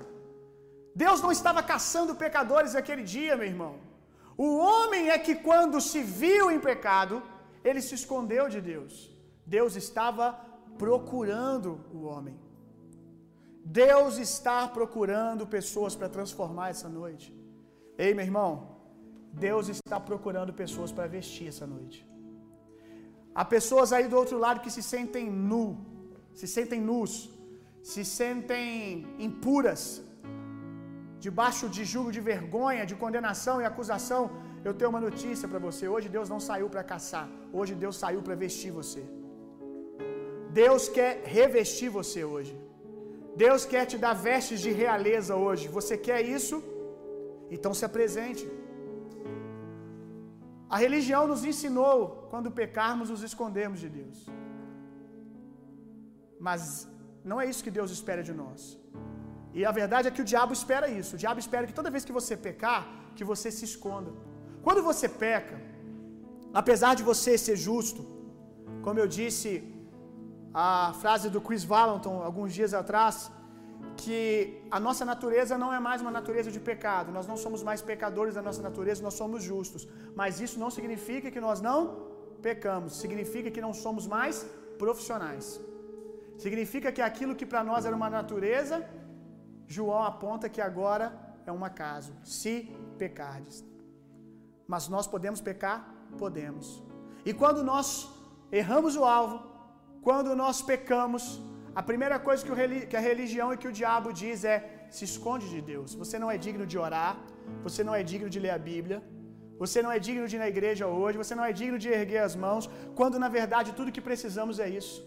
Deus 1.05 1.21
não 1.25 1.33
estava 1.37 1.63
caçando 1.73 2.19
pecadores 2.25 2.75
aquele 2.81 3.05
dia, 3.15 3.37
meu 3.41 3.49
irmão. 3.55 3.75
O 4.47 4.49
homem 4.67 5.05
é 5.15 5.19
que 5.25 5.35
quando 5.47 5.79
se 5.87 6.01
viu 6.21 6.45
em 6.51 6.61
pecado, 6.69 7.15
ele 7.69 7.81
se 7.87 7.95
escondeu 8.01 8.45
de 8.55 8.61
Deus. 8.73 8.93
Deus 9.57 9.73
estava 9.81 10.27
procurando 10.83 11.71
o 11.97 12.01
homem. 12.11 12.37
Deus 13.83 14.17
está 14.29 14.59
procurando 14.77 15.51
pessoas 15.57 15.95
para 15.99 16.09
transformar 16.17 16.69
essa 16.75 16.89
noite. 17.01 17.27
Ei, 18.05 18.15
meu 18.15 18.25
irmão, 18.29 18.51
Deus 19.47 19.69
está 19.75 19.99
procurando 20.11 20.55
pessoas 20.63 20.91
para 20.97 21.13
vestir 21.19 21.49
essa 21.53 21.67
noite. 21.75 21.99
Há 23.35 23.45
pessoas 23.57 23.93
aí 23.93 24.09
do 24.09 24.17
outro 24.23 24.39
lado 24.45 24.63
que 24.65 24.75
se 24.77 24.83
sentem 24.83 25.27
nu, 25.51 25.67
se 26.41 26.49
sentem 26.57 26.81
nus, 26.91 27.13
se 27.93 28.05
sentem 28.07 29.07
impuras, 29.29 29.83
debaixo 31.27 31.67
de 31.77 31.83
julgo 31.93 32.11
de 32.17 32.23
vergonha, 32.33 32.89
de 32.91 32.97
condenação 33.03 33.57
e 33.61 33.67
acusação. 33.71 34.23
Eu 34.67 34.75
tenho 34.79 34.91
uma 34.93 35.03
notícia 35.09 35.47
para 35.53 35.61
você. 35.67 35.85
Hoje 35.95 36.09
Deus 36.17 36.29
não 36.35 36.41
saiu 36.49 36.69
para 36.75 36.85
caçar, 36.93 37.27
hoje 37.59 37.75
Deus 37.85 37.97
saiu 38.03 38.23
para 38.27 38.37
vestir 38.45 38.73
você. 38.81 39.03
Deus 40.63 40.85
quer 40.97 41.13
revestir 41.39 41.91
você 41.99 42.23
hoje. 42.35 42.55
Deus 43.45 43.65
quer 43.73 43.85
te 43.91 43.97
dar 44.05 44.15
vestes 44.29 44.61
de 44.65 44.71
realeza 44.83 45.35
hoje. 45.45 45.67
Você 45.79 45.95
quer 46.07 46.21
isso? 46.39 46.57
Então 47.57 47.73
se 47.79 47.85
apresente. 47.89 48.45
A 50.75 50.79
religião 50.85 51.23
nos 51.31 51.43
ensinou, 51.51 51.97
quando 52.33 52.57
pecarmos, 52.63 53.11
nos 53.13 53.23
escondermos 53.29 53.81
de 53.85 53.89
Deus. 54.01 54.19
Mas 56.49 56.63
não 57.31 57.41
é 57.41 57.47
isso 57.51 57.65
que 57.67 57.77
Deus 57.79 57.91
espera 57.97 58.23
de 58.29 58.35
nós. 58.43 58.80
E 59.59 59.65
a 59.71 59.73
verdade 59.81 60.09
é 60.09 60.11
que 60.17 60.23
o 60.25 60.29
diabo 60.33 60.53
espera 60.61 60.89
isso. 61.01 61.13
O 61.17 61.21
diabo 61.25 61.41
espera 61.45 61.67
que 61.69 61.77
toda 61.79 61.95
vez 61.95 62.05
que 62.09 62.17
você 62.21 62.35
pecar, 62.49 62.83
que 63.17 63.25
você 63.33 63.49
se 63.57 63.65
esconda. 63.71 64.11
Quando 64.67 64.83
você 64.91 65.09
peca, 65.25 65.57
apesar 66.61 66.93
de 66.99 67.03
você 67.11 67.33
ser 67.47 67.57
justo, 67.69 68.03
como 68.85 69.01
eu 69.03 69.09
disse 69.19 69.51
a 70.55 70.93
frase 71.03 71.29
do 71.35 71.41
Chris 71.47 71.65
Valentin 71.73 72.15
alguns 72.29 72.53
dias 72.59 72.73
atrás, 72.83 73.17
que 74.03 74.21
a 74.77 74.79
nossa 74.87 75.05
natureza 75.13 75.55
não 75.63 75.71
é 75.77 75.81
mais 75.89 76.01
uma 76.05 76.13
natureza 76.19 76.51
de 76.57 76.61
pecado. 76.71 77.13
Nós 77.19 77.27
não 77.31 77.37
somos 77.45 77.63
mais 77.69 77.81
pecadores 77.91 78.35
da 78.39 78.43
nossa 78.49 78.63
natureza, 78.69 79.07
nós 79.09 79.15
somos 79.23 79.43
justos. 79.51 79.83
Mas 80.21 80.41
isso 80.45 80.59
não 80.63 80.71
significa 80.77 81.31
que 81.35 81.41
nós 81.49 81.61
não 81.69 81.79
pecamos. 82.49 82.99
Significa 83.05 83.51
que 83.55 83.63
não 83.67 83.75
somos 83.85 84.07
mais 84.17 84.37
profissionais. 84.83 85.61
Significa 86.45 86.91
que 86.97 87.03
aquilo 87.11 87.37
que 87.39 87.47
para 87.53 87.63
nós 87.71 87.85
era 87.89 87.97
uma 88.01 88.11
natureza, 88.19 88.77
João 89.77 90.03
aponta 90.13 90.53
que 90.55 90.63
agora 90.69 91.07
é 91.49 91.53
um 91.59 91.65
acaso. 91.71 92.13
Se 92.39 92.53
pecardes. 93.03 93.59
Mas 94.73 94.89
nós 94.95 95.07
podemos 95.15 95.41
pecar? 95.51 95.79
Podemos. 96.23 96.67
E 97.29 97.33
quando 97.41 97.61
nós 97.71 97.87
erramos 98.61 98.95
o 99.01 99.05
alvo, 99.19 99.37
quando 100.07 100.31
nós 100.43 100.57
pecamos, 100.71 101.25
a 101.81 101.83
primeira 101.91 102.19
coisa 102.27 102.45
que 102.91 102.97
a 103.01 103.05
religião 103.11 103.49
e 103.53 103.59
que 103.63 103.69
o 103.71 103.77
diabo 103.81 104.09
diz 104.23 104.39
é: 104.55 104.57
se 104.97 105.05
esconde 105.11 105.47
de 105.55 105.61
Deus. 105.71 105.95
Você 106.03 106.19
não 106.23 106.31
é 106.35 106.39
digno 106.47 106.67
de 106.73 106.79
orar, 106.87 107.13
você 107.67 107.85
não 107.89 107.95
é 108.01 108.03
digno 108.13 108.29
de 108.35 108.41
ler 108.45 108.55
a 108.59 108.61
Bíblia, 108.73 108.99
você 109.63 109.81
não 109.85 109.93
é 109.97 110.01
digno 110.09 110.27
de 110.31 110.37
ir 110.37 110.43
na 110.45 110.51
igreja 110.55 110.87
hoje, 111.01 111.23
você 111.23 111.35
não 111.39 111.47
é 111.51 111.53
digno 111.63 111.79
de 111.85 111.89
erguer 112.01 112.23
as 112.29 112.37
mãos, 112.45 112.69
quando 112.99 113.19
na 113.25 113.31
verdade 113.39 113.77
tudo 113.79 113.97
que 113.97 114.09
precisamos 114.11 114.59
é 114.67 114.69
isso. 114.81 114.99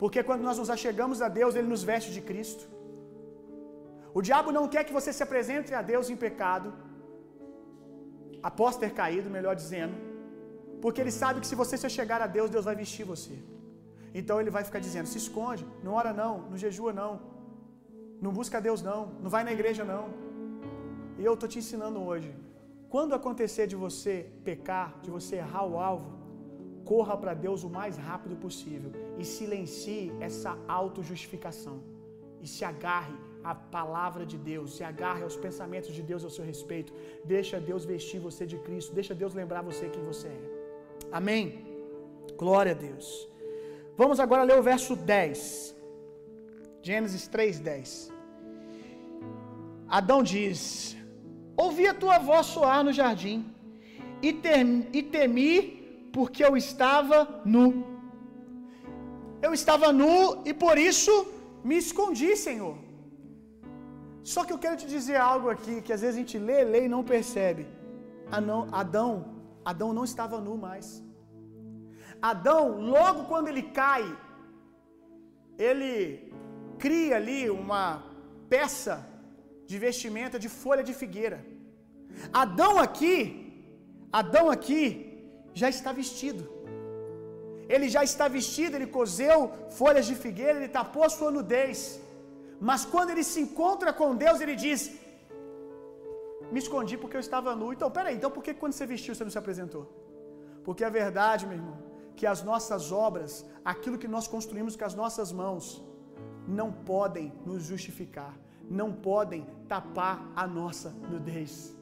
Porque 0.00 0.22
quando 0.28 0.42
nós 0.48 0.58
nos 0.62 0.70
achegamos 0.78 1.20
a 1.26 1.28
Deus, 1.40 1.54
Ele 1.56 1.70
nos 1.74 1.82
veste 1.92 2.12
de 2.16 2.22
Cristo. 2.30 2.75
O 4.18 4.22
diabo 4.26 4.50
não 4.56 4.66
quer 4.72 4.82
que 4.88 4.96
você 4.98 5.10
se 5.16 5.22
apresente 5.24 5.70
a 5.78 5.82
Deus 5.90 6.06
em 6.12 6.18
pecado, 6.24 6.68
após 8.48 8.78
ter 8.82 8.92
caído, 9.00 9.34
melhor 9.34 9.54
dizendo, 9.62 9.96
porque 10.82 11.00
ele 11.02 11.14
sabe 11.22 11.40
que 11.42 11.48
se 11.50 11.58
você 11.60 11.74
se 11.82 11.90
chegar 11.96 12.20
a 12.26 12.28
Deus, 12.36 12.48
Deus 12.54 12.64
vai 12.68 12.74
vestir 12.82 13.04
você. 13.10 13.36
Então 14.18 14.36
ele 14.40 14.52
vai 14.56 14.64
ficar 14.68 14.80
dizendo: 14.86 15.10
se 15.12 15.18
esconde, 15.24 15.66
não 15.84 15.92
ora 16.00 16.12
não, 16.22 16.32
não 16.48 16.56
jejua 16.64 16.92
não, 17.00 17.12
não 18.24 18.32
busca 18.38 18.64
Deus 18.68 18.80
não, 18.88 19.00
não 19.22 19.30
vai 19.34 19.42
na 19.48 19.52
igreja 19.58 19.84
não. 19.92 20.04
E 21.18 21.24
eu 21.28 21.34
estou 21.34 21.50
te 21.52 21.58
ensinando 21.62 22.00
hoje. 22.08 22.30
Quando 22.94 23.14
acontecer 23.20 23.66
de 23.66 23.76
você 23.84 24.14
pecar, 24.48 24.88
de 25.04 25.10
você 25.16 25.36
errar 25.44 25.66
o 25.66 25.78
alvo, 25.90 26.10
corra 26.92 27.16
para 27.22 27.34
Deus 27.46 27.62
o 27.68 27.70
mais 27.78 27.96
rápido 28.08 28.36
possível 28.46 28.92
e 29.20 29.24
silencie 29.36 30.10
essa 30.28 30.52
autojustificação 30.80 31.78
e 32.40 32.48
se 32.56 32.64
agarre 32.64 33.25
à 33.50 33.54
palavra 33.76 34.24
de 34.30 34.38
Deus, 34.50 34.68
se 34.76 34.82
agarre 34.90 35.22
aos 35.26 35.36
pensamentos 35.44 35.92
de 35.98 36.02
Deus 36.10 36.22
ao 36.26 36.32
seu 36.36 36.44
respeito. 36.52 36.92
Deixa 37.34 37.64
Deus 37.70 37.84
vestir 37.94 38.18
você 38.28 38.44
de 38.52 38.58
Cristo, 38.66 38.96
deixa 39.00 39.14
Deus 39.22 39.32
lembrar 39.40 39.62
você 39.70 39.84
quem 39.94 40.02
você 40.12 40.28
é. 40.28 40.42
Amém. 41.18 41.44
Glória 42.42 42.72
a 42.76 42.78
Deus. 42.88 43.06
Vamos 44.00 44.18
agora 44.24 44.48
ler 44.48 44.58
o 44.58 44.66
verso 44.72 44.94
10. 44.96 45.36
Gênesis 46.88 47.24
3:10. 47.36 47.90
Adão 49.98 50.20
diz: 50.34 50.60
Ouvi 51.64 51.86
a 51.92 51.94
tua 52.02 52.18
voz 52.30 52.46
soar 52.54 52.80
no 52.86 52.92
jardim, 53.00 53.38
e, 54.26 54.30
e 54.98 55.02
temi, 55.14 55.52
porque 56.16 56.42
eu 56.48 56.54
estava 56.64 57.18
nu. 57.44 57.66
Eu 59.46 59.52
estava 59.60 59.88
nu 59.92 60.12
e 60.50 60.52
por 60.64 60.76
isso 60.90 61.14
me 61.68 61.76
escondi, 61.84 62.30
Senhor. 62.48 62.85
Só 64.32 64.40
que 64.44 64.52
eu 64.54 64.60
quero 64.62 64.76
te 64.80 64.86
dizer 64.94 65.18
algo 65.32 65.48
aqui 65.54 65.74
que 65.84 65.92
às 65.94 66.00
vezes 66.02 66.16
a 66.16 66.20
gente 66.22 66.38
lê, 66.46 66.58
lê 66.72 66.80
e 66.84 66.92
não 66.94 67.02
percebe. 67.14 67.64
Adão, 68.80 69.16
Adão 69.70 69.88
não 69.98 70.04
estava 70.10 70.36
nu 70.46 70.54
mais. 70.68 70.86
Adão, 72.30 72.62
logo 72.94 73.20
quando 73.30 73.48
ele 73.50 73.62
cai, 73.80 74.04
ele 75.66 75.88
cria 76.84 77.14
ali 77.20 77.42
uma 77.62 77.82
peça 78.54 78.94
de 79.70 79.78
vestimenta 79.86 80.38
de 80.44 80.50
folha 80.62 80.84
de 80.88 80.94
figueira. 81.02 81.38
Adão 82.42 82.72
aqui, 82.86 83.16
Adão 84.20 84.46
aqui 84.56 84.80
já 85.62 85.68
está 85.76 85.92
vestido. 86.00 86.44
Ele 87.74 87.88
já 87.96 88.02
está 88.10 88.26
vestido, 88.38 88.74
ele 88.74 88.88
cozeu 88.98 89.38
folhas 89.80 90.06
de 90.10 90.16
figueira, 90.24 90.58
ele 90.58 90.76
tapou 90.80 91.04
a 91.04 91.14
sua 91.18 91.30
nudez. 91.36 91.78
Mas 92.60 92.84
quando 92.84 93.10
ele 93.10 93.24
se 93.24 93.40
encontra 93.40 93.92
com 93.92 94.16
Deus, 94.16 94.40
ele 94.40 94.56
diz: 94.56 94.98
Me 96.50 96.58
escondi 96.58 96.96
porque 96.96 97.16
eu 97.16 97.20
estava 97.20 97.54
nu. 97.54 97.72
Então, 97.72 97.90
peraí, 97.90 98.16
então 98.16 98.30
por 98.30 98.42
que 98.42 98.54
quando 98.54 98.72
você 98.72 98.86
vestiu 98.86 99.14
você 99.14 99.24
não 99.24 99.30
se 99.30 99.38
apresentou? 99.38 99.84
Porque 100.64 100.84
a 100.84 100.90
verdade, 100.90 101.46
meu 101.46 101.58
irmão, 101.58 101.78
que 102.16 102.26
as 102.26 102.42
nossas 102.42 102.90
obras, 102.90 103.44
aquilo 103.64 103.98
que 103.98 104.08
nós 104.08 104.26
construímos 104.26 104.74
com 104.74 104.84
as 104.84 104.94
nossas 104.94 105.30
mãos, 105.30 105.84
não 106.48 106.72
podem 106.72 107.32
nos 107.44 107.62
justificar, 107.64 108.34
não 108.68 108.92
podem 108.92 109.46
tapar 109.68 110.26
a 110.34 110.46
nossa 110.46 110.90
nudez. 111.10 111.74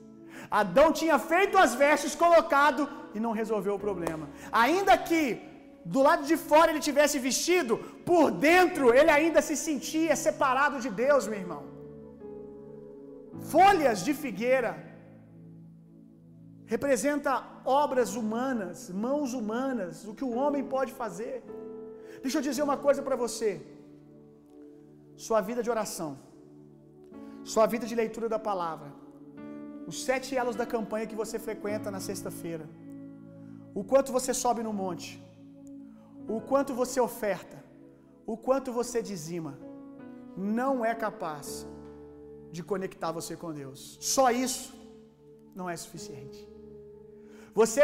Adão 0.50 0.92
tinha 0.92 1.18
feito 1.18 1.56
as 1.56 1.74
vestes, 1.74 2.14
colocado 2.14 2.88
e 3.14 3.20
não 3.20 3.32
resolveu 3.32 3.74
o 3.76 3.78
problema. 3.78 4.28
Ainda 4.50 4.98
que 4.98 5.53
do 5.92 6.00
lado 6.06 6.24
de 6.30 6.36
fora 6.48 6.70
ele 6.70 6.86
tivesse 6.88 7.16
vestido, 7.28 7.74
por 8.10 8.24
dentro 8.48 8.84
ele 8.98 9.10
ainda 9.18 9.40
se 9.48 9.56
sentia 9.66 10.16
separado 10.26 10.78
de 10.84 10.90
Deus, 11.04 11.26
meu 11.32 11.40
irmão. 11.44 11.62
Folhas 13.52 14.00
de 14.06 14.12
figueira 14.22 14.70
representa 16.74 17.32
obras 17.82 18.10
humanas, 18.20 18.78
mãos 19.06 19.32
humanas, 19.38 20.04
o 20.10 20.14
que 20.18 20.26
o 20.30 20.34
homem 20.40 20.62
pode 20.74 20.92
fazer. 21.02 21.36
Deixa 22.22 22.38
eu 22.38 22.46
dizer 22.48 22.62
uma 22.68 22.78
coisa 22.86 23.02
para 23.08 23.18
você. 23.24 23.52
sua 25.26 25.40
vida 25.48 25.62
de 25.64 25.70
oração, 25.74 26.08
sua 27.52 27.66
vida 27.72 27.86
de 27.90 27.94
leitura 28.00 28.28
da 28.32 28.38
palavra, 28.48 28.88
os 29.90 29.98
sete 30.08 30.30
elos 30.40 30.56
da 30.60 30.66
campanha 30.74 31.06
que 31.10 31.20
você 31.22 31.38
frequenta 31.38 31.90
na 31.96 32.00
sexta-feira, 32.08 32.66
o 33.80 33.84
quanto 33.90 34.14
você 34.16 34.32
sobe 34.42 34.62
no 34.68 34.72
monte, 34.72 35.08
o 36.28 36.40
quanto 36.40 36.74
você 36.74 37.00
oferta, 37.00 37.62
o 38.26 38.36
quanto 38.36 38.72
você 38.72 39.02
dizima, 39.02 39.58
não 40.36 40.84
é 40.84 40.94
capaz 40.94 41.66
de 42.50 42.62
conectar 42.62 43.12
você 43.12 43.36
com 43.36 43.52
Deus. 43.52 43.98
Só 44.00 44.30
isso 44.30 44.74
não 45.54 45.68
é 45.68 45.76
suficiente. 45.76 46.48
Você, 47.54 47.82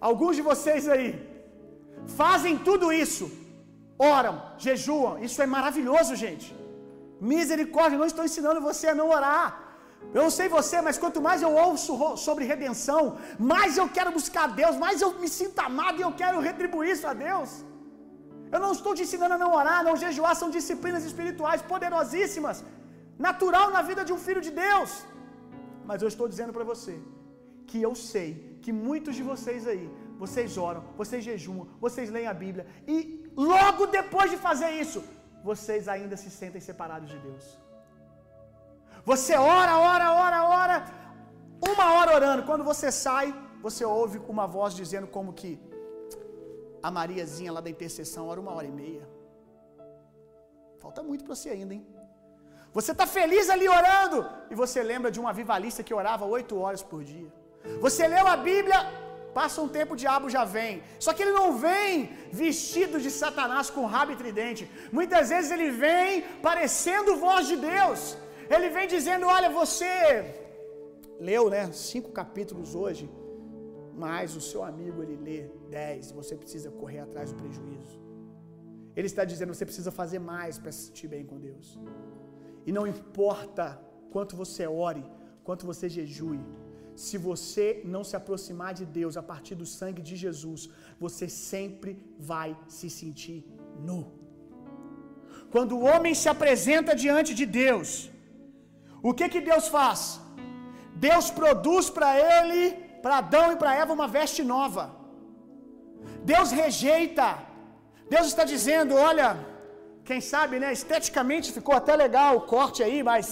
alguns 0.00 0.36
de 0.36 0.42
vocês 0.42 0.88
aí, 0.88 1.08
fazem 2.06 2.58
tudo 2.58 2.92
isso, 2.92 3.30
oram, 3.98 4.40
jejuam, 4.58 5.18
isso 5.22 5.40
é 5.42 5.46
maravilhoso, 5.46 6.16
gente. 6.16 6.54
Misericórdia, 7.20 7.98
não 7.98 8.06
estou 8.06 8.24
ensinando 8.24 8.60
você 8.60 8.88
a 8.88 8.94
não 8.94 9.10
orar. 9.10 9.69
Eu 10.14 10.22
não 10.26 10.32
sei 10.38 10.48
você, 10.58 10.76
mas 10.86 10.98
quanto 11.02 11.20
mais 11.26 11.40
eu 11.46 11.52
ouço 11.66 11.92
sobre 12.26 12.50
redenção, 12.52 13.02
mais 13.52 13.76
eu 13.80 13.88
quero 13.96 14.12
buscar 14.18 14.44
a 14.46 14.52
Deus, 14.60 14.76
mais 14.84 15.00
eu 15.04 15.10
me 15.22 15.28
sinto 15.38 15.58
amado 15.68 15.98
e 16.00 16.06
eu 16.06 16.12
quero 16.22 16.40
retribuir 16.48 16.90
isso 16.94 17.06
a 17.12 17.14
Deus. 17.26 17.50
Eu 18.54 18.60
não 18.64 18.72
estou 18.76 18.92
te 18.96 19.02
ensinando 19.06 19.34
a 19.36 19.42
não 19.44 19.50
orar, 19.60 19.78
não 19.88 19.96
jejuar, 20.04 20.34
são 20.40 20.50
disciplinas 20.56 21.04
espirituais 21.10 21.62
poderosíssimas, 21.72 22.58
natural 23.28 23.66
na 23.76 23.82
vida 23.90 24.04
de 24.08 24.12
um 24.16 24.20
filho 24.26 24.42
de 24.46 24.52
Deus. 24.64 24.90
Mas 25.88 26.02
eu 26.02 26.08
estou 26.12 26.26
dizendo 26.32 26.52
para 26.56 26.68
você 26.72 26.94
que 27.68 27.80
eu 27.88 27.94
sei 28.10 28.28
que 28.64 28.72
muitos 28.86 29.14
de 29.18 29.24
vocês 29.30 29.62
aí, 29.72 29.86
vocês 30.22 30.58
oram, 30.68 30.82
vocês 31.00 31.22
jejuam, 31.30 31.66
vocês 31.84 32.10
leem 32.16 32.28
a 32.32 32.36
Bíblia 32.44 32.66
e 32.94 32.96
logo 33.52 33.86
depois 33.98 34.28
de 34.32 34.38
fazer 34.48 34.70
isso, 34.84 35.00
vocês 35.50 35.86
ainda 35.94 36.16
se 36.22 36.30
sentem 36.40 36.60
separados 36.70 37.08
de 37.14 37.18
Deus. 37.28 37.46
Você 39.04 39.34
ora, 39.34 39.78
ora, 39.78 40.12
ora, 40.12 40.44
ora, 40.44 40.84
uma 41.68 41.92
hora 41.94 42.14
orando, 42.14 42.42
quando 42.44 42.64
você 42.64 42.90
sai, 42.90 43.34
você 43.62 43.84
ouve 43.84 44.18
uma 44.28 44.46
voz 44.46 44.74
dizendo 44.74 45.06
como 45.06 45.32
que 45.32 45.58
a 46.82 46.90
Mariazinha 46.90 47.52
lá 47.52 47.60
da 47.60 47.70
intercessão 47.70 48.28
ora 48.28 48.40
uma 48.40 48.52
hora 48.52 48.66
e 48.66 48.70
meia. 48.70 49.08
Falta 50.78 51.02
muito 51.02 51.24
para 51.24 51.34
você 51.34 51.50
ainda, 51.50 51.74
hein? 51.74 51.86
Você 52.72 52.92
está 52.92 53.06
feliz 53.06 53.50
ali 53.50 53.68
orando 53.68 54.18
e 54.50 54.54
você 54.54 54.82
lembra 54.82 55.10
de 55.10 55.20
um 55.20 55.28
avivalista 55.28 55.82
que 55.82 55.92
orava 55.92 56.24
oito 56.24 56.58
horas 56.58 56.82
por 56.82 57.02
dia. 57.02 57.30
Você 57.80 58.06
leu 58.06 58.26
a 58.26 58.36
Bíblia, 58.36 58.78
passa 59.34 59.60
um 59.60 59.68
tempo, 59.68 59.94
o 59.94 59.96
diabo 59.96 60.30
já 60.30 60.44
vem. 60.44 60.82
Só 60.98 61.12
que 61.12 61.22
ele 61.22 61.32
não 61.32 61.48
vem 61.58 61.90
vestido 62.32 63.00
de 63.00 63.10
Satanás 63.10 63.68
com 63.68 63.84
rabo 63.86 64.12
e 64.12 64.16
tridente. 64.22 64.70
Muitas 64.92 65.28
vezes 65.30 65.50
ele 65.50 65.70
vem 65.70 66.22
parecendo 66.48 67.16
voz 67.16 67.46
de 67.48 67.56
Deus. 67.56 68.16
Ele 68.54 68.68
vem 68.76 68.86
dizendo: 68.94 69.26
Olha, 69.36 69.48
você 69.60 69.92
leu, 71.30 71.42
né, 71.54 71.62
cinco 71.72 72.10
capítulos 72.20 72.74
hoje, 72.82 73.04
mas 74.04 74.36
o 74.40 74.42
seu 74.50 74.62
amigo 74.70 75.02
ele 75.04 75.16
lê 75.28 75.40
dez. 75.78 76.10
Você 76.20 76.34
precisa 76.42 76.70
correr 76.80 77.00
atrás 77.06 77.32
do 77.32 77.38
prejuízo. 77.42 77.98
Ele 78.96 79.08
está 79.12 79.24
dizendo: 79.32 79.54
Você 79.54 79.66
precisa 79.70 79.92
fazer 80.00 80.20
mais 80.32 80.58
para 80.58 80.72
se 80.72 80.82
sentir 80.86 81.08
bem 81.14 81.24
com 81.30 81.38
Deus. 81.48 81.78
E 82.66 82.72
não 82.72 82.86
importa 82.94 83.66
quanto 84.14 84.36
você 84.42 84.66
ore, 84.66 85.04
quanto 85.44 85.64
você 85.70 85.88
jejue, 85.88 86.40
se 87.04 87.16
você 87.16 87.66
não 87.94 88.02
se 88.08 88.14
aproximar 88.16 88.72
de 88.74 88.84
Deus 88.84 89.16
a 89.16 89.22
partir 89.22 89.54
do 89.54 89.66
sangue 89.78 90.02
de 90.02 90.16
Jesus, 90.16 90.68
você 90.98 91.28
sempre 91.28 91.92
vai 92.18 92.50
se 92.68 92.90
sentir 92.90 93.38
nu. 93.88 94.00
Quando 95.50 95.76
o 95.76 95.84
homem 95.90 96.14
se 96.14 96.28
apresenta 96.28 96.94
diante 96.94 97.32
de 97.34 97.46
Deus, 97.46 98.09
o 99.08 99.12
que 99.18 99.28
que 99.32 99.42
Deus 99.50 99.66
faz? 99.76 100.00
Deus 101.08 101.26
produz 101.40 101.86
para 101.96 102.10
ele, 102.36 102.62
para 103.02 103.18
Adão 103.22 103.46
e 103.52 103.56
para 103.60 103.76
Eva, 103.82 103.96
uma 103.98 104.08
veste 104.16 104.42
nova. 104.54 104.84
Deus 106.32 106.50
rejeita. 106.62 107.28
Deus 108.14 108.26
está 108.32 108.44
dizendo: 108.54 108.94
olha, 109.08 109.28
quem 110.08 110.20
sabe, 110.32 110.54
né? 110.62 110.68
Esteticamente 110.78 111.54
ficou 111.56 111.74
até 111.80 111.94
legal 112.04 112.30
o 112.36 112.44
corte 112.54 112.82
aí, 112.86 113.00
mas 113.10 113.26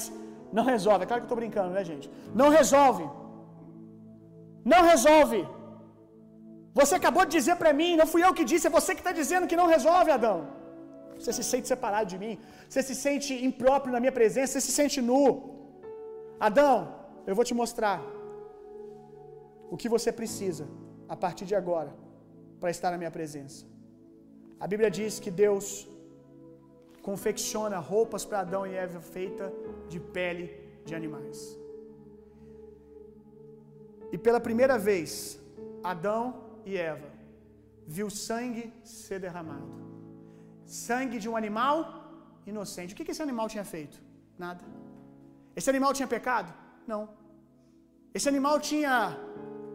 não 0.57 0.65
resolve. 0.75 1.05
É 1.05 1.09
claro 1.09 1.21
que 1.21 1.27
eu 1.27 1.31
estou 1.31 1.43
brincando, 1.43 1.73
né, 1.77 1.85
gente? 1.91 2.07
Não 2.41 2.49
resolve. 2.59 3.05
Não 4.73 4.83
resolve. 4.93 5.41
Você 6.79 6.95
acabou 7.01 7.25
de 7.27 7.33
dizer 7.39 7.57
para 7.63 7.73
mim, 7.81 7.91
não 8.01 8.09
fui 8.13 8.23
eu 8.27 8.33
que 8.39 8.45
disse, 8.51 8.67
é 8.69 8.77
você 8.79 8.91
que 8.97 9.03
está 9.05 9.13
dizendo 9.21 9.49
que 9.51 9.61
não 9.61 9.69
resolve, 9.77 10.11
Adão. 10.17 10.39
Você 11.19 11.33
se 11.39 11.45
sente 11.51 11.67
separado 11.73 12.09
de 12.13 12.19
mim, 12.25 12.35
você 12.69 12.83
se 12.89 12.95
sente 13.05 13.33
impróprio 13.49 13.93
na 13.95 14.01
minha 14.05 14.17
presença, 14.21 14.53
você 14.53 14.61
se 14.67 14.73
sente 14.81 14.99
nu. 15.11 15.25
Adão, 16.40 16.77
eu 17.27 17.35
vou 17.35 17.44
te 17.44 17.55
mostrar 17.62 18.01
o 19.70 19.77
que 19.77 19.88
você 19.88 20.11
precisa 20.20 20.66
a 21.09 21.16
partir 21.16 21.44
de 21.51 21.55
agora 21.55 21.92
para 22.61 22.70
estar 22.70 22.90
na 22.92 22.98
minha 22.98 23.11
presença. 23.11 23.66
A 24.61 24.66
Bíblia 24.66 24.90
diz 24.98 25.18
que 25.24 25.31
Deus 25.31 25.88
confecciona 27.03 27.79
roupas 27.79 28.24
para 28.24 28.40
Adão 28.40 28.66
e 28.66 28.74
Eva 28.74 29.01
feita 29.01 29.53
de 29.88 29.98
pele 30.16 30.46
de 30.85 30.94
animais. 30.94 31.38
E 34.12 34.18
pela 34.27 34.40
primeira 34.40 34.77
vez, 34.79 35.12
Adão 35.83 36.22
e 36.64 36.77
Eva 36.77 37.11
viu 37.87 38.09
sangue 38.11 38.72
ser 38.85 39.18
derramado. 39.27 39.70
Sangue 40.64 41.18
de 41.18 41.29
um 41.29 41.37
animal 41.37 41.77
inocente. 42.46 42.92
O 42.92 42.96
que 42.96 43.11
esse 43.11 43.22
animal 43.22 43.48
tinha 43.48 43.64
feito? 43.64 43.96
Nada. 44.38 44.64
Esse 45.57 45.71
animal 45.71 45.93
tinha 45.93 46.09
pecado? 46.09 46.53
Não. 46.87 47.09
Esse 48.15 48.29
animal 48.29 48.59
tinha 48.61 49.19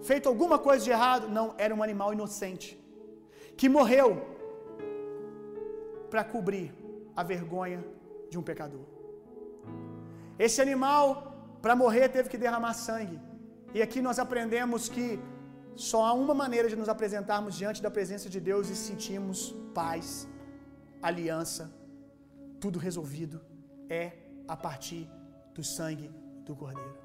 feito 0.10 0.28
alguma 0.28 0.58
coisa 0.60 0.84
de 0.84 0.92
errado? 0.92 1.28
Não, 1.30 1.54
era 1.58 1.74
um 1.74 1.84
animal 1.84 2.12
inocente 2.14 2.70
que 3.56 3.70
morreu 3.70 4.10
para 6.10 6.24
cobrir 6.24 6.74
a 7.16 7.24
vergonha 7.24 7.84
de 8.30 8.38
um 8.40 8.44
pecador. 8.50 8.86
Esse 10.38 10.60
animal, 10.62 11.08
para 11.62 11.76
morrer, 11.76 12.10
teve 12.10 12.30
que 12.30 12.38
derramar 12.38 12.74
sangue. 12.74 13.20
E 13.74 13.82
aqui 13.82 14.02
nós 14.02 14.20
aprendemos 14.20 14.90
que 14.90 15.20
só 15.76 16.06
há 16.06 16.14
uma 16.14 16.34
maneira 16.34 16.68
de 16.70 16.76
nos 16.76 16.90
apresentarmos 16.90 17.56
diante 17.56 17.82
da 17.82 17.90
presença 17.90 18.30
de 18.30 18.40
Deus 18.40 18.70
e 18.70 18.76
sentirmos 18.76 19.56
paz, 19.74 20.28
aliança, 21.02 21.72
tudo 22.60 22.78
resolvido, 22.80 23.42
é 23.90 24.12
a 24.48 24.56
partir 24.56 25.10
do 25.56 25.64
sangue 25.76 26.10
do 26.48 26.56
cordeiro. 26.62 26.98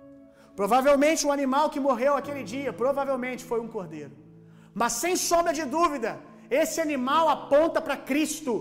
Provavelmente 0.61 1.27
o 1.27 1.35
animal 1.37 1.67
que 1.73 1.85
morreu 1.89 2.15
aquele 2.21 2.43
dia, 2.55 2.73
provavelmente 2.85 3.43
foi 3.51 3.61
um 3.65 3.71
cordeiro. 3.77 4.15
Mas 4.81 4.95
sem 5.03 5.15
sombra 5.31 5.53
de 5.59 5.65
dúvida, 5.77 6.11
esse 6.63 6.79
animal 6.87 7.25
aponta 7.37 7.81
para 7.87 7.97
Cristo. 8.11 8.55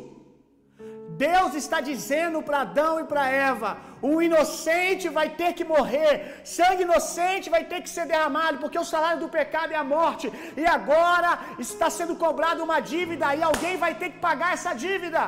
Deus 1.26 1.52
está 1.62 1.78
dizendo 1.90 2.38
para 2.48 2.62
Adão 2.66 2.94
e 3.02 3.06
para 3.12 3.24
Eva: 3.52 3.70
o 4.10 4.22
inocente 4.28 5.06
vai 5.18 5.28
ter 5.40 5.52
que 5.58 5.66
morrer, 5.74 6.42
sangue 6.58 6.84
inocente 6.88 7.54
vai 7.56 7.64
ter 7.72 7.80
que 7.84 7.92
ser 7.96 8.06
derramado, 8.12 8.60
porque 8.64 8.80
o 8.84 8.90
salário 8.94 9.22
do 9.24 9.30
pecado 9.38 9.74
é 9.76 9.80
a 9.84 9.90
morte, 9.96 10.32
e 10.62 10.66
agora 10.78 11.32
está 11.68 11.90
sendo 11.90 12.16
cobrada 12.26 12.66
uma 12.68 12.80
dívida, 12.94 13.36
e 13.36 13.42
alguém 13.52 13.78
vai 13.86 13.94
ter 14.02 14.10
que 14.14 14.20
pagar 14.28 14.52
essa 14.58 14.74
dívida. 14.86 15.24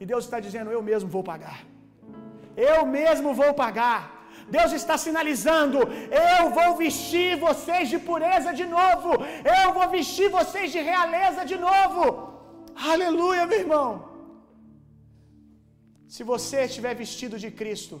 E 0.00 0.06
Deus 0.12 0.24
está 0.24 0.40
dizendo: 0.46 0.70
eu 0.70 0.82
mesmo 0.90 1.10
vou 1.16 1.24
pagar, 1.32 1.58
eu 2.70 2.78
mesmo 2.98 3.30
vou 3.40 3.52
pagar. 3.62 4.00
Deus 4.56 4.72
está 4.80 4.96
sinalizando: 5.06 5.78
eu 6.26 6.42
vou 6.58 6.70
vestir 6.82 7.30
vocês 7.46 7.84
de 7.92 7.98
pureza 8.08 8.52
de 8.60 8.66
novo, 8.78 9.10
eu 9.58 9.66
vou 9.76 9.88
vestir 9.96 10.28
vocês 10.38 10.68
de 10.76 10.82
realeza 10.90 11.44
de 11.52 11.58
novo. 11.68 12.04
Aleluia, 12.92 13.44
meu 13.50 13.60
irmão. 13.64 13.88
Se 16.14 16.22
você 16.32 16.58
estiver 16.68 16.94
vestido 17.04 17.36
de 17.44 17.50
Cristo, 17.60 17.96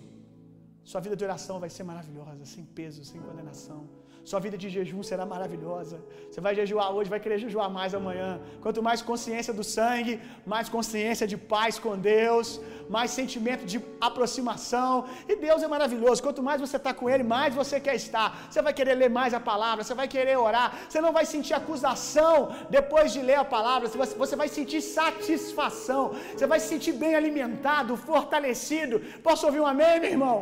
sua 0.90 1.00
vida 1.04 1.16
de 1.20 1.24
oração 1.28 1.56
vai 1.64 1.70
ser 1.76 1.84
maravilhosa, 1.92 2.44
sem 2.52 2.64
peso, 2.78 3.00
sem 3.10 3.20
condenação. 3.26 3.80
Sua 4.28 4.40
vida 4.44 4.56
de 4.62 4.68
jejum 4.74 5.02
será 5.10 5.24
maravilhosa. 5.34 5.96
Você 6.30 6.40
vai 6.46 6.52
jejuar 6.58 6.88
hoje, 6.94 7.08
vai 7.14 7.20
querer 7.24 7.38
jejuar 7.44 7.68
mais 7.76 7.92
amanhã. 7.98 8.30
Quanto 8.64 8.80
mais 8.88 9.00
consciência 9.10 9.52
do 9.58 9.64
sangue, 9.76 10.14
mais 10.52 10.66
consciência 10.74 11.26
de 11.32 11.36
paz 11.52 11.78
com 11.84 11.92
Deus, 11.96 12.48
mais 12.96 13.10
sentimento 13.18 13.64
de 13.72 13.78
aproximação. 14.08 14.92
E 15.30 15.34
Deus 15.46 15.62
é 15.66 15.68
maravilhoso. 15.76 16.22
Quanto 16.26 16.42
mais 16.48 16.60
você 16.64 16.76
está 16.80 16.92
com 16.98 17.08
Ele, 17.12 17.24
mais 17.36 17.54
você 17.60 17.76
quer 17.86 17.94
estar. 18.02 18.28
Você 18.50 18.60
vai 18.66 18.74
querer 18.78 18.96
ler 19.02 19.08
mais 19.08 19.32
a 19.38 19.40
palavra, 19.40 19.82
você 19.82 19.94
vai 20.02 20.08
querer 20.16 20.36
orar. 20.48 20.68
Você 20.88 21.00
não 21.06 21.12
vai 21.18 21.24
sentir 21.34 21.54
acusação 21.54 22.34
depois 22.78 23.14
de 23.14 23.22
ler 23.28 23.38
a 23.44 23.46
palavra. 23.56 23.88
Você 24.24 24.36
vai 24.42 24.48
sentir 24.48 24.82
satisfação. 24.82 26.02
Você 26.34 26.46
vai 26.52 26.60
se 26.60 26.68
sentir 26.74 26.92
bem 27.04 27.14
alimentado, 27.14 27.96
fortalecido. 27.96 29.00
Posso 29.28 29.46
ouvir 29.46 29.60
um 29.60 29.70
amém, 29.74 29.96
meu 30.04 30.10
irmão? 30.16 30.38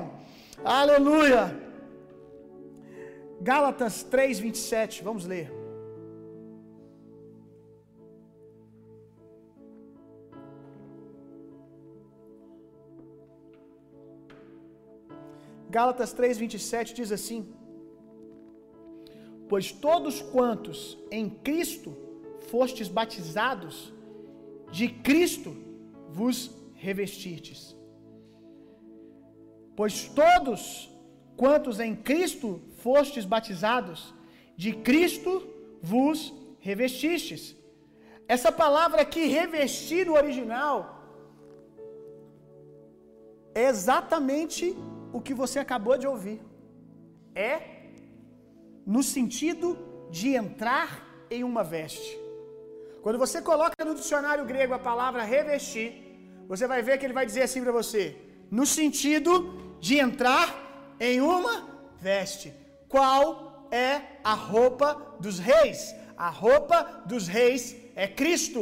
Aleluia! 0.64 1.65
Gálatas 3.40 4.03
3, 4.03 4.40
27, 4.40 5.03
vamos 5.03 5.27
ler. 5.27 5.66
Gálatas 15.77 16.14
3:27 16.14 16.94
diz 16.94 17.12
assim: 17.12 17.53
Pois 19.46 19.72
todos 19.72 20.22
quantos 20.22 20.99
em 21.11 21.29
Cristo 21.29 21.94
fostes 22.51 22.88
batizados, 22.88 23.92
de 24.72 24.88
Cristo 24.88 25.55
vos 26.09 26.51
revestirtes. 26.75 27.77
Pois 29.77 30.09
todos 30.09 30.90
quantos 31.37 31.79
em 31.79 31.94
Cristo 31.94 32.61
fostes 32.87 33.25
batizados, 33.35 34.01
de 34.62 34.70
Cristo 34.88 35.33
vos 35.92 36.18
revestistes. 36.68 37.44
Essa 38.35 38.51
palavra 38.62 39.01
aqui, 39.05 39.22
revestir 39.38 40.03
no 40.09 40.14
original, 40.22 40.77
é 43.62 43.64
exatamente 43.72 44.64
o 45.16 45.20
que 45.27 45.35
você 45.42 45.59
acabou 45.64 45.96
de 46.03 46.07
ouvir. 46.12 46.38
É 47.35 47.53
no 48.94 49.03
sentido 49.14 49.68
de 50.18 50.29
entrar 50.42 50.88
em 51.37 51.42
uma 51.51 51.64
veste. 51.77 52.12
Quando 53.05 53.18
você 53.25 53.40
coloca 53.51 53.85
no 53.88 53.96
dicionário 54.01 54.44
grego 54.53 54.75
a 54.75 54.87
palavra 54.90 55.31
revestir, 55.37 55.88
você 56.53 56.66
vai 56.72 56.83
ver 56.87 56.99
que 56.99 57.07
ele 57.07 57.18
vai 57.20 57.27
dizer 57.31 57.42
assim 57.46 57.62
para 57.64 57.79
você: 57.81 58.05
no 58.59 58.66
sentido 58.79 59.33
de 59.87 59.96
entrar 60.07 60.46
em 61.09 61.20
uma 61.20 61.55
veste. 62.11 62.49
Qual 62.97 63.69
é 63.71 63.91
a 64.33 64.33
roupa 64.33 64.89
dos 65.25 65.39
reis? 65.39 65.95
A 66.27 66.31
roupa 66.31 66.77
dos 67.11 67.25
reis 67.29 67.63
é 67.95 68.07
Cristo. 68.21 68.61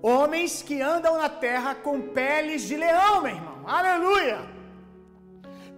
Homens 0.00 0.52
que 0.66 0.76
andam 0.80 1.14
na 1.22 1.28
terra 1.28 1.74
com 1.86 1.96
peles 2.18 2.62
de 2.68 2.76
leão, 2.84 3.14
meu 3.22 3.34
irmão. 3.38 3.58
Aleluia! 3.78 4.38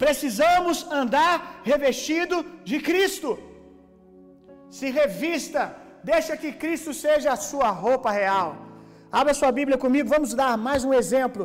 Precisamos 0.02 0.76
andar 1.00 1.62
revestido 1.70 2.44
de 2.70 2.80
Cristo. 2.88 3.30
Se 4.78 4.90
revista, 4.90 5.62
deixa 6.04 6.36
que 6.42 6.52
Cristo 6.64 6.92
seja 6.92 7.32
a 7.32 7.42
sua 7.50 7.70
roupa 7.70 8.10
real. 8.10 8.48
Abra 9.10 9.32
sua 9.40 9.52
Bíblia 9.60 9.78
comigo, 9.78 10.06
vamos 10.16 10.34
dar 10.42 10.52
mais 10.68 10.84
um 10.84 10.92
exemplo. 10.92 11.44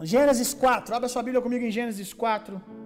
Gênesis 0.00 0.54
4, 0.54 0.94
abra 0.94 1.10
sua 1.10 1.22
Bíblia 1.22 1.42
comigo 1.42 1.62
em 1.66 1.70
Gênesis 1.78 2.14
4. 2.14 2.83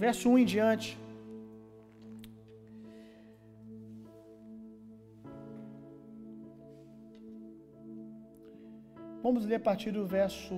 Verso 0.00 0.30
1 0.30 0.38
em 0.38 0.44
diante. 0.46 0.98
Vamos 9.22 9.44
ler 9.44 9.56
a 9.56 9.60
partir 9.60 9.90
do 9.90 10.06
verso 10.06 10.56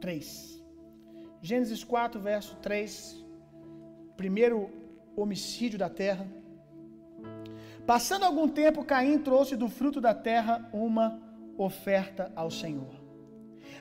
3. 0.00 0.60
Gênesis 1.40 1.84
4, 1.84 2.20
verso 2.20 2.56
3. 2.56 3.24
Primeiro 4.16 4.68
homicídio 5.14 5.78
da 5.78 5.88
terra. 5.88 6.26
Passando 7.86 8.24
algum 8.24 8.48
tempo, 8.48 8.84
Caim 8.84 9.18
trouxe 9.18 9.54
do 9.54 9.68
fruto 9.68 10.00
da 10.00 10.12
terra 10.12 10.68
uma 10.72 11.22
oferta 11.56 12.32
ao 12.34 12.50
Senhor. 12.50 12.99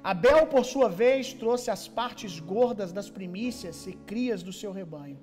Abel, 0.04 0.48
por 0.48 0.64
sua 0.66 0.88
vez, 0.88 1.34
trouxe 1.34 1.70
as 1.70 1.88
partes 1.88 2.40
gordas 2.40 2.92
das 2.92 3.10
primícias 3.10 3.86
e 3.88 3.94
crias 3.94 4.42
do 4.42 4.54
seu 4.54 4.72
rebanho. 4.72 5.20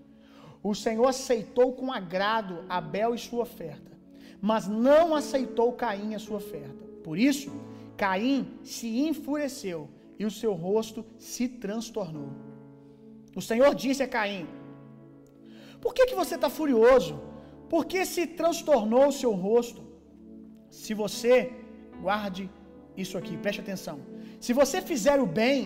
O 0.63 0.75
Senhor 0.75 1.07
aceitou 1.07 1.73
com 1.73 1.93
agrado 1.93 2.65
Abel 2.69 3.15
e 3.15 3.19
sua 3.19 3.43
oferta, 3.43 3.93
mas 4.41 4.67
não 4.67 5.15
aceitou 5.15 5.73
Caim 5.73 6.15
a 6.15 6.19
sua 6.19 6.39
oferta. 6.39 6.85
Por 7.03 7.19
isso, 7.19 7.51
Caim 7.97 8.59
se 8.63 8.89
enfureceu 9.09 9.89
e 10.19 10.25
o 10.25 10.31
seu 10.31 10.53
rosto 10.53 11.05
se 11.19 11.49
transtornou. 11.49 12.31
O 13.35 13.41
Senhor 13.41 13.75
disse 13.75 14.03
a 14.03 14.09
Caim: 14.09 14.47
Por 15.81 15.95
que, 15.95 16.07
que 16.07 16.15
você 16.15 16.35
está 16.35 16.51
furioso? 16.51 17.21
Por 17.69 17.87
que 17.87 18.05
se 18.05 18.27
transtornou 18.27 19.09
o 19.09 19.13
seu 19.13 19.33
rosto? 19.33 19.83
Se 20.71 20.95
você, 20.95 21.53
guarde 22.01 22.51
isso 22.97 23.17
aqui, 23.17 23.37
preste 23.37 23.61
atenção. 23.61 24.16
Se 24.47 24.53
você 24.53 24.81
fizer 24.81 25.19
o 25.21 25.27
bem, 25.27 25.61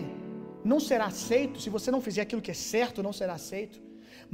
não 0.71 0.79
será 0.79 1.05
aceito. 1.05 1.61
Se 1.63 1.69
você 1.69 1.89
não 1.95 2.01
fizer 2.05 2.21
aquilo 2.23 2.41
que 2.45 2.49
é 2.49 2.59
certo, 2.75 3.03
não 3.07 3.13
será 3.13 3.33
aceito. 3.33 3.79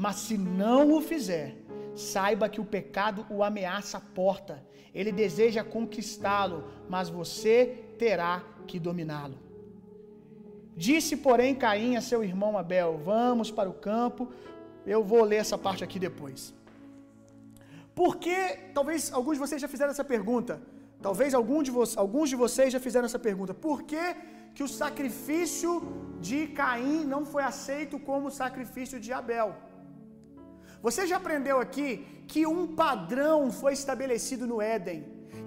Mas 0.03 0.15
se 0.25 0.38
não 0.38 0.93
o 0.97 1.01
fizer, 1.01 1.49
saiba 1.93 2.47
que 2.47 2.62
o 2.62 2.69
pecado 2.75 3.25
o 3.29 3.43
ameaça 3.43 3.97
a 3.97 4.05
porta. 4.19 4.55
Ele 4.95 5.12
deseja 5.12 5.65
conquistá-lo, 5.65 6.60
mas 6.93 7.10
você 7.10 7.55
terá 8.03 8.41
que 8.65 8.79
dominá-lo. 8.79 9.38
Disse, 10.77 11.17
porém, 11.17 11.53
Caim 11.53 11.97
a 11.97 12.01
seu 12.10 12.23
irmão 12.23 12.57
Abel: 12.57 13.01
Vamos 13.03 13.51
para 13.51 13.69
o 13.69 13.73
campo. 13.73 14.31
Eu 14.86 15.03
vou 15.03 15.25
ler 15.25 15.39
essa 15.45 15.57
parte 15.57 15.83
aqui 15.83 15.99
depois. 15.99 16.53
Porque, 17.93 18.38
talvez 18.73 19.12
alguns 19.12 19.33
de 19.33 19.41
vocês 19.45 19.62
já 19.62 19.67
fizeram 19.67 19.91
essa 19.91 20.05
pergunta. 20.05 20.62
Talvez 21.01 21.33
algum 21.33 21.62
de 21.62 21.71
alguns 21.95 22.29
de 22.29 22.36
vocês 22.36 22.71
já 22.71 22.79
fizeram 22.79 23.05
essa 23.05 23.19
pergunta. 23.19 23.53
Por 23.53 23.83
que, 23.83 24.05
que 24.58 24.65
o 24.67 24.74
sacrifício 24.82 25.72
de 26.28 26.38
Caim 26.60 27.02
não 27.13 27.20
foi 27.32 27.43
aceito 27.50 27.96
como 28.08 28.30
o 28.30 28.36
sacrifício 28.41 28.98
de 29.06 29.12
Abel? 29.17 29.50
Você 30.86 31.02
já 31.10 31.17
aprendeu 31.17 31.58
aqui 31.65 31.89
que 32.32 32.41
um 32.54 32.62
padrão 32.82 33.52
foi 33.60 33.74
estabelecido 33.80 34.48
no 34.52 34.58
Éden, 34.76 35.00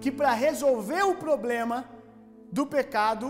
que 0.03 0.13
para 0.19 0.33
resolver 0.47 1.03
o 1.13 1.17
problema 1.25 1.79
do 2.59 2.65
pecado 2.77 3.27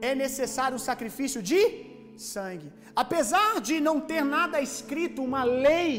é 0.00 0.14
necessário 0.24 0.76
o 0.76 0.86
sacrifício 0.90 1.42
de 1.50 1.60
sangue. 2.32 2.72
Apesar 3.04 3.60
de 3.68 3.80
não 3.88 3.96
ter 4.12 4.22
nada 4.36 4.60
escrito, 4.68 5.24
uma 5.30 5.42
lei 5.68 5.92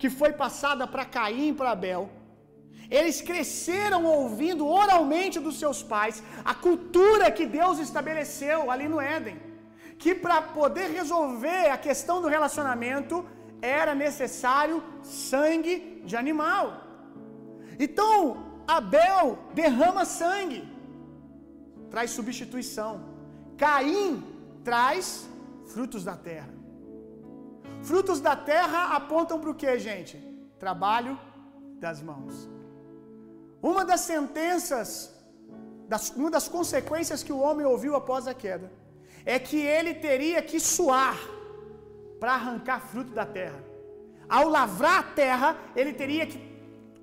que 0.00 0.08
foi 0.08 0.32
passada 0.44 0.86
para 0.86 1.10
Caim 1.16 1.48
e 1.50 1.56
para 1.58 1.72
Abel, 1.76 2.04
eles 2.90 3.20
cresceram 3.20 4.04
ouvindo 4.04 4.66
oralmente 4.66 5.40
dos 5.40 5.58
seus 5.58 5.82
pais 5.82 6.22
a 6.44 6.54
cultura 6.54 7.30
que 7.30 7.46
Deus 7.46 7.78
estabeleceu 7.78 8.70
ali 8.70 8.88
no 8.88 9.00
Éden. 9.00 9.38
Que 9.98 10.14
para 10.14 10.40
poder 10.42 10.88
resolver 10.90 11.70
a 11.70 11.78
questão 11.78 12.20
do 12.20 12.28
relacionamento 12.28 13.24
era 13.60 13.94
necessário 13.94 14.82
sangue 15.02 16.02
de 16.04 16.16
animal. 16.16 16.82
Então, 17.78 18.14
Abel 18.66 19.38
derrama 19.54 20.04
sangue, 20.04 20.68
traz 21.90 22.10
substituição. 22.10 22.92
Caim 23.56 24.22
traz 24.62 25.28
frutos 25.72 26.04
da 26.04 26.16
terra. 26.16 26.54
Frutos 27.82 28.20
da 28.20 28.36
terra 28.36 28.94
apontam 28.96 29.40
para 29.40 29.50
o 29.50 29.54
que, 29.54 29.78
gente? 29.78 30.16
Trabalho 30.58 31.18
das 31.78 32.02
mãos. 32.02 32.55
Uma 33.70 33.84
das 33.84 34.02
sentenças, 34.12 34.88
das, 35.92 36.10
uma 36.10 36.30
das 36.30 36.46
consequências 36.56 37.24
que 37.26 37.32
o 37.36 37.40
homem 37.40 37.66
ouviu 37.66 37.96
após 37.96 38.28
a 38.28 38.34
queda, 38.42 38.70
é 39.34 39.40
que 39.40 39.60
ele 39.76 39.92
teria 39.92 40.40
que 40.40 40.60
suar 40.60 41.18
para 42.20 42.34
arrancar 42.34 42.78
fruto 42.90 43.10
da 43.10 43.26
terra. 43.26 43.60
Ao 44.28 44.48
lavrar 44.48 45.00
a 45.00 45.08
terra, 45.22 45.48
ele 45.74 45.92
teria 45.92 46.26
que 46.28 46.38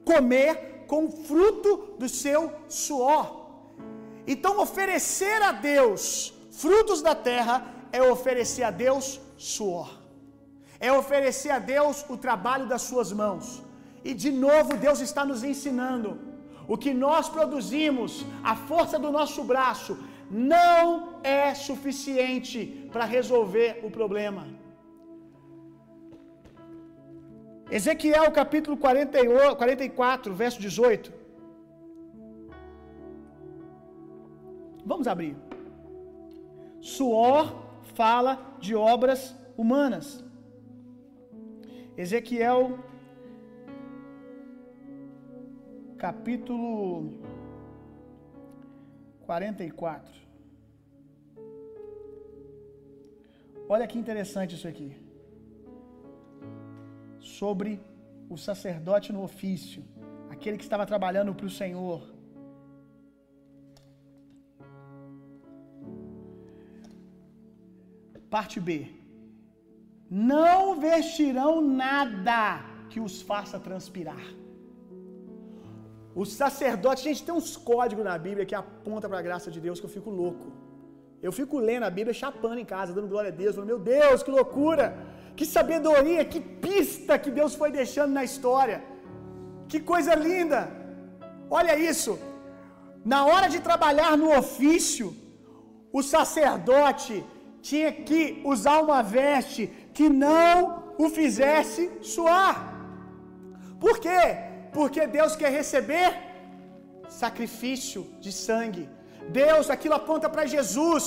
comer 0.05 0.85
com 0.87 1.11
fruto 1.11 1.95
do 1.99 2.07
seu 2.07 2.41
suor. 2.69 3.25
Então, 4.25 4.61
oferecer 4.65 5.41
a 5.41 5.51
Deus 5.51 6.33
frutos 6.63 7.01
da 7.01 7.13
terra 7.13 7.55
é 7.91 8.01
oferecer 8.01 8.63
a 8.63 8.71
Deus 8.71 9.19
suor, 9.37 9.89
é 10.79 10.89
oferecer 10.93 11.49
a 11.49 11.59
Deus 11.59 12.05
o 12.07 12.15
trabalho 12.15 12.67
das 12.67 12.83
suas 12.83 13.11
mãos. 13.11 13.61
E 14.01 14.13
de 14.13 14.31
novo, 14.31 14.77
Deus 14.77 15.01
está 15.01 15.25
nos 15.25 15.43
ensinando 15.43 16.32
o 16.67 16.77
que 16.77 16.93
nós 16.93 17.29
produzimos, 17.29 18.25
a 18.43 18.55
força 18.55 18.97
do 18.97 19.11
nosso 19.11 19.43
braço, 19.43 19.97
não 20.29 21.19
é 21.23 21.53
suficiente 21.53 22.89
para 22.91 23.05
resolver 23.05 23.81
o 23.83 23.91
problema. 23.91 24.47
Ezequiel 27.69 28.31
capítulo 28.31 28.77
48, 28.77 29.55
44, 29.55 30.33
verso 30.33 30.59
18. 30.59 31.13
Vamos 34.85 35.07
abrir. 35.07 35.35
Suor 36.81 37.53
fala 37.95 38.39
de 38.59 38.75
obras 38.75 39.35
humanas. 39.57 40.23
Ezequiel 41.97 42.79
capítulo 46.03 47.13
44. 49.25 50.13
Olha 53.69 53.87
que 53.87 53.97
interessante 54.01 54.55
isso 54.57 54.67
aqui. 54.71 54.89
Sobre 57.37 57.79
o 58.29 58.37
sacerdote 58.47 59.13
no 59.13 59.23
ofício, 59.29 59.81
aquele 60.29 60.57
que 60.57 60.65
estava 60.65 60.85
trabalhando 60.85 61.33
para 61.33 61.45
o 61.45 61.55
Senhor. 61.61 62.01
Parte 68.29 68.59
B. 68.59 68.71
Não 70.11 70.81
vestirão 70.87 71.61
nada 71.61 72.61
que 72.89 72.99
os 72.99 73.21
faça 73.21 73.57
transpirar. 73.57 74.42
O 76.21 76.23
sacerdote, 76.25 77.03
gente, 77.07 77.23
tem 77.27 77.33
uns 77.33 77.55
códigos 77.69 78.05
na 78.09 78.17
Bíblia 78.17 78.45
que 78.49 78.57
aponta 78.63 79.07
para 79.09 79.19
a 79.19 79.27
graça 79.27 79.49
de 79.55 79.59
Deus 79.65 79.79
que 79.79 79.87
eu 79.89 79.95
fico 79.97 80.11
louco. 80.21 80.47
Eu 81.27 81.31
fico 81.39 81.57
lendo 81.69 81.85
a 81.89 81.95
Bíblia, 81.97 82.21
chapando 82.23 82.59
em 82.63 82.69
casa, 82.73 82.93
dando 82.97 83.11
glória 83.13 83.31
a 83.33 83.37
Deus, 83.41 83.55
meu 83.71 83.79
Deus, 83.79 84.21
que 84.25 84.31
loucura, 84.39 84.85
que 85.37 85.45
sabedoria, 85.45 86.23
que 86.31 86.39
pista 86.65 87.17
que 87.23 87.31
Deus 87.39 87.55
foi 87.61 87.71
deixando 87.71 88.13
na 88.17 88.23
história. 88.29 88.77
Que 89.71 89.79
coisa 89.79 90.13
linda! 90.27 90.61
Olha 91.59 91.75
isso. 91.91 92.13
Na 93.13 93.25
hora 93.29 93.47
de 93.53 93.59
trabalhar 93.69 94.13
no 94.21 94.29
ofício, 94.41 95.07
o 95.97 96.01
sacerdote 96.03 97.15
tinha 97.69 97.91
que 98.07 98.41
usar 98.53 98.77
uma 98.85 99.01
veste 99.01 99.63
que 99.95 100.07
não 100.09 100.55
o 101.03 101.09
fizesse 101.17 101.83
suar. 102.13 102.55
Por 103.79 103.97
quê? 104.05 104.52
Porque 104.77 105.01
Deus 105.17 105.35
quer 105.41 105.51
receber 105.61 106.09
sacrifício 107.23 108.01
de 108.23 108.31
sangue. 108.45 108.85
Deus, 109.41 109.69
aquilo 109.75 109.95
aponta 110.01 110.27
para 110.33 110.51
Jesus. 110.55 111.03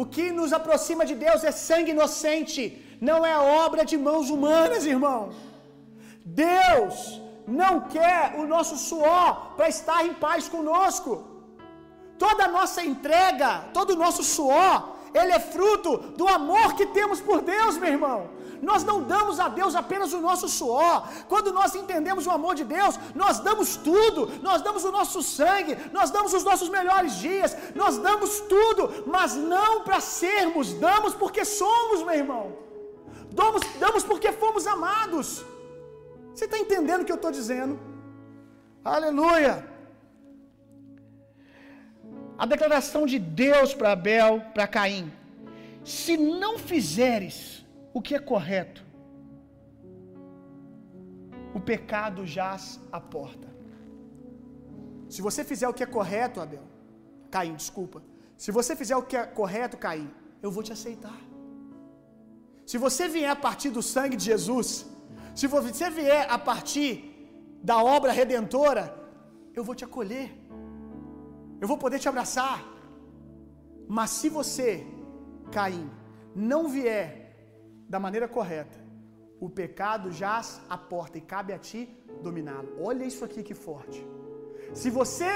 O 0.00 0.04
que 0.14 0.26
nos 0.38 0.52
aproxima 0.58 1.04
de 1.10 1.14
Deus 1.26 1.42
é 1.50 1.52
sangue 1.68 1.94
inocente, 1.96 2.62
não 3.08 3.18
é 3.32 3.36
obra 3.64 3.84
de 3.90 3.96
mãos 4.08 4.28
humanas, 4.34 4.86
irmão. 4.94 5.20
Deus 6.24 7.20
não 7.62 7.74
quer 7.94 8.34
o 8.40 8.46
nosso 8.54 8.76
suor 8.88 9.54
para 9.56 9.68
estar 9.76 10.00
em 10.08 10.14
paz 10.26 10.48
conosco. 10.54 11.12
Toda 12.24 12.44
a 12.44 12.52
nossa 12.58 12.80
entrega, 12.92 13.50
todo 13.76 13.90
o 13.94 14.00
nosso 14.04 14.22
suor, 14.22 14.76
ele 15.18 15.32
é 15.32 15.40
fruto 15.54 15.96
do 16.18 16.28
amor 16.28 16.74
que 16.78 16.86
temos 16.98 17.20
por 17.28 17.40
Deus, 17.40 17.76
meu 17.78 17.92
irmão. 17.96 18.20
Nós 18.62 18.84
não 18.84 19.02
damos 19.02 19.40
a 19.40 19.48
Deus 19.48 19.74
apenas 19.74 20.12
o 20.12 20.20
nosso 20.20 20.48
suor. 20.48 21.08
Quando 21.28 21.52
nós 21.52 21.74
entendemos 21.74 22.26
o 22.26 22.30
amor 22.30 22.54
de 22.54 22.64
Deus, 22.64 22.98
nós 23.14 23.40
damos 23.40 23.76
tudo. 23.76 24.30
Nós 24.42 24.62
damos 24.62 24.84
o 24.84 24.92
nosso 24.92 25.22
sangue, 25.22 25.76
nós 25.92 26.10
damos 26.10 26.32
os 26.34 26.44
nossos 26.44 26.68
melhores 26.68 27.14
dias, 27.14 27.56
nós 27.74 27.96
damos 27.98 28.40
tudo, 28.40 29.04
mas 29.06 29.34
não 29.34 29.82
para 29.82 30.00
sermos, 30.00 30.72
damos 30.74 31.14
porque 31.14 31.44
somos, 31.44 32.02
meu 32.02 32.14
irmão. 32.14 32.52
Damos, 33.32 33.62
damos 33.78 34.02
porque 34.02 34.32
fomos 34.32 34.66
amados. 34.66 35.44
Você 36.34 36.44
está 36.44 36.58
entendendo 36.58 37.02
o 37.02 37.04
que 37.04 37.12
eu 37.12 37.16
estou 37.16 37.30
dizendo? 37.30 37.78
Aleluia! 38.84 39.68
A 42.38 42.46
declaração 42.46 43.04
de 43.04 43.18
Deus 43.18 43.74
para 43.74 43.92
Abel, 43.92 44.42
para 44.54 44.66
Caim: 44.66 45.12
se 45.84 46.16
não 46.16 46.58
fizeres 46.58 47.59
o 47.92 48.00
que 48.00 48.14
é 48.14 48.18
correto, 48.18 48.82
o 51.54 51.60
pecado 51.60 52.26
jaz 52.26 52.80
à 52.92 53.00
porta. 53.00 53.48
Se 55.08 55.20
você 55.26 55.42
fizer 55.50 55.68
o 55.68 55.74
que 55.74 55.82
é 55.82 55.86
correto, 55.86 56.40
Abel, 56.40 56.66
Caim, 57.30 57.54
desculpa. 57.54 58.02
Se 58.36 58.50
você 58.58 58.74
fizer 58.80 58.96
o 58.96 59.02
que 59.02 59.16
é 59.16 59.24
correto, 59.40 59.76
Caim, 59.76 60.08
eu 60.44 60.50
vou 60.50 60.62
te 60.62 60.72
aceitar. 60.72 61.20
Se 62.70 62.78
você 62.78 63.08
vier 63.08 63.30
a 63.30 63.40
partir 63.46 63.70
do 63.70 63.82
sangue 63.82 64.16
de 64.16 64.24
Jesus, 64.32 64.68
se 65.34 65.46
você 65.54 65.90
vier 65.90 66.26
a 66.30 66.38
partir 66.38 66.92
da 67.70 67.82
obra 67.82 68.12
redentora, 68.12 68.84
eu 69.54 69.64
vou 69.64 69.74
te 69.74 69.84
acolher. 69.84 70.28
Eu 71.60 71.68
vou 71.70 71.76
poder 71.84 71.98
te 71.98 72.08
abraçar. 72.08 72.58
Mas 73.88 74.10
se 74.10 74.28
você, 74.28 74.86
Caim, 75.50 75.90
não 76.34 76.68
vier 76.68 77.19
da 77.92 77.98
maneira 77.98 78.28
correta, 78.36 78.78
o 79.44 79.48
pecado 79.60 80.12
jaz 80.12 80.46
à 80.74 80.78
porta 80.92 81.18
e 81.18 81.20
cabe 81.32 81.52
a 81.52 81.58
ti 81.58 81.80
dominá-lo. 82.26 82.68
Olha 82.88 83.04
isso 83.04 83.24
aqui 83.24 83.42
que 83.42 83.56
forte. 83.66 84.00
Se 84.80 84.88
você 84.98 85.30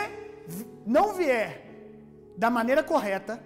não 0.87 1.07
vier 1.15 1.51
da 2.37 2.51
maneira 2.59 2.83
correta, 2.93 3.43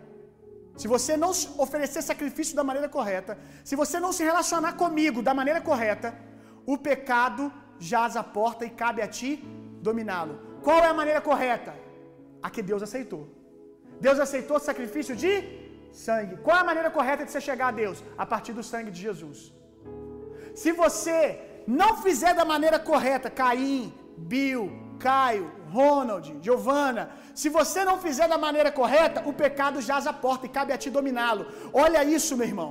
se 0.77 0.87
você 0.95 1.17
não 1.17 1.31
oferecer 1.65 2.03
sacrifício 2.03 2.55
da 2.55 2.63
maneira 2.63 2.89
correta, 2.89 3.39
se 3.65 3.75
você 3.75 3.99
não 3.99 4.13
se 4.13 4.23
relacionar 4.23 4.75
comigo 4.75 5.23
da 5.23 5.33
maneira 5.33 5.61
correta, 5.61 6.15
o 6.67 6.77
pecado 6.77 7.51
jaz 7.79 8.15
à 8.15 8.23
porta 8.23 8.67
e 8.67 8.71
cabe 8.71 9.01
a 9.01 9.09
ti 9.09 9.31
dominá-lo. 9.89 10.35
Qual 10.63 10.81
é 10.85 10.89
a 10.89 10.99
maneira 11.01 11.21
correta? 11.21 11.73
A 12.43 12.51
que 12.51 12.63
Deus 12.63 12.83
aceitou. 12.83 13.27
Deus 14.01 14.21
aceitou 14.21 14.59
o 14.59 14.61
sacrifício 14.61 15.17
de 15.17 15.68
sangue. 15.93 16.37
Qual 16.37 16.57
é 16.57 16.61
a 16.61 16.65
maneira 16.65 16.91
correta 16.91 17.25
de 17.25 17.31
você 17.31 17.41
chegar 17.41 17.69
a 17.69 17.71
Deus? 17.83 18.03
A 18.17 18.27
partir 18.27 18.53
do 18.53 18.63
sangue 18.63 18.91
de 18.91 19.01
Jesus. 19.01 19.53
Se 20.55 20.73
você 20.73 21.41
não 21.67 21.97
fizer 22.03 22.35
da 22.35 22.45
maneira 22.45 22.79
correta, 22.79 23.31
Caim, 23.31 23.93
Bill, 24.17 24.73
Caio, 24.99 25.53
Ronald, 25.71 26.37
Giovana, 26.43 27.11
se 27.35 27.49
você 27.49 27.85
não 27.85 27.99
fizer 27.99 28.27
da 28.29 28.39
maneira 28.39 28.73
correta, 28.73 29.23
o 29.27 29.33
pecado 29.33 29.81
jaz 29.81 30.07
a 30.07 30.13
porta 30.13 30.47
e 30.47 30.49
cabe 30.49 30.73
a 30.73 30.79
ti 30.79 30.91
dominá-lo. 30.91 31.47
Olha 31.73 32.03
isso, 32.03 32.37
meu 32.37 32.47
irmão. 32.47 32.71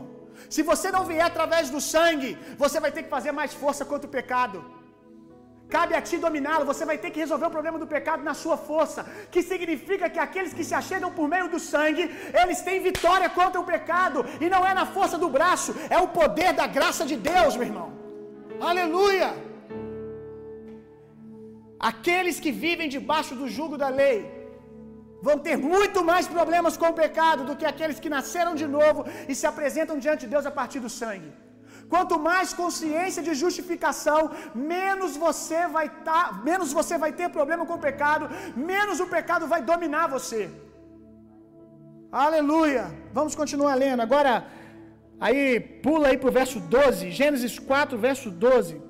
Se 0.50 0.62
você 0.62 0.92
não 0.92 1.04
vier 1.06 1.26
através 1.26 1.70
do 1.70 1.82
sangue, 1.82 2.38
você 2.58 2.80
vai 2.80 2.92
ter 2.92 3.04
que 3.04 3.10
fazer 3.10 3.32
mais 3.32 3.54
força 3.54 3.84
contra 3.86 4.08
o 4.08 4.12
pecado. 4.12 4.64
Cabe 5.76 5.94
a 5.96 6.02
ti 6.08 6.18
dominá-lo, 6.26 6.70
você 6.72 6.84
vai 6.90 6.98
ter 6.98 7.10
que 7.14 7.24
resolver 7.24 7.48
o 7.48 7.56
problema 7.56 7.80
do 7.82 7.88
pecado 7.96 8.24
na 8.28 8.34
sua 8.42 8.58
força, 8.70 9.02
que 9.34 9.42
significa 9.52 10.10
que 10.14 10.22
aqueles 10.26 10.54
que 10.58 10.64
se 10.68 10.76
achegam 10.82 11.12
por 11.18 11.28
meio 11.34 11.50
do 11.54 11.60
sangue, 11.72 12.04
eles 12.42 12.62
têm 12.68 12.86
vitória 12.90 13.30
contra 13.40 13.60
o 13.64 13.68
pecado, 13.74 14.26
e 14.44 14.50
não 14.54 14.62
é 14.70 14.74
na 14.74 14.86
força 14.98 15.18
do 15.24 15.30
braço, 15.38 15.74
é 15.90 16.00
o 16.06 16.08
poder 16.20 16.54
da 16.62 16.68
graça 16.78 17.06
de 17.12 17.18
Deus, 17.32 17.58
meu 17.58 17.68
irmão. 17.72 17.90
Aleluia! 18.70 19.30
Aqueles 21.92 22.40
que 22.44 22.52
vivem 22.66 22.88
debaixo 22.98 23.36
do 23.36 23.48
jugo 23.58 23.78
da 23.84 23.90
lei 24.02 24.18
vão 25.28 25.38
ter 25.48 25.58
muito 25.58 26.00
mais 26.12 26.28
problemas 26.36 26.78
com 26.78 26.88
o 26.90 26.98
pecado 27.04 27.44
do 27.50 27.56
que 27.60 27.68
aqueles 27.72 28.00
que 28.00 28.14
nasceram 28.18 28.56
de 28.62 28.68
novo 28.78 29.06
e 29.28 29.36
se 29.36 29.46
apresentam 29.52 30.00
diante 30.06 30.22
de 30.22 30.32
Deus 30.36 30.46
a 30.46 30.56
partir 30.60 30.80
do 30.80 30.90
sangue. 31.02 31.30
Quanto 31.94 32.16
mais 32.20 32.54
consciência 32.62 33.22
de 33.28 33.34
justificação, 33.44 34.32
menos 34.72 35.12
você 35.26 35.60
vai 35.76 35.88
tá, 36.08 36.22
menos 36.44 36.72
você 36.80 36.98
vai 37.04 37.12
ter 37.20 37.30
problema 37.38 37.66
com 37.66 37.76
o 37.76 37.86
pecado, 37.90 38.26
menos 38.72 39.00
o 39.00 39.08
pecado 39.08 39.48
vai 39.54 39.62
dominar 39.62 40.08
você. 40.08 40.42
Aleluia. 42.12 42.84
Vamos 43.14 43.36
continuar 43.36 43.76
lendo. 43.76 44.02
Agora 44.02 44.34
aí 45.20 45.60
pula 45.60 46.10
aí 46.10 46.18
pro 46.18 46.32
verso 46.32 46.60
12, 46.60 47.12
Gênesis 47.12 47.58
4, 47.60 47.98
verso 47.98 48.30
12. 48.30 48.82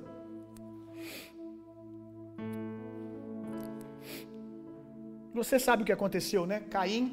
Você 5.34 5.56
sabe 5.58 5.82
o 5.82 5.86
que 5.86 5.92
aconteceu, 5.92 6.46
né? 6.46 6.60
Caim 6.68 7.04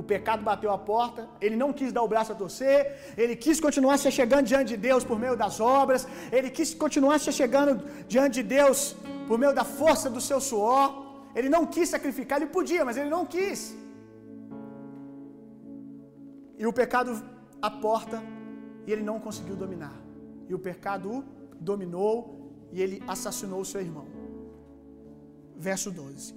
o 0.00 0.02
pecado 0.02 0.42
bateu 0.50 0.70
a 0.72 0.78
porta, 0.78 1.28
ele 1.44 1.56
não 1.62 1.70
quis 1.78 1.92
dar 1.96 2.02
o 2.02 2.08
braço 2.12 2.32
a 2.32 2.38
torcer, 2.42 2.78
ele 3.22 3.34
quis 3.44 3.60
continuar 3.66 3.96
se 3.98 4.10
chegando 4.18 4.46
diante 4.52 4.70
de 4.74 4.78
Deus 4.88 5.04
por 5.10 5.18
meio 5.24 5.36
das 5.42 5.60
obras, 5.60 6.06
ele 6.36 6.50
quis 6.50 6.74
continuar 6.74 7.18
se 7.18 7.32
chegando 7.40 7.72
diante 8.14 8.34
de 8.40 8.44
Deus 8.56 8.96
por 9.28 9.38
meio 9.38 9.54
da 9.60 9.64
força 9.64 10.08
do 10.16 10.20
seu 10.20 10.40
suor. 10.50 10.86
Ele 11.34 11.48
não 11.48 11.64
quis 11.74 11.88
sacrificar, 11.94 12.38
ele 12.38 12.50
podia, 12.58 12.84
mas 12.84 12.96
ele 12.96 13.10
não 13.16 13.24
quis. 13.34 13.60
E 16.58 16.66
o 16.66 16.72
pecado 16.72 17.10
a 17.60 17.70
porta 17.70 18.22
e 18.86 18.92
ele 18.92 19.02
não 19.02 19.18
conseguiu 19.18 19.56
dominar. 19.56 19.96
E 20.48 20.54
o 20.54 20.58
pecado 20.58 21.10
o 21.16 21.24
dominou 21.70 22.14
e 22.72 22.80
ele 22.84 23.02
assassinou 23.14 23.60
o 23.60 23.64
seu 23.64 23.80
irmão. 23.80 24.06
Verso 25.56 25.90
12. 25.90 26.34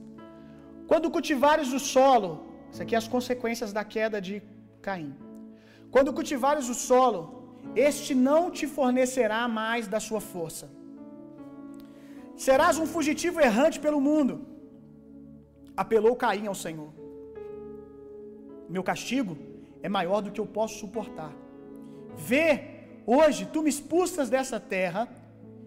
Quando 0.88 1.12
cultivares 1.12 1.72
o 1.74 1.80
solo, 1.80 2.47
isso 2.72 2.82
aqui 2.84 2.96
é 2.96 2.98
as 2.98 3.08
consequências 3.08 3.72
da 3.78 3.84
queda 3.84 4.20
de 4.28 4.42
Caim. 4.82 5.16
Quando 5.94 6.14
cultivares 6.14 6.68
o 6.70 6.74
solo, 6.74 7.22
este 7.76 8.14
não 8.14 8.52
te 8.52 8.66
fornecerá 8.68 9.48
mais 9.48 9.88
da 9.88 10.00
sua 10.00 10.22
força. 10.22 10.70
Serás 12.36 12.78
um 12.78 12.86
fugitivo 12.86 13.40
errante 13.40 13.80
pelo 13.80 14.00
mundo. 14.10 14.46
Apelou 15.76 16.16
Caim 16.16 16.48
ao 16.48 16.56
Senhor. 16.56 16.92
Meu 18.70 18.84
castigo 18.84 19.38
é 19.82 19.90
maior 19.90 20.22
do 20.22 20.32
que 20.32 20.42
eu 20.42 20.46
posso 20.46 20.80
suportar. 20.80 21.34
Vê, 22.16 22.48
hoje 23.06 23.50
tu 23.54 23.62
me 23.64 23.70
expulsas 23.70 24.30
dessa 24.30 24.60
terra, 24.60 25.08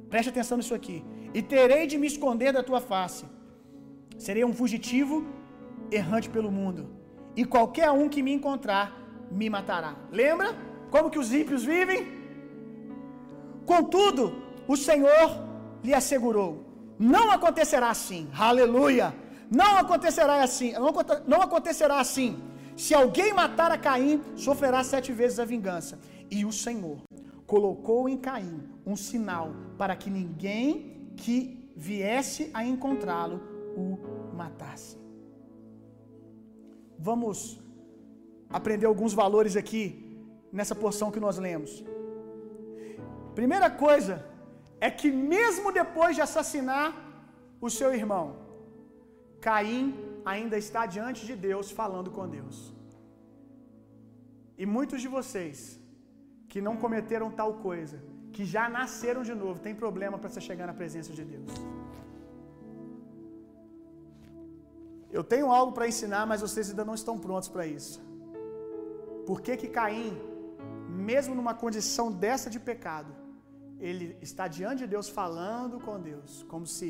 preste 0.09 0.29
atenção 0.31 0.59
nisso 0.59 0.75
aqui, 0.75 1.05
e 1.33 1.41
terei 1.43 1.87
de 1.87 1.97
me 1.97 2.07
esconder 2.07 2.53
da 2.53 2.63
tua 2.63 2.81
face. 2.81 3.25
Serei 4.19 4.45
um 4.45 4.53
fugitivo 4.53 5.17
errante 5.17 5.40
pelo 6.31 6.51
mundo, 6.51 6.89
e 7.37 7.45
qualquer 7.45 7.91
um 7.91 8.09
que 8.09 8.23
me 8.23 8.33
encontrar 8.33 8.97
me 9.31 9.49
matará. 9.49 9.97
Lembra 10.11 10.57
como 10.91 11.11
que 11.11 11.19
os 11.19 11.33
ímpios 11.33 11.65
vivem? 11.65 12.07
Contudo, 13.65 14.43
o 14.67 14.77
Senhor 14.77 15.29
lhe 15.83 15.95
assegurou: 15.95 16.65
Não 16.99 17.31
acontecerá 17.31 17.91
assim. 17.91 18.29
Aleluia! 18.37 19.15
Não 19.51 19.77
acontecerá 19.79 20.43
assim. 20.43 20.73
Não 21.27 21.43
acontecerá 21.43 21.99
assim. 22.01 22.39
Se 22.77 22.95
alguém 22.95 23.35
matar 23.35 23.71
a 23.71 23.79
Caim, 23.79 24.23
sofrerá 24.37 24.83
sete 24.83 25.13
vezes 25.13 25.39
a 25.39 25.45
vingança. 25.45 25.99
E 26.31 26.45
o 26.45 26.53
Senhor 26.53 26.99
colocou 27.47 28.09
em 28.09 28.17
Caim 28.17 28.63
um 28.87 28.97
sinal 28.97 29.53
para 29.77 29.97
que 29.97 30.09
ninguém 30.09 31.13
que 31.17 31.71
viesse 31.77 32.51
a 32.55 32.65
encontrá-lo 32.65 33.41
o 33.77 33.99
matasse. 34.37 34.97
Vamos 37.09 37.37
aprender 38.59 38.87
alguns 38.87 39.13
valores 39.23 39.55
aqui 39.63 39.85
nessa 40.59 40.75
porção 40.83 41.13
que 41.15 41.25
nós 41.27 41.39
lemos. 41.47 41.73
Primeira 43.41 43.69
coisa 43.85 44.15
é 44.87 44.91
que 44.91 45.11
mesmo 45.35 45.73
depois 45.81 46.13
de 46.17 46.23
assassinar 46.27 46.89
o 47.67 47.71
seu 47.79 47.91
irmão, 48.01 48.27
Caim 49.47 49.85
ainda 50.33 50.57
está 50.65 50.85
diante 50.97 51.25
de 51.31 51.35
Deus 51.49 51.71
falando 51.81 52.11
com 52.17 52.33
Deus. 52.39 52.57
E 54.63 54.67
muitos 54.77 55.01
de 55.05 55.09
vocês 55.09 55.59
que 56.51 56.61
não 56.67 56.77
cometeram 56.85 57.31
tal 57.41 57.53
coisa, 57.69 57.99
que 58.35 58.45
já 58.55 58.65
nasceram 58.79 59.23
de 59.29 59.35
novo, 59.43 59.59
tem 59.67 59.75
problema 59.85 60.19
para 60.19 60.29
você 60.29 60.41
chegar 60.49 60.67
na 60.67 60.75
presença 60.81 61.13
de 61.19 61.25
Deus. 61.25 61.51
Eu 65.13 65.23
tenho 65.33 65.47
algo 65.59 65.73
para 65.77 65.89
ensinar, 65.93 66.25
mas 66.31 66.41
vocês 66.47 66.71
ainda 66.71 66.85
não 66.91 66.97
estão 67.01 67.17
prontos 67.27 67.49
para 67.55 67.67
isso. 67.67 67.97
Por 69.29 69.41
que 69.45 69.57
que 69.61 69.69
Caim, 69.77 70.13
mesmo 71.09 71.35
numa 71.39 71.55
condição 71.63 72.07
dessa 72.25 72.49
de 72.55 72.61
pecado, 72.71 73.13
ele 73.89 74.07
está 74.29 74.47
diante 74.59 74.81
de 74.85 74.89
Deus 74.95 75.09
falando 75.09 75.77
com 75.87 76.05
Deus, 76.11 76.45
como 76.53 76.67
se 76.77 76.89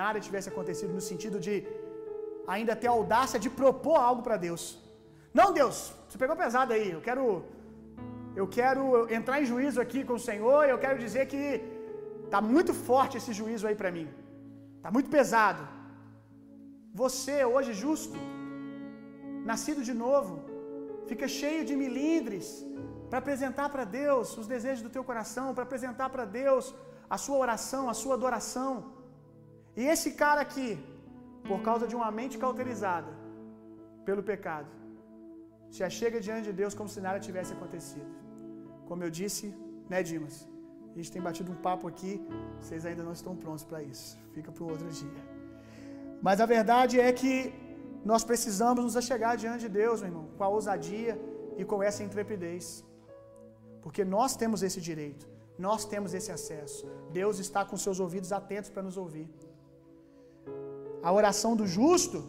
nada 0.00 0.24
tivesse 0.26 0.48
acontecido 0.52 0.92
no 0.98 1.04
sentido 1.10 1.38
de 1.46 1.54
ainda 2.54 2.74
ter 2.82 2.88
audácia 2.96 3.38
de 3.44 3.50
propor 3.60 3.98
algo 4.08 4.22
para 4.26 4.36
Deus. 4.48 4.62
Não, 5.38 5.48
Deus, 5.60 5.76
você 6.08 6.18
pegou 6.22 6.36
pesado 6.44 6.72
aí. 6.72 6.90
Eu 6.96 7.02
quero 7.08 7.24
eu 8.40 8.46
quero 8.58 8.82
entrar 9.18 9.36
em 9.42 9.46
juízo 9.52 9.80
aqui 9.84 10.00
com 10.08 10.14
o 10.18 10.24
Senhor, 10.28 10.60
eu 10.64 10.78
quero 10.84 10.98
dizer 11.04 11.24
que 11.32 11.42
tá 12.32 12.40
muito 12.40 12.72
forte 12.88 13.16
esse 13.20 13.32
juízo 13.40 13.66
aí 13.68 13.76
para 13.80 13.90
mim. 13.96 14.08
Tá 14.84 14.90
muito 14.96 15.10
pesado. 15.16 15.62
Você 16.94 17.44
hoje 17.44 17.72
justo, 17.72 18.18
nascido 19.44 19.82
de 19.82 19.94
novo, 19.94 20.44
fica 21.06 21.26
cheio 21.28 21.64
de 21.64 21.74
milindres 21.76 22.46
para 23.08 23.18
apresentar 23.18 23.68
para 23.74 23.84
Deus 23.84 24.36
os 24.36 24.46
desejos 24.46 24.82
do 24.82 24.90
teu 24.90 25.04
coração, 25.04 25.54
para 25.54 25.64
apresentar 25.64 26.08
para 26.10 26.24
Deus 26.24 26.74
a 27.08 27.16
sua 27.16 27.38
oração, 27.38 27.88
a 27.88 27.94
sua 27.94 28.14
adoração. 28.14 28.72
E 29.76 29.84
esse 29.94 30.12
cara 30.22 30.40
aqui, 30.40 30.78
por 31.46 31.60
causa 31.62 31.86
de 31.86 31.96
uma 31.96 32.10
mente 32.10 32.36
cauterizada 32.36 33.12
pelo 34.04 34.22
pecado, 34.22 34.68
se 35.70 35.82
achega 35.84 36.20
diante 36.20 36.46
de 36.50 36.52
Deus 36.52 36.74
como 36.74 36.88
se 36.88 37.00
nada 37.00 37.20
tivesse 37.20 37.52
acontecido. 37.52 38.10
Como 38.86 39.02
eu 39.04 39.10
disse, 39.10 39.54
né, 39.88 40.02
Dimas? 40.02 40.36
A 40.92 40.96
gente 40.96 41.12
tem 41.12 41.22
batido 41.22 41.52
um 41.52 41.60
papo 41.68 41.86
aqui, 41.86 42.12
vocês 42.60 42.84
ainda 42.84 43.02
não 43.02 43.12
estão 43.12 43.36
prontos 43.36 43.64
para 43.64 43.82
isso. 43.82 44.18
Fica 44.32 44.50
para 44.50 44.64
outro 44.64 44.88
dia. 44.88 45.37
Mas 46.26 46.40
a 46.40 46.46
verdade 46.46 46.98
é 47.00 47.12
que 47.12 47.32
nós 48.04 48.24
precisamos 48.24 48.82
nos 48.84 48.96
achegar 48.96 49.36
diante 49.36 49.62
de 49.66 49.68
Deus, 49.80 50.00
meu 50.00 50.10
irmão, 50.10 50.26
com 50.36 50.44
a 50.44 50.48
ousadia 50.48 51.20
e 51.56 51.64
com 51.64 51.82
essa 51.82 52.02
intrepidez. 52.02 52.84
Porque 53.82 54.04
nós 54.04 54.36
temos 54.36 54.62
esse 54.62 54.80
direito, 54.80 55.26
nós 55.58 55.84
temos 55.84 56.14
esse 56.14 56.30
acesso. 56.30 56.86
Deus 57.12 57.38
está 57.38 57.64
com 57.64 57.76
seus 57.76 58.00
ouvidos 58.00 58.32
atentos 58.32 58.70
para 58.70 58.82
nos 58.82 58.96
ouvir. 58.96 59.28
A 61.02 61.12
oração 61.12 61.54
do 61.60 61.66
justo 61.66 62.24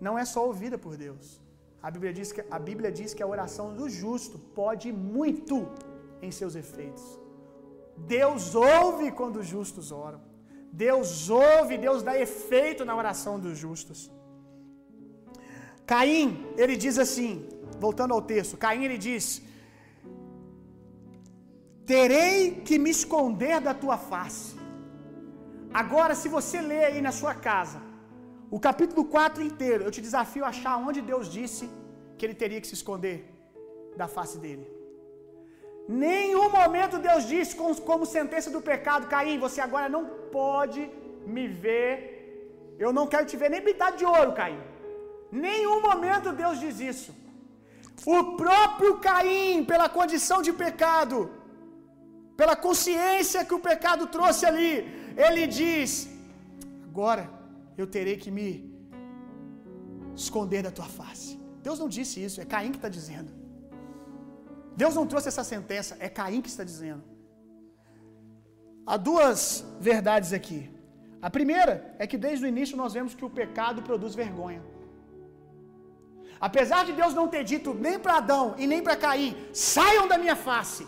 não 0.00 0.18
é 0.18 0.24
só 0.24 0.46
ouvida 0.46 0.78
por 0.78 0.96
Deus. 0.96 1.40
A 1.82 1.90
Bíblia 1.90 2.12
diz 2.12 2.32
que 2.32 2.44
a, 2.50 2.58
Bíblia 2.58 2.90
diz 2.90 3.14
que 3.14 3.22
a 3.22 3.26
oração 3.26 3.74
do 3.74 3.88
justo 3.88 4.38
pode 4.60 4.92
muito 4.92 5.68
em 6.20 6.30
seus 6.30 6.54
efeitos. 6.56 7.04
Deus 7.96 8.54
ouve 8.54 9.10
quando 9.12 9.36
os 9.40 9.46
justos 9.46 9.90
oram. 9.92 10.20
Deus 10.72 11.28
ouve, 11.30 11.78
Deus 11.78 12.02
dá 12.02 12.18
efeito 12.18 12.84
na 12.84 12.94
oração 12.96 13.38
dos 13.40 13.58
justos. 13.58 14.10
Caim, 15.86 16.46
ele 16.56 16.76
diz 16.76 16.98
assim, 16.98 17.48
voltando 17.80 18.14
ao 18.14 18.22
texto, 18.22 18.56
Caim 18.56 18.84
ele 18.84 18.98
diz: 18.98 19.42
Terei 21.86 22.60
que 22.66 22.78
me 22.78 22.90
esconder 22.90 23.60
da 23.60 23.72
tua 23.72 23.96
face. 23.96 24.56
Agora, 25.72 26.14
se 26.14 26.28
você 26.28 26.60
ler 26.60 26.84
aí 26.84 27.00
na 27.00 27.12
sua 27.12 27.34
casa, 27.34 27.80
o 28.50 28.60
capítulo 28.60 29.04
4 29.04 29.42
inteiro, 29.42 29.84
eu 29.84 29.90
te 29.90 30.00
desafio 30.00 30.44
a 30.44 30.48
achar 30.48 30.76
onde 30.76 31.00
Deus 31.00 31.28
disse 31.28 31.68
que 32.16 32.24
ele 32.26 32.34
teria 32.34 32.60
que 32.60 32.66
se 32.66 32.74
esconder 32.74 33.16
da 33.96 34.08
face 34.08 34.38
dele. 34.38 34.77
Nenhum 35.88 36.48
momento 36.58 37.04
Deus 37.08 37.22
disse 37.32 37.56
como 37.88 38.04
sentença 38.16 38.50
do 38.54 38.60
pecado, 38.70 39.08
Caim, 39.12 39.38
você 39.44 39.60
agora 39.66 39.88
não 39.94 40.02
pode 40.38 40.80
me 41.34 41.46
ver. 41.62 41.90
Eu 42.84 42.92
não 42.98 43.06
quero 43.12 43.26
te 43.30 43.38
ver 43.40 43.50
nem 43.54 43.62
pintado 43.68 43.96
de 44.00 44.04
ouro, 44.04 44.34
Caim. 44.40 44.60
Nenhum 45.46 45.80
momento 45.88 46.36
Deus 46.42 46.60
diz 46.64 46.78
isso. 46.92 47.10
O 48.16 48.18
próprio 48.42 48.92
Caim, 49.08 49.64
pela 49.64 49.88
condição 49.88 50.40
de 50.46 50.52
pecado, 50.64 51.16
pela 52.36 52.54
consciência 52.66 53.44
que 53.48 53.56
o 53.58 53.64
pecado 53.70 54.06
trouxe 54.16 54.44
ali, 54.50 54.72
ele 55.26 55.46
diz: 55.46 55.90
Agora 56.90 57.24
eu 57.80 57.86
terei 57.96 58.16
que 58.22 58.30
me 58.38 58.48
esconder 60.14 60.62
da 60.62 60.72
tua 60.78 60.90
face. 61.00 61.30
Deus 61.66 61.78
não 61.82 61.88
disse 61.96 62.22
isso, 62.26 62.40
é 62.42 62.44
Caim 62.44 62.72
que 62.74 62.80
está 62.82 62.90
dizendo. 63.00 63.37
Deus 64.80 64.94
não 64.98 65.06
trouxe 65.10 65.28
essa 65.32 65.44
sentença, 65.52 65.92
é 66.06 66.08
Caim 66.18 66.40
que 66.44 66.50
está 66.54 66.64
dizendo. 66.70 67.02
Há 68.90 68.96
duas 69.08 69.38
verdades 69.88 70.30
aqui. 70.38 70.60
A 71.26 71.30
primeira 71.36 71.72
é 72.02 72.06
que 72.10 72.18
desde 72.26 72.44
o 72.44 72.50
início 72.52 72.76
nós 72.82 72.92
vemos 72.96 73.14
que 73.18 73.24
o 73.28 73.34
pecado 73.40 73.82
produz 73.88 74.14
vergonha. 74.24 74.62
Apesar 76.48 76.80
de 76.88 76.92
Deus 77.00 77.12
não 77.18 77.26
ter 77.34 77.42
dito 77.52 77.70
nem 77.86 77.96
para 78.04 78.18
Adão 78.20 78.44
e 78.62 78.68
nem 78.72 78.80
para 78.86 79.00
Caim, 79.04 79.30
saiam 79.52 80.06
da 80.12 80.16
minha 80.22 80.36
face, 80.48 80.86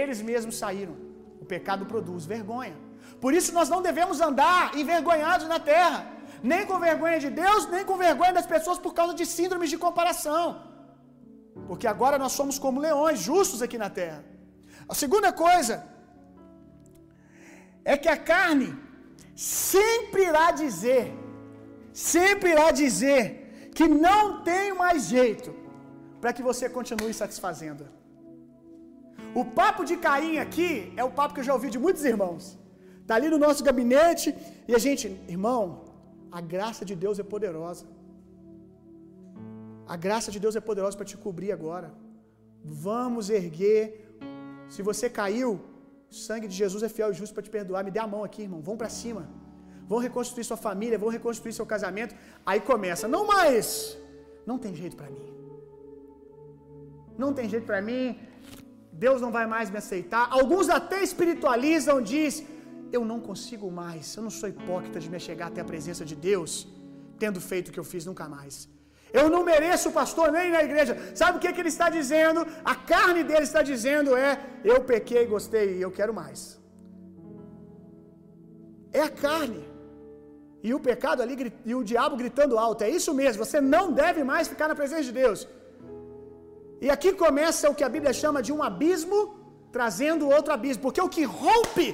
eles 0.00 0.20
mesmos 0.30 0.56
saíram. 0.62 0.96
O 1.42 1.44
pecado 1.54 1.86
produz 1.92 2.26
vergonha. 2.34 2.76
Por 3.22 3.32
isso 3.38 3.54
nós 3.58 3.68
não 3.74 3.80
devemos 3.88 4.20
andar 4.28 4.76
envergonhados 4.82 5.46
na 5.54 5.60
terra, 5.72 6.00
nem 6.42 6.66
com 6.66 6.86
vergonha 6.90 7.20
de 7.24 7.30
Deus, 7.42 7.70
nem 7.74 7.84
com 7.88 8.04
vergonha 8.08 8.32
das 8.38 8.48
pessoas 8.54 8.78
por 8.86 8.92
causa 8.92 9.14
de 9.14 9.24
síndromes 9.24 9.70
de 9.70 9.78
comparação. 9.86 10.73
Porque 11.68 11.86
agora 11.86 12.18
nós 12.18 12.32
somos 12.32 12.58
como 12.58 12.80
leões 12.80 13.20
justos 13.20 13.62
aqui 13.62 13.78
na 13.84 13.90
terra. 14.00 14.24
A 14.88 14.94
segunda 14.94 15.32
coisa 15.32 15.74
é 17.84 17.96
que 17.96 18.08
a 18.08 18.16
carne 18.16 18.70
sempre 19.34 20.22
irá 20.30 20.50
dizer, 20.50 21.04
sempre 21.92 22.50
irá 22.54 22.70
dizer 22.70 23.70
que 23.76 23.86
não 24.06 24.42
tem 24.42 24.74
mais 24.74 25.06
jeito 25.16 25.54
para 26.20 26.32
que 26.32 26.42
você 26.42 26.68
continue 26.68 27.14
satisfazendo. 27.22 27.84
O 29.40 29.44
papo 29.44 29.84
de 29.88 29.96
Caim 30.04 30.38
aqui 30.38 30.92
é 30.96 31.04
o 31.04 31.10
papo 31.18 31.34
que 31.34 31.40
eu 31.40 31.48
já 31.48 31.54
ouvi 31.58 31.70
de 31.70 31.78
muitos 31.78 32.04
irmãos. 32.12 32.58
Está 33.02 33.16
ali 33.16 33.28
no 33.28 33.38
nosso 33.46 33.62
gabinete 33.68 34.34
e 34.68 34.74
a 34.74 34.78
gente, 34.78 35.06
irmão, 35.28 35.60
a 36.38 36.40
graça 36.40 36.84
de 36.90 36.94
Deus 37.04 37.18
é 37.18 37.24
poderosa. 37.34 37.84
A 39.86 39.96
graça 39.96 40.30
de 40.34 40.40
Deus 40.44 40.56
é 40.56 40.60
poderosa 40.60 40.96
para 40.96 41.06
te 41.12 41.16
cobrir 41.16 41.52
agora. 41.52 41.88
Vamos 42.64 43.28
erguer. 43.28 43.82
Se 44.74 44.82
você 44.82 45.10
caiu, 45.10 45.50
o 46.10 46.14
sangue 46.14 46.48
de 46.48 46.56
Jesus 46.62 46.82
é 46.82 46.88
fiel 46.88 47.10
e 47.10 47.14
justo 47.14 47.34
para 47.34 47.42
te 47.42 47.50
perdoar. 47.50 47.84
Me 47.84 47.90
dê 47.90 47.98
a 47.98 48.06
mão 48.06 48.24
aqui, 48.24 48.42
irmão. 48.42 48.62
Vão 48.62 48.76
para 48.76 48.88
cima. 48.88 49.28
Vão 49.90 49.98
reconstruir 49.98 50.44
sua 50.44 50.56
família, 50.56 51.02
vão 51.04 51.10
reconstruir 51.10 51.52
seu 51.52 51.66
casamento. 51.66 52.14
Aí 52.46 52.60
começa. 52.60 53.06
Não 53.06 53.26
mais. 53.26 53.98
Não 54.46 54.58
tem 54.58 54.74
jeito 54.74 54.96
para 54.96 55.10
mim. 55.10 55.26
Não 57.18 57.32
tem 57.32 57.48
jeito 57.48 57.66
para 57.66 57.82
mim. 57.82 58.18
Deus 58.92 59.20
não 59.20 59.30
vai 59.30 59.46
mais 59.46 59.68
me 59.70 59.78
aceitar. 59.78 60.28
Alguns 60.30 60.68
até 60.68 61.02
espiritualizam, 61.02 62.00
diz: 62.00 62.42
eu 62.96 63.04
não 63.04 63.20
consigo 63.20 63.70
mais, 63.70 64.14
eu 64.16 64.22
não 64.22 64.30
sou 64.30 64.48
hipócrita 64.48 65.00
de 65.00 65.10
me 65.10 65.18
chegar 65.18 65.46
até 65.48 65.60
a 65.60 65.64
presença 65.64 66.04
de 66.10 66.14
Deus, 66.14 66.52
tendo 67.18 67.40
feito 67.40 67.68
o 67.68 67.72
que 67.72 67.80
eu 67.82 67.88
fiz 67.92 68.06
nunca 68.06 68.28
mais. 68.28 68.68
Eu 69.20 69.26
não 69.34 69.42
mereço 69.50 69.96
pastor 69.98 70.28
nem 70.36 70.48
na 70.54 70.62
igreja. 70.68 70.92
Sabe 71.20 71.34
o 71.36 71.42
que, 71.42 71.52
que 71.54 71.60
ele 71.62 71.72
está 71.74 71.88
dizendo? 71.98 72.40
A 72.72 72.74
carne 72.92 73.22
dele 73.28 73.46
está 73.50 73.62
dizendo 73.72 74.16
é: 74.28 74.30
eu 74.72 74.78
pequei, 74.92 75.22
gostei 75.34 75.66
e 75.76 75.82
eu 75.86 75.92
quero 75.98 76.14
mais. 76.22 76.40
É 79.00 79.02
a 79.10 79.12
carne. 79.26 79.62
E 80.66 80.72
o 80.76 80.80
pecado 80.88 81.20
ali 81.22 81.34
e 81.70 81.74
o 81.78 81.84
diabo 81.90 82.20
gritando 82.22 82.58
alto. 82.66 82.82
É 82.88 82.90
isso 82.98 83.12
mesmo. 83.20 83.44
Você 83.44 83.60
não 83.74 83.84
deve 84.02 84.20
mais 84.32 84.48
ficar 84.52 84.68
na 84.72 84.76
presença 84.80 85.04
de 85.10 85.14
Deus. 85.22 85.40
E 86.84 86.90
aqui 86.96 87.12
começa 87.24 87.70
o 87.70 87.76
que 87.78 87.86
a 87.88 87.92
Bíblia 87.96 88.14
chama 88.22 88.42
de 88.46 88.52
um 88.56 88.62
abismo 88.70 89.20
trazendo 89.76 90.32
outro 90.36 90.52
abismo. 90.56 90.82
Porque 90.86 91.04
o 91.06 91.12
que 91.16 91.24
rompe 91.44 91.86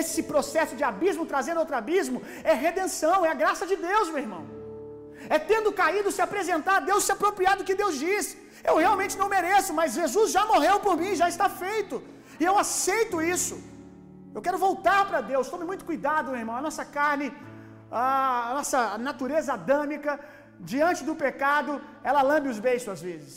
esse 0.00 0.22
processo 0.32 0.76
de 0.78 0.84
abismo 0.92 1.26
trazendo 1.34 1.60
outro 1.64 1.76
abismo 1.82 2.22
é 2.52 2.54
redenção, 2.66 3.18
é 3.26 3.30
a 3.34 3.38
graça 3.42 3.66
de 3.72 3.76
Deus, 3.88 4.08
meu 4.14 4.22
irmão. 4.26 4.59
É 5.34 5.38
tendo 5.50 5.76
caído 5.80 6.10
se 6.16 6.22
apresentar 6.26 6.76
a 6.78 6.84
Deus, 6.90 7.04
se 7.08 7.12
apropriar 7.16 7.56
do 7.58 7.66
que 7.68 7.80
Deus 7.82 7.96
diz. 8.06 8.24
Eu 8.68 8.74
realmente 8.84 9.16
não 9.20 9.28
mereço, 9.36 9.72
mas 9.78 9.98
Jesus 10.00 10.28
já 10.36 10.44
morreu 10.52 10.76
por 10.86 10.94
mim, 11.02 11.12
já 11.22 11.28
está 11.34 11.48
feito. 11.64 11.96
E 12.40 12.44
eu 12.50 12.56
aceito 12.64 13.22
isso. 13.34 13.56
Eu 14.34 14.42
quero 14.46 14.58
voltar 14.66 15.00
para 15.08 15.20
Deus. 15.32 15.52
Tome 15.54 15.66
muito 15.70 15.84
cuidado, 15.90 16.32
meu 16.32 16.40
irmão. 16.42 16.56
A 16.60 16.64
nossa 16.68 16.84
carne, 16.98 17.28
a 17.90 18.52
nossa 18.58 18.80
natureza 19.08 19.52
adâmica, 19.58 20.12
diante 20.72 21.02
do 21.08 21.14
pecado, 21.24 21.72
ela 22.08 22.22
lambe 22.30 22.48
os 22.54 22.60
beiços 22.66 22.90
às 22.96 23.02
vezes. 23.08 23.34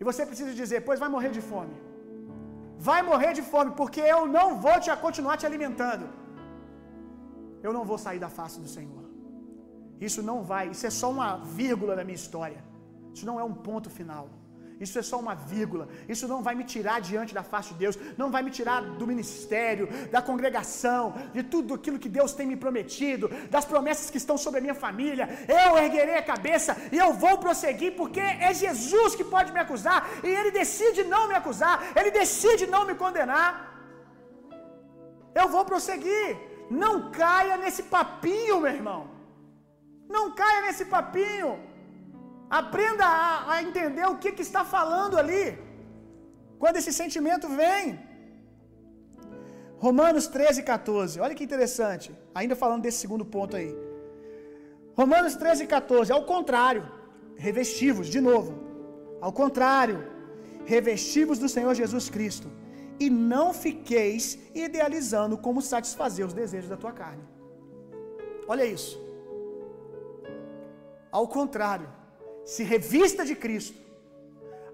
E 0.00 0.04
você 0.08 0.22
precisa 0.30 0.52
dizer: 0.62 0.80
Pois 0.88 1.00
vai 1.04 1.10
morrer 1.16 1.32
de 1.38 1.42
fome. 1.52 1.76
Vai 2.88 3.00
morrer 3.10 3.32
de 3.38 3.44
fome, 3.52 3.70
porque 3.80 4.02
eu 4.14 4.20
não 4.36 4.46
vou 4.64 4.78
te 4.84 4.90
continuar 5.06 5.36
te 5.42 5.46
alimentando. 5.50 6.06
Eu 7.66 7.72
não 7.76 7.84
vou 7.90 7.98
sair 8.06 8.20
da 8.26 8.30
face 8.38 8.58
do 8.64 8.70
Senhor. 8.76 9.03
Isso 10.00 10.22
não 10.22 10.42
vai, 10.42 10.68
isso 10.68 10.86
é 10.86 10.90
só 10.90 11.10
uma 11.10 11.36
vírgula 11.38 11.94
na 11.96 12.04
minha 12.04 12.14
história. 12.14 12.64
Isso 13.14 13.24
não 13.24 13.38
é 13.38 13.44
um 13.44 13.54
ponto 13.54 13.88
final. 13.88 14.28
Isso 14.80 14.98
é 14.98 15.02
só 15.02 15.18
uma 15.18 15.34
vírgula. 15.34 15.88
Isso 16.08 16.26
não 16.26 16.42
vai 16.42 16.54
me 16.54 16.64
tirar 16.64 17.00
diante 17.00 17.32
da 17.32 17.42
face 17.42 17.72
de 17.72 17.78
Deus, 17.78 17.98
não 18.18 18.30
vai 18.30 18.42
me 18.42 18.50
tirar 18.50 18.80
do 18.82 19.06
ministério, 19.06 19.88
da 20.10 20.20
congregação, 20.20 21.14
de 21.32 21.42
tudo 21.42 21.74
aquilo 21.74 21.98
que 21.98 22.08
Deus 22.08 22.32
tem 22.32 22.46
me 22.46 22.56
prometido, 22.56 23.30
das 23.50 23.64
promessas 23.64 24.10
que 24.10 24.18
estão 24.18 24.36
sobre 24.36 24.58
a 24.58 24.62
minha 24.62 24.74
família. 24.74 25.28
Eu 25.48 25.78
erguerei 25.78 26.16
a 26.16 26.22
cabeça 26.22 26.76
e 26.90 26.98
eu 26.98 27.12
vou 27.12 27.38
prosseguir, 27.38 27.94
porque 28.00 28.20
é 28.20 28.52
Jesus 28.52 29.14
que 29.14 29.24
pode 29.24 29.52
me 29.52 29.60
acusar 29.60 30.08
e 30.24 30.28
Ele 30.28 30.50
decide 30.50 31.04
não 31.04 31.28
me 31.28 31.34
acusar, 31.34 31.92
Ele 31.96 32.10
decide 32.10 32.66
não 32.66 32.84
me 32.84 32.94
condenar. 32.94 33.48
Eu 35.34 35.48
vou 35.48 35.64
prosseguir. 35.64 36.36
Não 36.70 37.10
caia 37.10 37.56
nesse 37.56 37.82
papinho, 37.84 38.60
meu 38.60 38.72
irmão. 38.72 39.14
Não 40.08 40.34
caia 40.34 40.62
nesse 40.66 40.84
papinho. 40.84 41.58
Aprenda 42.50 43.04
a, 43.04 43.54
a 43.54 43.62
entender 43.62 44.06
o 44.06 44.16
que, 44.16 44.32
que 44.32 44.42
está 44.42 44.64
falando 44.64 45.18
ali. 45.18 45.58
Quando 46.58 46.76
esse 46.76 46.92
sentimento 46.92 47.48
vem. 47.48 47.98
Romanos 49.78 50.26
13, 50.26 50.62
14. 50.62 51.20
Olha 51.20 51.34
que 51.34 51.44
interessante. 51.44 52.14
Ainda 52.34 52.56
falando 52.56 52.82
desse 52.82 52.98
segundo 52.98 53.24
ponto 53.24 53.56
aí. 53.56 53.74
Romanos 54.96 55.34
13, 55.34 55.66
14. 55.66 56.12
Ao 56.12 56.24
contrário, 56.24 56.88
revestivos, 57.36 58.06
de 58.06 58.20
novo. 58.20 58.52
Ao 59.20 59.32
contrário, 59.32 59.98
revestivos 60.64 61.38
do 61.38 61.48
Senhor 61.48 61.74
Jesus 61.74 62.08
Cristo. 62.08 62.50
E 62.98 63.10
não 63.10 63.52
fiqueis 63.52 64.38
idealizando 64.54 65.36
como 65.36 65.60
satisfazer 65.60 66.24
os 66.24 66.32
desejos 66.32 66.70
da 66.70 66.76
tua 66.76 66.92
carne. 66.92 67.24
Olha 68.46 68.64
isso. 68.64 69.03
Ao 71.18 71.26
contrário, 71.38 71.88
se 72.52 72.62
revista 72.74 73.22
de 73.30 73.34
Cristo. 73.42 73.78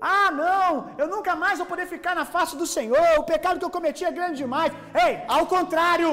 Ah, 0.00 0.28
não, 0.42 0.70
eu 1.00 1.06
nunca 1.14 1.32
mais 1.42 1.58
vou 1.60 1.68
poder 1.72 1.86
ficar 1.94 2.14
na 2.18 2.26
face 2.34 2.54
do 2.60 2.66
Senhor, 2.76 3.08
o 3.18 3.26
pecado 3.32 3.58
que 3.58 3.66
eu 3.68 3.76
cometi 3.78 4.04
é 4.06 4.18
grande 4.18 4.42
demais. 4.44 4.72
Ei, 5.06 5.12
ao 5.36 5.44
contrário, 5.54 6.12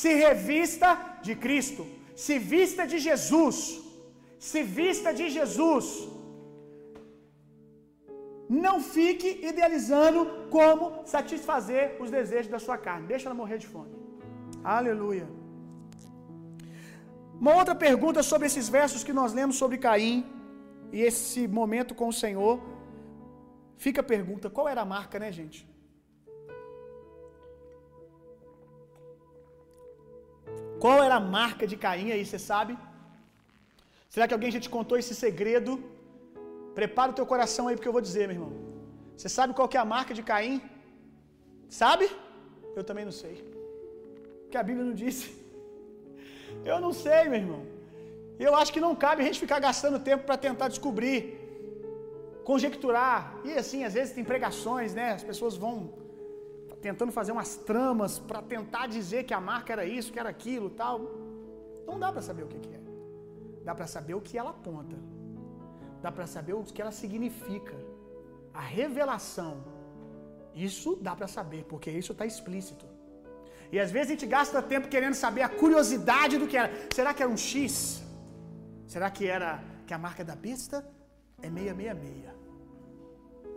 se 0.00 0.10
revista 0.26 0.90
de 1.26 1.34
Cristo, 1.44 1.84
se 2.24 2.34
vista 2.54 2.84
de 2.92 2.98
Jesus, 3.06 3.56
se 4.50 4.62
vista 4.80 5.12
de 5.18 5.26
Jesus. 5.38 5.86
Não 8.66 8.76
fique 8.96 9.30
idealizando 9.50 10.20
como 10.56 10.84
satisfazer 11.14 11.84
os 12.02 12.12
desejos 12.18 12.52
da 12.54 12.60
sua 12.66 12.78
carne, 12.86 13.10
deixa 13.12 13.26
ela 13.26 13.40
morrer 13.42 13.58
de 13.64 13.68
fome. 13.74 13.92
Aleluia. 14.78 15.26
Uma 17.40 17.54
outra 17.60 17.74
pergunta 17.74 18.22
sobre 18.22 18.46
esses 18.46 18.68
versos 18.68 19.04
que 19.06 19.12
nós 19.12 19.32
lemos 19.38 19.56
sobre 19.62 19.78
Caim 19.86 20.24
e 20.96 21.00
esse 21.10 21.46
momento 21.58 21.94
com 21.94 22.08
o 22.08 22.18
Senhor. 22.24 22.54
Fica 23.84 24.00
a 24.00 24.10
pergunta: 24.14 24.48
qual 24.48 24.68
era 24.68 24.82
a 24.82 24.90
marca, 24.96 25.18
né, 25.18 25.30
gente? 25.30 25.60
Qual 30.82 31.02
era 31.02 31.16
a 31.16 31.24
marca 31.38 31.66
de 31.66 31.76
Caim 31.84 32.10
aí, 32.12 32.24
você 32.24 32.38
sabe? 32.38 32.72
Será 34.08 34.26
que 34.26 34.34
alguém 34.34 34.50
já 34.50 34.60
te 34.60 34.70
contou 34.76 34.96
esse 34.98 35.14
segredo? 35.14 35.72
Prepara 36.74 37.12
o 37.12 37.14
teu 37.14 37.26
coração 37.32 37.68
aí 37.68 37.74
porque 37.76 37.88
eu 37.88 37.96
vou 37.98 38.06
dizer, 38.08 38.26
meu 38.28 38.36
irmão. 38.36 38.52
Você 39.16 39.28
sabe 39.28 39.54
qual 39.54 39.68
que 39.68 39.78
é 39.78 39.80
a 39.80 39.90
marca 39.96 40.12
de 40.18 40.22
Caim? 40.22 40.60
Sabe? 41.68 42.06
Eu 42.78 42.84
também 42.84 43.04
não 43.04 43.12
sei. 43.12 43.34
Porque 44.42 44.58
a 44.58 44.62
Bíblia 44.62 44.84
não 44.84 44.94
disse. 44.94 45.26
Eu 46.64 46.80
não 46.80 46.92
sei, 46.92 47.24
meu 47.28 47.40
irmão. 47.40 47.62
Eu 48.38 48.54
acho 48.54 48.72
que 48.72 48.80
não 48.80 48.94
cabe 48.94 49.22
a 49.22 49.24
gente 49.24 49.40
ficar 49.40 49.58
gastando 49.58 49.98
tempo 49.98 50.24
para 50.24 50.36
tentar 50.36 50.68
descobrir, 50.68 51.18
conjecturar. 52.44 53.38
E 53.44 53.52
assim, 53.52 53.84
às 53.84 53.94
vezes 53.94 54.14
tem 54.14 54.24
pregações, 54.24 54.94
né? 54.94 55.12
As 55.12 55.22
pessoas 55.22 55.56
vão 55.56 55.92
tentando 56.82 57.12
fazer 57.12 57.32
umas 57.32 57.56
tramas 57.56 58.18
para 58.18 58.42
tentar 58.42 58.86
dizer 58.86 59.24
que 59.24 59.34
a 59.34 59.40
marca 59.40 59.72
era 59.72 59.84
isso, 59.84 60.12
que 60.12 60.18
era 60.18 60.28
aquilo, 60.28 60.68
tal. 60.70 61.00
Não 61.86 61.98
dá 61.98 62.12
para 62.12 62.22
saber 62.22 62.44
o 62.44 62.46
que, 62.46 62.58
que 62.58 62.74
é. 62.74 62.80
Dá 63.64 63.74
para 63.74 63.86
saber 63.86 64.14
o 64.14 64.20
que 64.20 64.36
ela 64.36 64.50
aponta. 64.50 64.96
Dá 66.02 66.12
para 66.12 66.26
saber 66.26 66.52
o 66.52 66.62
que 66.62 66.80
ela 66.80 66.92
significa. 66.92 67.74
A 68.52 68.60
revelação. 68.60 69.64
Isso 70.54 70.96
dá 70.96 71.14
para 71.16 71.26
saber, 71.26 71.64
porque 71.64 71.90
isso 71.90 72.12
está 72.12 72.24
explícito. 72.24 72.86
E 73.72 73.78
às 73.80 73.90
vezes 73.90 74.08
a 74.08 74.12
gente 74.12 74.26
gasta 74.26 74.62
tempo 74.62 74.88
querendo 74.88 75.14
saber 75.14 75.42
a 75.42 75.48
curiosidade 75.48 76.38
do 76.38 76.46
que 76.46 76.56
era. 76.56 76.70
Será 76.94 77.12
que 77.12 77.22
era 77.22 77.30
um 77.30 77.36
X? 77.36 78.02
Será 78.86 79.10
que 79.10 79.26
era 79.26 79.62
que 79.86 79.94
a 79.94 79.98
marca 79.98 80.24
da 80.24 80.36
besta 80.36 80.86
é 81.42 81.48
666? 81.48 82.34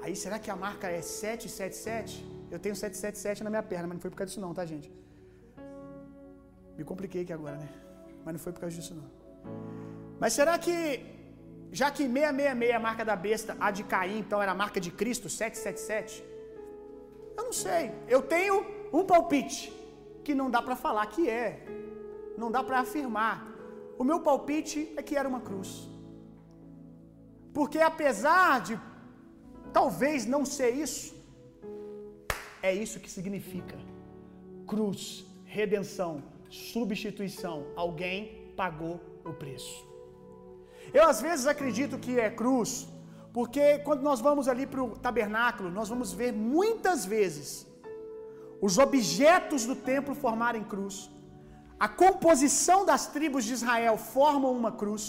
Aí 0.02 0.16
será 0.16 0.40
que 0.40 0.50
a 0.50 0.56
marca 0.56 0.88
é 0.88 1.02
777? 1.02 2.26
Eu 2.50 2.60
tenho 2.60 2.76
777 2.76 3.44
na 3.44 3.50
minha 3.50 3.64
perna, 3.64 3.88
mas 3.88 3.96
não 3.96 4.02
foi 4.02 4.10
por 4.10 4.18
causa 4.18 4.30
disso 4.30 4.42
não, 4.42 4.54
tá, 4.54 4.66
gente? 4.66 4.92
Me 6.78 6.84
compliquei 6.84 7.22
aqui 7.22 7.34
agora, 7.34 7.58
né? 7.58 7.70
Mas 8.24 8.34
não 8.34 8.40
foi 8.40 8.54
por 8.54 8.62
causa 8.62 8.76
disso 8.76 8.96
não. 8.96 9.10
Mas 10.20 10.34
será 10.34 10.58
que 10.58 11.20
já 11.72 11.92
que 11.92 12.04
666 12.04 12.72
é 12.72 12.76
a 12.76 12.80
marca 12.80 13.06
da 13.06 13.16
besta, 13.16 13.56
a 13.60 13.70
de 13.70 13.84
Caim, 13.84 14.20
então 14.20 14.42
era 14.42 14.52
a 14.52 14.56
marca 14.56 14.80
de 14.80 14.92
Cristo, 14.92 15.30
777? 15.30 16.24
Eu 17.38 17.44
não 17.44 17.54
sei. 17.54 17.92
Eu 18.08 18.22
tenho 18.22 18.66
um 18.92 19.04
palpite 19.06 19.72
que 20.30 20.40
não 20.42 20.50
dá 20.56 20.62
para 20.66 20.76
falar 20.86 21.06
que 21.14 21.24
é. 21.44 21.48
Não 22.42 22.50
dá 22.56 22.62
para 22.68 22.80
afirmar. 22.86 23.36
O 24.02 24.04
meu 24.10 24.20
palpite 24.28 24.80
é 25.00 25.02
que 25.08 25.16
era 25.22 25.28
uma 25.34 25.42
cruz. 25.48 25.70
Porque 27.58 27.80
apesar 27.92 28.52
de 28.68 28.76
talvez 29.78 30.28
não 30.34 30.42
ser 30.56 30.72
isso, 30.86 31.08
é 32.62 32.72
isso 32.84 33.00
que 33.04 33.10
significa 33.18 33.78
cruz, 34.72 35.02
redenção, 35.58 36.14
substituição. 36.74 37.58
Alguém 37.86 38.18
pagou 38.62 38.96
o 39.26 39.34
preço. 39.34 39.78
Eu 40.94 41.06
às 41.12 41.20
vezes 41.28 41.48
acredito 41.54 41.98
que 42.06 42.14
é 42.20 42.30
cruz, 42.30 42.72
porque 43.38 43.80
quando 43.80 44.04
nós 44.10 44.22
vamos 44.28 44.48
ali 44.48 44.68
para 44.68 44.84
o 44.84 44.92
tabernáculo, 45.08 45.72
nós 45.80 45.90
vamos 45.90 46.14
ver 46.22 46.32
muitas 46.32 47.04
vezes 47.16 47.69
os 48.62 48.78
objetos 48.78 49.66
do 49.66 49.76
templo 49.76 50.14
formarem 50.14 50.64
cruz. 50.64 51.10
A 51.80 51.88
composição 51.88 52.86
das 52.86 53.08
tribos 53.08 53.46
de 53.46 53.54
Israel 53.54 53.98
formam 53.98 54.52
uma 54.62 54.72
cruz, 54.72 55.04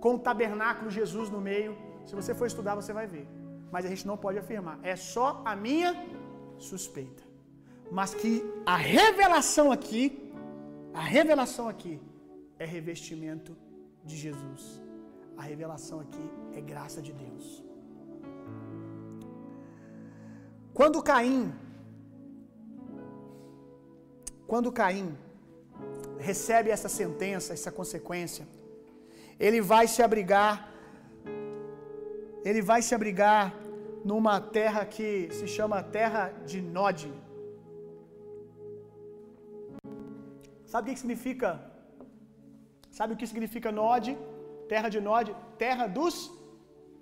com 0.00 0.14
o 0.14 0.18
tabernáculo 0.18 0.88
Jesus 0.90 1.28
no 1.28 1.40
meio. 1.40 1.76
Se 2.08 2.14
você 2.14 2.32
for 2.34 2.46
estudar, 2.46 2.74
você 2.76 2.92
vai 2.92 3.06
ver. 3.06 3.26
Mas 3.72 3.84
a 3.84 3.88
gente 3.88 4.06
não 4.06 4.16
pode 4.16 4.38
afirmar. 4.38 4.78
É 4.82 4.94
só 4.94 5.42
a 5.44 5.56
minha 5.56 5.90
suspeita. 6.58 7.22
Mas 7.90 8.14
que 8.14 8.32
a 8.64 8.76
revelação 8.76 9.72
aqui, 9.72 10.32
a 10.94 11.00
revelação 11.00 11.68
aqui 11.68 12.00
é 12.58 12.64
revestimento 12.64 13.56
de 14.04 14.16
Jesus. 14.16 14.80
A 15.36 15.42
revelação 15.42 16.00
aqui 16.00 16.30
é 16.54 16.60
graça 16.60 17.02
de 17.02 17.12
Deus. 17.12 17.64
Quando 20.72 21.02
Caim 21.02 21.52
quando 24.50 24.74
Caim 24.80 25.08
recebe 26.18 26.70
essa 26.76 26.88
sentença, 26.88 27.52
essa 27.58 27.72
consequência, 27.78 28.44
ele 29.38 29.60
vai 29.60 29.86
se 29.94 30.00
abrigar, 30.06 30.52
ele 32.48 32.62
vai 32.70 32.80
se 32.86 32.94
abrigar 32.94 33.54
numa 34.10 34.36
terra 34.58 34.82
que 34.94 35.08
se 35.38 35.46
chama 35.56 35.82
terra 35.98 36.22
de 36.50 36.58
Nod. 36.76 37.00
Sabe 40.72 40.90
o 40.90 40.92
que 40.92 41.00
significa? 41.04 41.50
Sabe 42.98 43.12
o 43.12 43.16
que 43.16 43.26
significa 43.32 43.70
Nod? 43.80 44.16
Terra 44.72 44.88
de 44.94 45.00
Nod, 45.08 45.28
terra 45.64 45.86
dos 45.98 46.14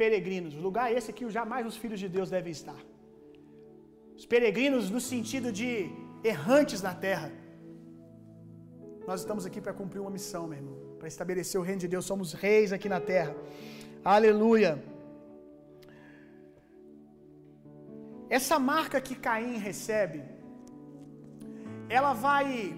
peregrinos. 0.00 0.54
Lugar 0.66 0.86
esse 0.96 1.12
que 1.18 1.28
jamais 1.38 1.64
os 1.70 1.76
filhos 1.82 2.00
de 2.04 2.08
Deus 2.16 2.30
devem 2.36 2.52
estar. 2.60 2.80
Os 4.18 4.26
peregrinos 4.32 4.90
no 4.94 5.00
sentido 5.12 5.50
de 5.60 5.70
errantes 6.32 6.80
na 6.80 6.94
terra. 6.94 7.30
Nós 9.06 9.20
estamos 9.20 9.44
aqui 9.44 9.60
para 9.60 9.74
cumprir 9.80 10.00
uma 10.00 10.10
missão, 10.10 10.46
meu 10.46 10.58
irmão, 10.58 10.76
para 10.98 11.06
estabelecer 11.06 11.60
o 11.60 11.64
reino 11.68 11.82
de 11.84 11.88
Deus. 11.94 12.06
Somos 12.06 12.32
reis 12.32 12.72
aqui 12.72 12.88
na 12.88 13.00
terra. 13.00 13.34
Aleluia. 14.02 14.82
Essa 18.38 18.58
marca 18.58 19.00
que 19.06 19.14
Caim 19.14 19.58
recebe, 19.58 20.22
ela 21.88 22.14
vai 22.14 22.74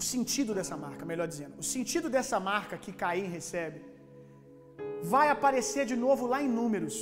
sentido 0.00 0.54
dessa 0.54 0.76
marca, 0.76 1.04
melhor 1.04 1.26
dizendo, 1.26 1.54
o 1.58 1.62
sentido 1.62 2.08
dessa 2.08 2.38
marca 2.38 2.76
que 2.76 2.92
Caim 2.92 3.28
recebe 3.36 3.80
vai 5.02 5.28
aparecer 5.28 5.84
de 5.86 5.96
novo 5.96 6.26
lá 6.26 6.42
em 6.42 6.48
Números. 6.48 6.96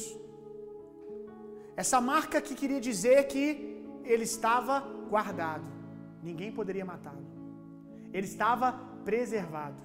Essa 1.77 2.01
marca 2.01 2.41
que 2.41 2.55
queria 2.55 2.81
dizer 2.81 3.19
que 3.33 3.76
ele 4.13 4.25
estava 4.25 4.81
guardado, 5.09 5.69
ninguém 6.23 6.51
poderia 6.53 6.85
matá-lo. 6.85 7.27
Ele 8.13 8.27
estava 8.27 8.73
preservado, 9.05 9.77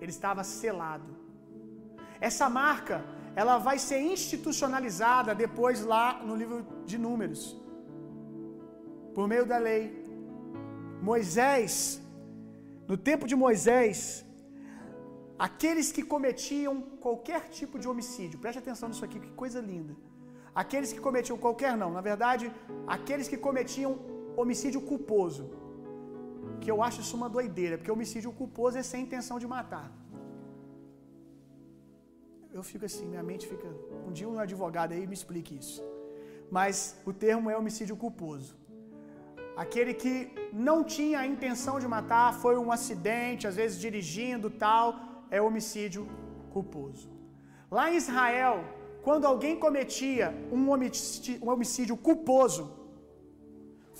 ele 0.00 0.10
estava 0.10 0.44
selado. 0.44 1.10
Essa 2.20 2.48
marca, 2.48 3.04
ela 3.34 3.58
vai 3.58 3.78
ser 3.78 4.00
institucionalizada 4.00 5.34
depois 5.34 5.84
lá 5.84 6.22
no 6.22 6.36
livro 6.36 6.66
de 6.86 6.96
Números, 6.96 7.42
por 9.14 9.26
meio 9.26 9.46
da 9.46 9.58
lei. 9.58 10.02
Moisés 11.02 12.00
no 12.86 12.96
tempo 12.96 13.26
de 13.26 13.36
Moisés, 13.44 14.24
aqueles 15.38 15.90
que 15.90 16.02
cometiam 16.02 16.80
qualquer 17.04 17.48
tipo 17.48 17.78
de 17.78 17.88
homicídio, 17.88 18.38
preste 18.38 18.58
atenção 18.58 18.88
nisso 18.88 19.04
aqui, 19.04 19.18
que 19.18 19.30
coisa 19.42 19.60
linda. 19.60 19.94
Aqueles 20.62 20.92
que 20.94 21.00
cometiam 21.06 21.36
qualquer 21.44 21.72
não, 21.82 21.90
na 21.98 22.02
verdade, 22.10 22.44
aqueles 22.96 23.28
que 23.32 23.38
cometiam 23.46 23.92
homicídio 24.36 24.80
culposo, 24.90 25.44
que 26.60 26.70
eu 26.72 26.78
acho 26.86 27.00
isso 27.02 27.16
uma 27.20 27.28
doideira, 27.36 27.76
porque 27.76 27.90
homicídio 27.96 28.32
culposo 28.40 28.78
é 28.78 28.84
sem 28.90 29.02
intenção 29.06 29.38
de 29.42 29.48
matar. 29.56 29.86
Eu 32.58 32.62
fico 32.62 32.84
assim, 32.88 33.04
minha 33.12 33.22
mente 33.30 33.44
fica. 33.52 33.68
Um 34.06 34.12
dia 34.12 34.28
um 34.28 34.38
advogado 34.38 34.92
aí 34.92 35.06
me 35.12 35.16
explique 35.20 35.52
isso. 35.62 35.82
Mas 36.56 36.76
o 37.04 37.12
termo 37.24 37.50
é 37.50 37.56
homicídio 37.60 37.96
culposo. 37.96 38.52
Aquele 39.62 39.92
que 40.02 40.12
não 40.52 40.78
tinha 40.84 41.18
a 41.20 41.26
intenção 41.26 41.74
de 41.82 41.88
matar, 41.96 42.28
foi 42.44 42.56
um 42.64 42.70
acidente, 42.76 43.48
às 43.50 43.56
vezes 43.60 43.80
dirigindo, 43.86 44.48
tal, 44.64 44.86
é 45.30 45.40
homicídio 45.42 46.02
culposo. 46.54 47.08
Lá 47.76 47.90
em 47.90 47.96
Israel, 47.96 48.56
quando 49.06 49.26
alguém 49.30 49.54
cometia 49.64 50.26
um 50.56 50.62
homicídio, 50.72 51.36
um 51.44 51.50
homicídio 51.54 51.96
culposo, 52.08 52.62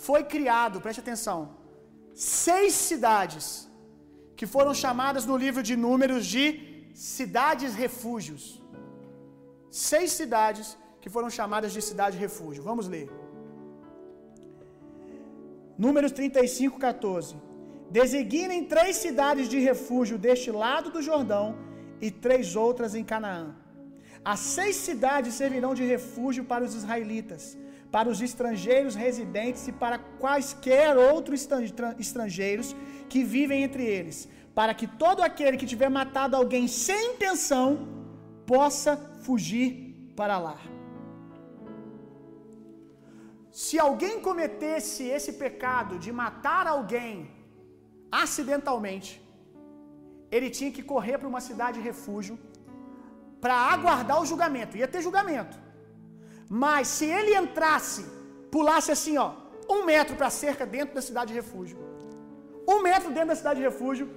foi 0.07 0.21
criado, 0.33 0.81
preste 0.85 1.01
atenção, 1.05 1.39
seis 2.13 2.73
cidades 2.89 3.47
que 4.35 4.47
foram 4.55 4.73
chamadas 4.83 5.25
no 5.31 5.37
livro 5.43 5.61
de 5.69 5.75
Números 5.87 6.25
de 6.35 6.43
cidades 6.93 7.73
refúgios. 7.83 8.43
Seis 9.69 10.11
cidades 10.19 10.67
que 11.01 11.09
foram 11.15 11.29
chamadas 11.29 11.71
de 11.75 11.81
cidade 11.89 12.17
refúgio. 12.25 12.63
Vamos 12.63 12.87
ler. 12.87 13.09
Números 15.85 16.11
35, 16.11 16.79
14. 16.79 17.35
Designem 17.99 18.63
três 18.73 18.95
cidades 19.05 19.47
de 19.53 19.59
refúgio 19.59 20.17
deste 20.17 20.49
lado 20.63 20.89
do 20.89 21.01
Jordão 21.09 21.45
e 22.01 22.09
três 22.09 22.55
outras 22.55 22.95
em 22.95 23.03
Canaã. 23.03 23.64
As 24.33 24.39
seis 24.55 24.75
cidades 24.87 25.33
servirão 25.39 25.73
de 25.79 25.85
refúgio 25.93 26.43
para 26.51 26.65
os 26.67 26.73
israelitas, 26.79 27.43
para 27.95 28.09
os 28.13 28.19
estrangeiros 28.27 28.95
residentes 29.05 29.63
e 29.71 29.73
para 29.81 29.97
quaisquer 30.21 30.97
outros 31.09 31.47
estrangeiros 32.05 32.69
que 33.11 33.21
vivem 33.35 33.59
entre 33.67 33.83
eles, 33.97 34.17
para 34.59 34.73
que 34.79 34.87
todo 35.03 35.21
aquele 35.27 35.59
que 35.61 35.71
tiver 35.73 35.91
matado 35.99 36.35
alguém 36.35 36.65
sem 36.85 37.01
intenção 37.11 37.67
possa 38.53 38.93
fugir 39.25 39.69
para 40.19 40.37
lá. 40.47 40.57
Se 43.63 43.77
alguém 43.87 44.15
cometesse 44.27 45.03
esse 45.17 45.31
pecado 45.43 45.93
de 46.05 46.11
matar 46.23 46.65
alguém 46.75 47.13
acidentalmente, 48.23 49.11
ele 50.35 50.49
tinha 50.57 50.71
que 50.75 50.83
correr 50.91 51.17
para 51.19 51.31
uma 51.33 51.43
cidade 51.49 51.77
de 51.79 51.87
refúgio 51.91 52.35
para 53.45 53.55
aguardar 53.75 54.17
o 54.21 54.27
julgamento. 54.31 54.77
Ia 54.81 54.89
ter 54.93 55.01
julgamento. 55.07 55.55
Mas 56.65 56.83
se 56.95 57.05
ele 57.17 57.33
entrasse, 57.41 58.03
pulasse 58.55 58.91
assim, 58.95 59.15
ó, 59.25 59.27
um 59.75 59.79
metro 59.91 60.15
para 60.19 60.27
a 60.31 60.35
cerca 60.43 60.65
dentro 60.75 60.93
da 60.97 61.03
cidade 61.09 61.29
de 61.31 61.37
refúgio, 61.41 61.77
um 62.73 62.79
metro 62.89 63.09
dentro 63.17 63.31
da 63.33 63.39
cidade 63.41 63.59
de 63.61 63.67
refúgio, 63.71 64.07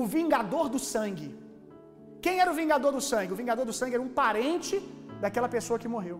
o 0.00 0.04
vingador 0.16 0.68
do 0.74 0.80
sangue. 0.92 1.28
Quem 2.24 2.40
era 2.42 2.50
o 2.54 2.58
vingador 2.62 2.92
do 2.98 3.02
sangue? 3.10 3.32
O 3.34 3.40
vingador 3.42 3.64
do 3.70 3.76
sangue 3.80 3.96
era 3.98 4.06
um 4.08 4.14
parente 4.22 4.74
daquela 5.24 5.50
pessoa 5.56 5.78
que 5.82 5.92
morreu 5.96 6.18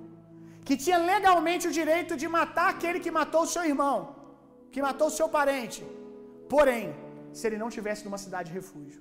que 0.66 0.76
tinha 0.84 0.99
legalmente 1.12 1.64
o 1.70 1.74
direito 1.80 2.12
de 2.20 2.28
matar 2.36 2.68
aquele 2.74 2.99
que 3.05 3.12
matou 3.18 3.42
o 3.44 3.51
seu 3.55 3.64
irmão, 3.72 3.97
que 4.72 4.82
matou 4.86 5.07
o 5.11 5.16
seu 5.18 5.28
parente. 5.36 5.80
Porém, 6.55 6.84
se 7.36 7.44
ele 7.47 7.59
não 7.62 7.70
tivesse 7.76 8.05
numa 8.07 8.20
cidade 8.24 8.49
de 8.49 8.57
refúgio. 8.61 9.01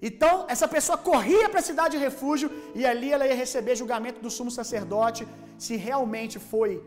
Então, 0.00 0.44
essa 0.48 0.68
pessoa 0.68 0.98
corria 0.98 1.48
para 1.48 1.60
a 1.60 1.68
cidade 1.70 1.96
de 1.96 2.04
refúgio 2.08 2.50
e 2.74 2.84
ali 2.84 3.12
ela 3.12 3.26
ia 3.26 3.34
receber 3.34 3.76
julgamento 3.76 4.20
do 4.20 4.30
sumo 4.30 4.50
sacerdote 4.50 5.26
se 5.58 5.76
realmente 5.76 6.38
foi 6.38 6.84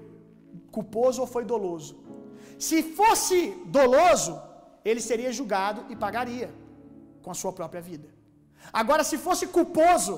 culposo 0.72 1.22
ou 1.22 1.28
foi 1.28 1.43
doloso. 1.43 1.93
Se 2.57 2.84
fosse 2.84 3.38
doloso, 3.66 4.39
ele 4.86 5.01
seria 5.01 5.32
julgado 5.32 5.86
e 5.89 5.95
pagaria 5.95 6.49
com 7.24 7.32
a 7.32 7.34
sua 7.34 7.51
própria 7.51 7.82
vida. 7.82 8.07
Agora, 8.72 9.03
se 9.03 9.18
fosse 9.18 9.47
culposo, 9.47 10.16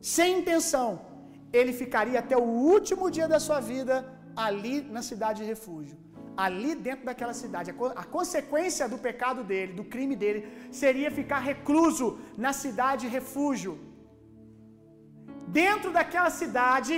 sem 0.00 0.38
intenção, 0.40 1.00
ele 1.52 1.72
ficaria 1.72 2.18
até 2.20 2.36
o 2.36 2.48
último 2.74 3.10
dia 3.10 3.26
da 3.26 3.40
sua 3.40 3.60
vida 3.60 3.94
ali 4.36 4.82
na 4.82 5.02
cidade 5.02 5.40
de 5.42 5.48
refúgio. 5.48 5.96
Ali 6.46 6.72
dentro 6.86 7.04
daquela 7.08 7.34
cidade. 7.42 7.74
A, 8.02 8.04
consequência 8.16 8.84
do 8.92 8.98
pecado 9.06 9.40
dele, 9.50 9.72
do 9.80 9.84
crime 9.92 10.16
dele, 10.22 10.40
seria 10.80 11.10
ficar 11.18 11.40
recluso 11.50 12.06
na 12.44 12.52
cidade 12.62 13.02
de 13.04 13.12
refúgio. 13.18 13.72
Dentro 15.62 15.90
daquela 15.98 16.30
cidade, 16.40 16.94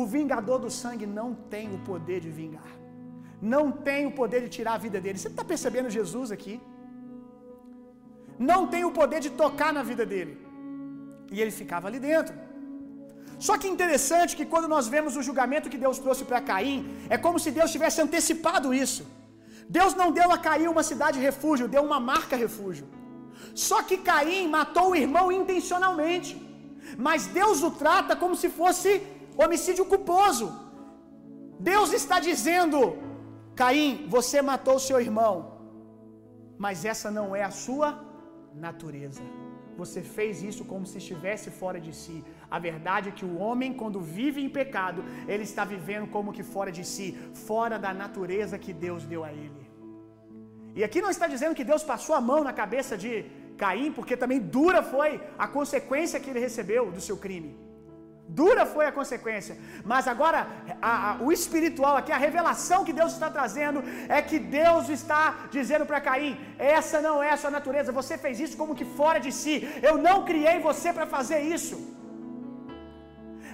o 0.00 0.04
vingador 0.14 0.58
do 0.64 0.70
sangue 0.80 1.06
não 1.18 1.28
tem 1.52 1.66
o 1.76 1.80
poder 1.90 2.20
de 2.26 2.30
vingar. 2.40 2.70
Não 3.54 3.64
tem 3.88 4.02
o 4.10 4.12
poder 4.20 4.40
de 4.44 4.50
tirar 4.56 4.74
a 4.74 4.84
vida 4.86 5.00
dele. 5.04 5.18
Você 5.18 5.32
está 5.34 5.44
percebendo 5.52 5.96
Jesus 5.98 6.30
aqui? 6.36 6.54
Não 8.50 8.60
tem 8.72 8.84
o 8.84 8.92
poder 9.00 9.20
de 9.26 9.30
tocar 9.42 9.72
na 9.78 9.82
vida 9.90 10.06
dele. 10.12 10.34
E 11.34 11.40
ele 11.42 11.50
ficava 11.50 11.88
ali 11.88 11.98
dentro. 11.98 12.34
Só 13.38 13.54
que 13.58 13.68
interessante 13.74 14.36
que 14.38 14.46
quando 14.52 14.68
nós 14.74 14.86
vemos 14.94 15.16
o 15.16 15.22
julgamento 15.28 15.70
que 15.72 15.82
Deus 15.84 15.98
trouxe 15.98 16.24
para 16.24 16.40
Caim, 16.40 16.78
é 17.14 17.18
como 17.18 17.38
se 17.44 17.50
Deus 17.58 17.70
tivesse 17.74 18.00
antecipado 18.00 18.72
isso. 18.72 19.04
Deus 19.68 19.94
não 19.94 20.10
deu 20.18 20.30
a 20.32 20.38
Caim 20.46 20.68
uma 20.68 20.82
cidade 20.90 21.18
refúgio, 21.28 21.72
deu 21.76 21.82
uma 21.82 22.00
marca 22.00 22.36
refúgio. 22.44 22.86
Só 23.54 23.82
que 23.82 23.96
Caim 24.08 24.48
matou 24.48 24.90
o 24.90 24.96
irmão 25.04 25.26
intencionalmente. 25.40 26.32
Mas 27.06 27.26
Deus 27.26 27.62
o 27.62 27.70
trata 27.82 28.14
como 28.22 28.36
se 28.42 28.48
fosse 28.60 28.90
homicídio 29.36 29.84
culposo. 29.92 30.46
Deus 31.58 31.92
está 32.00 32.18
dizendo: 32.28 32.78
Caim, 33.60 34.06
você 34.16 34.40
matou 34.50 34.78
seu 34.78 35.00
irmão, 35.06 35.34
mas 36.64 36.84
essa 36.92 37.10
não 37.18 37.28
é 37.40 37.42
a 37.42 37.56
sua 37.66 37.88
natureza. 38.68 39.22
Você 39.80 40.00
fez 40.16 40.42
isso 40.50 40.62
como 40.64 40.86
se 40.90 40.98
estivesse 41.02 41.48
fora 41.60 41.78
de 41.86 41.92
si. 42.02 42.18
A 42.50 42.58
verdade 42.58 43.08
é 43.08 43.12
que 43.12 43.24
o 43.24 43.36
homem, 43.38 43.72
quando 43.74 44.00
vive 44.00 44.40
em 44.42 44.48
pecado, 44.48 45.04
ele 45.26 45.42
está 45.42 45.64
vivendo 45.64 46.06
como 46.08 46.32
que 46.32 46.42
fora 46.42 46.70
de 46.70 46.84
si, 46.84 47.16
fora 47.46 47.78
da 47.78 47.92
natureza 47.92 48.58
que 48.58 48.72
Deus 48.72 49.04
deu 49.04 49.24
a 49.24 49.32
ele. 49.32 49.66
E 50.74 50.84
aqui 50.84 51.00
não 51.00 51.10
está 51.10 51.26
dizendo 51.26 51.54
que 51.54 51.64
Deus 51.64 51.82
passou 51.82 52.14
a 52.14 52.20
mão 52.20 52.44
na 52.44 52.52
cabeça 52.52 52.96
de 52.96 53.24
Caim, 53.56 53.90
porque 53.90 54.16
também 54.16 54.40
dura 54.40 54.82
foi 54.82 55.20
a 55.38 55.48
consequência 55.48 56.20
que 56.20 56.30
ele 56.30 56.38
recebeu 56.38 56.90
do 56.90 57.00
seu 57.00 57.16
crime. 57.16 57.52
Dura 58.28 58.66
foi 58.66 58.84
a 58.86 58.92
consequência. 58.92 59.56
Mas 59.84 60.08
agora, 60.08 60.46
a, 60.82 60.92
a, 61.10 61.22
o 61.22 61.30
espiritual 61.30 61.96
aqui, 61.96 62.12
a 62.12 62.16
revelação 62.16 62.84
que 62.84 62.92
Deus 62.92 63.12
está 63.12 63.30
trazendo, 63.30 63.82
é 64.08 64.20
que 64.20 64.38
Deus 64.38 64.88
está 64.88 65.48
dizendo 65.50 65.86
para 65.86 66.00
Caim: 66.00 66.36
essa 66.58 67.00
não 67.00 67.22
é 67.22 67.30
a 67.30 67.36
sua 67.36 67.50
natureza, 67.50 67.98
você 68.00 68.18
fez 68.18 68.40
isso 68.40 68.56
como 68.56 68.74
que 68.74 68.84
fora 68.84 69.20
de 69.20 69.30
si. 69.30 69.54
Eu 69.82 69.96
não 69.96 70.24
criei 70.24 70.58
você 70.58 70.92
para 70.92 71.06
fazer 71.06 71.40
isso. 71.40 71.96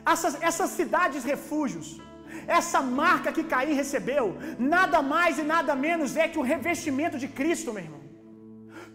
Essas, 0.04 0.40
essas 0.42 0.70
cidades 0.70 1.24
refúgios, 1.24 2.00
essa 2.46 2.80
marca 2.82 3.32
que 3.32 3.44
Caim 3.44 3.74
recebeu, 3.74 4.36
nada 4.58 5.00
mais 5.02 5.38
e 5.38 5.42
nada 5.42 5.74
menos 5.74 6.16
é 6.16 6.28
que 6.28 6.38
o 6.38 6.42
revestimento 6.42 7.18
de 7.18 7.28
Cristo, 7.28 7.72
meu 7.72 7.84
irmão. 7.84 8.02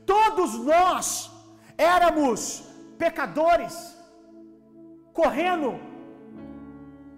Todos 0.05 0.53
nós 0.71 1.31
éramos 1.77 2.63
pecadores, 2.97 3.75
correndo 5.13 5.79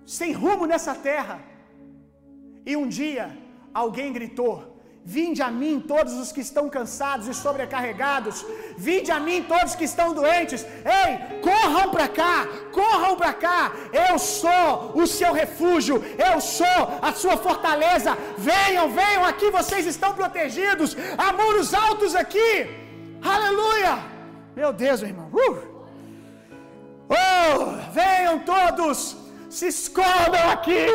sem 0.05 0.31
rumo 0.33 0.65
nessa 0.65 0.95
terra. 0.95 1.39
E 2.65 2.75
um 2.75 2.87
dia 2.87 3.25
alguém 3.73 4.11
gritou: 4.11 4.78
Vinde 5.15 5.41
a 5.41 5.49
mim 5.49 5.75
todos 5.91 6.13
os 6.23 6.31
que 6.31 6.41
estão 6.47 6.65
cansados 6.69 7.27
e 7.27 7.33
sobrecarregados. 7.33 8.45
Vinde 8.87 9.11
a 9.15 9.19
mim 9.27 9.39
todos 9.53 9.73
que 9.79 9.85
estão 9.91 10.13
doentes. 10.13 10.63
Ei, 11.01 11.11
corram 11.47 11.89
para 11.93 12.07
cá, 12.19 12.35
corram 12.71 13.15
para 13.21 13.33
cá. 13.45 13.71
Eu 14.07 14.19
sou 14.19 14.91
o 15.01 15.07
seu 15.07 15.31
refúgio, 15.33 15.95
eu 16.27 16.39
sou 16.39 16.81
a 17.01 17.11
sua 17.21 17.37
fortaleza. 17.37 18.15
Venham, 18.37 18.85
venham 19.01 19.25
aqui, 19.25 19.49
vocês 19.49 19.87
estão 19.87 20.13
protegidos. 20.13 20.95
Há 21.17 21.33
muros 21.33 21.73
altos 21.73 22.13
aqui. 22.13 22.51
Aleluia! 23.35 23.95
Meu 24.55 24.71
Deus, 24.71 25.01
meu 25.01 25.09
irmão. 25.09 25.29
Uh! 25.33 25.79
Oh, 27.09 27.91
venham 27.91 28.37
todos, 28.53 29.17
se 29.57 29.67
escondam 29.67 30.43
aqui. 30.55 30.87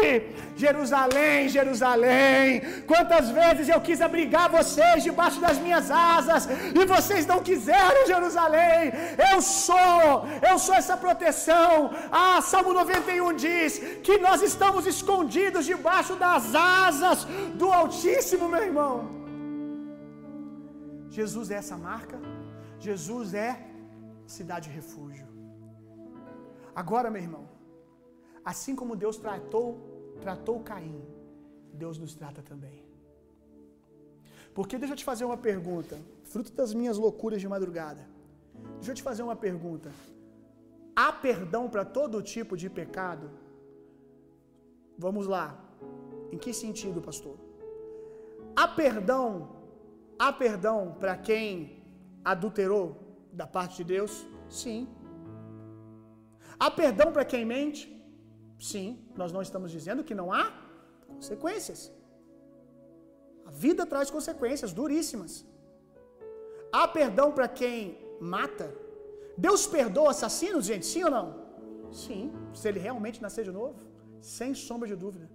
Jerusalém, 0.57 1.49
Jerusalém, 1.49 2.61
quantas 2.91 3.29
vezes 3.39 3.69
eu 3.69 3.81
quis 3.87 4.01
abrigar 4.01 4.49
vocês 4.49 5.03
debaixo 5.09 5.41
das 5.41 5.59
minhas 5.65 5.91
asas 5.91 6.47
e 6.81 6.85
vocês 6.95 7.27
não 7.27 7.41
quiseram, 7.49 8.07
Jerusalém. 8.07 8.93
Eu 9.33 9.43
sou, 9.43 10.09
eu 10.51 10.57
sou 10.59 10.75
essa 10.75 10.97
proteção. 10.97 11.91
Ah, 12.13 12.41
Salmo 12.41 12.73
91 12.73 13.35
diz 13.47 13.79
que 14.07 14.19
nós 14.19 14.43
estamos 14.43 14.87
escondidos 14.87 15.67
debaixo 15.67 16.15
das 16.15 16.55
asas 16.55 17.25
do 17.55 17.71
Altíssimo, 17.81 18.49
meu 18.49 18.63
irmão. 18.63 18.95
Jesus 21.19 21.51
é 21.51 21.57
essa 21.63 21.77
marca, 21.77 22.17
Jesus 22.79 23.35
é 23.35 23.51
cidade 24.27 24.69
refúgio. 24.69 25.29
Agora, 26.75 27.09
meu 27.09 27.23
irmão, 27.23 27.45
assim 28.45 28.74
como 28.76 28.97
Deus 28.97 29.16
tratou 29.16 29.95
tratou 30.20 30.61
Caim, 30.61 31.03
Deus 31.72 31.99
nos 31.99 32.14
trata 32.14 32.42
também. 32.42 32.82
Porque 34.55 34.78
deixa 34.78 34.95
eu 34.95 34.97
te 34.97 35.05
fazer 35.05 35.24
uma 35.24 35.36
pergunta, 35.36 35.99
fruto 36.22 36.53
das 36.53 36.72
minhas 36.72 36.97
loucuras 36.97 37.40
de 37.40 37.49
madrugada. 37.49 38.03
Deixa 38.76 38.92
eu 38.92 38.95
te 38.95 39.03
fazer 39.03 39.22
uma 39.22 39.36
pergunta. 39.36 39.90
Há 40.95 41.12
perdão 41.12 41.68
para 41.68 41.84
todo 41.84 42.22
tipo 42.22 42.57
de 42.57 42.70
pecado? 42.70 43.30
Vamos 44.97 45.26
lá. 45.26 45.47
Em 46.32 46.38
que 46.38 46.53
sentido, 46.53 47.03
pastor? 47.03 47.36
Há 48.55 48.68
perdão, 48.68 49.26
há 50.16 50.32
perdão 50.32 50.97
para 51.01 51.16
quem 51.16 51.82
adulterou 52.24 52.84
da 53.32 53.47
parte 53.47 53.78
de 53.78 53.84
Deus? 53.84 54.24
Sim. 54.49 54.86
Há 56.59 56.70
perdão 56.70 57.12
para 57.12 57.24
quem 57.24 57.45
mente? 57.45 57.95
Sim, 58.71 58.89
nós 59.21 59.31
não 59.35 59.43
estamos 59.47 59.71
dizendo 59.77 60.05
que 60.09 60.15
não 60.21 60.29
há 60.37 60.45
consequências. 61.15 61.81
A 63.49 63.51
vida 63.65 63.83
traz 63.93 64.09
consequências 64.17 64.71
duríssimas. 64.79 65.33
Há 66.77 66.85
perdão 66.99 67.27
para 67.37 67.49
quem 67.61 67.77
mata? 68.35 68.67
Deus 69.47 69.62
perdoa 69.75 70.12
assassinos, 70.15 70.65
gente? 70.71 70.87
Sim 70.93 71.03
ou 71.09 71.12
não? 71.17 71.27
Sim, 72.03 72.23
se 72.59 72.67
ele 72.69 72.81
realmente 72.87 73.21
nascer 73.25 73.45
de 73.49 73.55
novo, 73.59 73.81
sem 74.37 74.55
sombra 74.67 74.89
de 74.93 74.97
dúvida. 75.05 75.27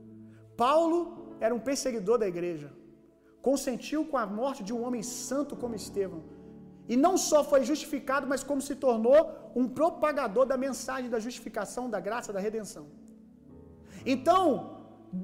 Paulo 0.63 0.97
era 1.45 1.53
um 1.57 1.63
perseguidor 1.69 2.17
da 2.23 2.27
igreja, 2.33 2.69
consentiu 3.49 4.01
com 4.11 4.17
a 4.23 4.25
morte 4.39 4.63
de 4.67 4.73
um 4.77 4.81
homem 4.85 5.03
santo 5.03 5.55
como 5.61 5.79
Estevão. 5.81 6.23
E 6.91 6.97
não 7.05 7.15
só 7.29 7.41
foi 7.51 7.61
justificado, 7.71 8.25
mas 8.31 8.43
como 8.49 8.61
se 8.69 8.75
tornou 8.85 9.19
um 9.61 9.67
propagador 9.79 10.47
da 10.51 10.57
mensagem 10.65 11.11
da 11.13 11.19
justificação, 11.27 11.85
da 11.95 11.99
graça, 12.07 12.33
da 12.33 12.41
redenção. 12.47 12.87
Então, 14.13 14.45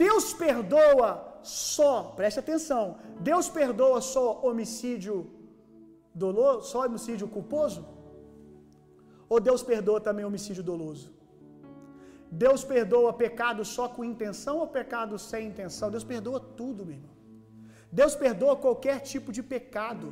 Deus 0.04 0.26
perdoa 0.46 1.10
só, 1.42 1.94
preste 2.18 2.40
atenção, 2.44 2.84
Deus 3.30 3.48
perdoa 3.60 4.00
só 4.14 4.26
homicídio 4.48 5.16
doloso, 6.24 6.62
só 6.72 6.80
homicídio 6.86 7.28
culposo? 7.36 7.82
Ou 9.32 9.40
Deus 9.50 9.62
perdoa 9.72 10.00
também 10.08 10.26
homicídio 10.30 10.64
doloso? 10.72 11.08
Deus 12.44 12.62
perdoa 12.74 13.12
pecado 13.26 13.64
só 13.76 13.86
com 13.96 14.10
intenção 14.14 14.56
ou 14.64 14.68
pecado 14.80 15.18
sem 15.30 15.44
intenção? 15.52 15.90
Deus 15.96 16.08
perdoa 16.14 16.40
tudo, 16.60 16.86
meu 16.88 16.96
irmão. 16.98 17.16
Deus 18.00 18.14
perdoa 18.24 18.56
qualquer 18.66 18.98
tipo 19.12 19.32
de 19.38 19.42
pecado. 19.56 20.08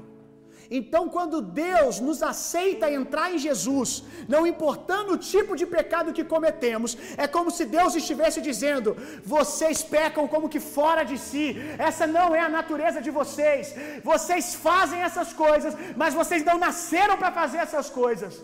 Então, 0.69 1.09
quando 1.09 1.41
Deus 1.41 1.99
nos 1.99 2.21
aceita 2.23 2.91
entrar 2.91 3.31
em 3.33 3.37
Jesus, 3.37 4.03
não 4.27 4.47
importando 4.47 5.13
o 5.13 5.17
tipo 5.17 5.55
de 5.55 5.65
pecado 5.65 6.13
que 6.13 6.23
cometemos, 6.23 6.97
é 7.17 7.27
como 7.27 7.51
se 7.51 7.65
Deus 7.65 7.95
estivesse 7.95 8.41
dizendo: 8.41 8.95
vocês 9.23 9.83
pecam 9.83 10.27
como 10.27 10.49
que 10.49 10.59
fora 10.59 11.03
de 11.03 11.17
si, 11.17 11.55
essa 11.77 12.07
não 12.07 12.33
é 12.35 12.39
a 12.39 12.49
natureza 12.49 13.01
de 13.01 13.11
vocês, 13.19 13.75
vocês 14.03 14.55
fazem 14.55 15.01
essas 15.01 15.31
coisas, 15.33 15.75
mas 15.95 16.13
vocês 16.13 16.43
não 16.43 16.57
nasceram 16.57 17.17
para 17.17 17.31
fazer 17.31 17.57
essas 17.57 17.89
coisas, 17.89 18.43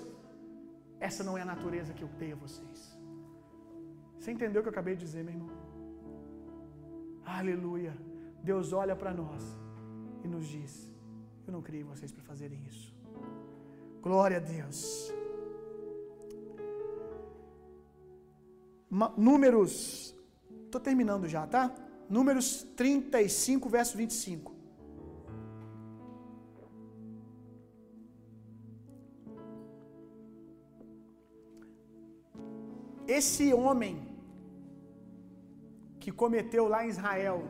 essa 1.00 1.24
não 1.24 1.38
é 1.38 1.42
a 1.42 1.52
natureza 1.54 1.94
que 1.94 2.04
eu 2.04 2.12
tenho 2.20 2.36
a 2.36 2.40
vocês. 2.48 2.80
Você 4.20 4.32
entendeu 4.32 4.60
o 4.60 4.64
que 4.64 4.70
eu 4.70 4.74
acabei 4.74 4.96
de 4.96 5.06
dizer, 5.06 5.24
meu 5.24 5.34
irmão? 5.34 5.50
Aleluia. 7.26 7.96
Deus 8.44 8.74
olha 8.74 8.96
para 8.96 9.14
nós 9.14 9.44
e 10.24 10.28
nos 10.28 10.48
diz: 10.48 10.89
Eu 11.50 11.54
não 11.54 11.64
criei 11.64 11.84
vocês 11.84 12.12
para 12.12 12.22
fazerem 12.22 12.60
isso. 12.68 12.94
Glória 14.04 14.38
a 14.38 14.40
Deus. 14.40 15.12
Números, 19.18 20.16
estou 20.66 20.80
terminando 20.80 21.28
já, 21.28 21.48
tá? 21.48 21.74
Números 22.08 22.68
35, 22.76 23.68
verso 23.68 23.98
25. 23.98 24.54
Esse 33.08 33.52
homem 33.56 34.08
que 36.00 36.12
cometeu 36.12 36.68
lá 36.68 36.86
em 36.86 36.90
Israel 36.90 37.44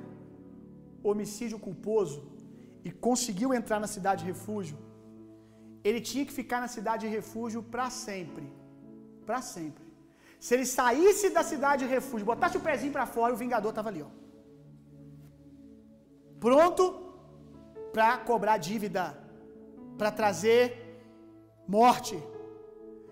homicídio 1.04 1.60
culposo 1.60 2.39
e 2.88 2.92
conseguiu 3.08 3.50
entrar 3.60 3.80
na 3.80 3.90
cidade 3.96 4.22
de 4.24 4.30
refúgio, 4.34 4.78
ele 5.84 6.02
tinha 6.10 6.26
que 6.26 6.36
ficar 6.40 6.60
na 6.66 6.70
cidade 6.78 7.02
de 7.06 7.12
refúgio 7.20 7.62
para 7.74 7.90
sempre. 7.90 8.48
Para 9.26 9.42
sempre. 9.42 9.84
Se 10.40 10.54
ele 10.56 10.66
saísse 10.66 11.30
da 11.38 11.44
cidade 11.52 11.84
de 11.86 11.92
refúgio, 11.98 12.26
botasse 12.34 12.58
o 12.58 12.66
pezinho 12.68 12.94
para 12.98 13.06
fora, 13.16 13.34
o 13.34 13.42
vingador 13.44 13.72
estava 13.72 13.90
ali, 13.90 14.02
ó. 14.02 14.12
Pronto 16.46 16.84
para 17.94 18.10
cobrar 18.30 18.58
dívida, 18.58 19.06
para 19.98 20.12
trazer 20.20 20.64
morte. 21.68 22.16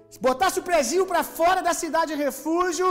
Se 0.09 0.19
botasse 0.27 0.59
o 0.59 0.67
pezinho 0.71 1.05
para 1.11 1.23
fora 1.23 1.61
da 1.67 1.73
cidade 1.83 2.15
de 2.15 2.23
refúgio, 2.27 2.87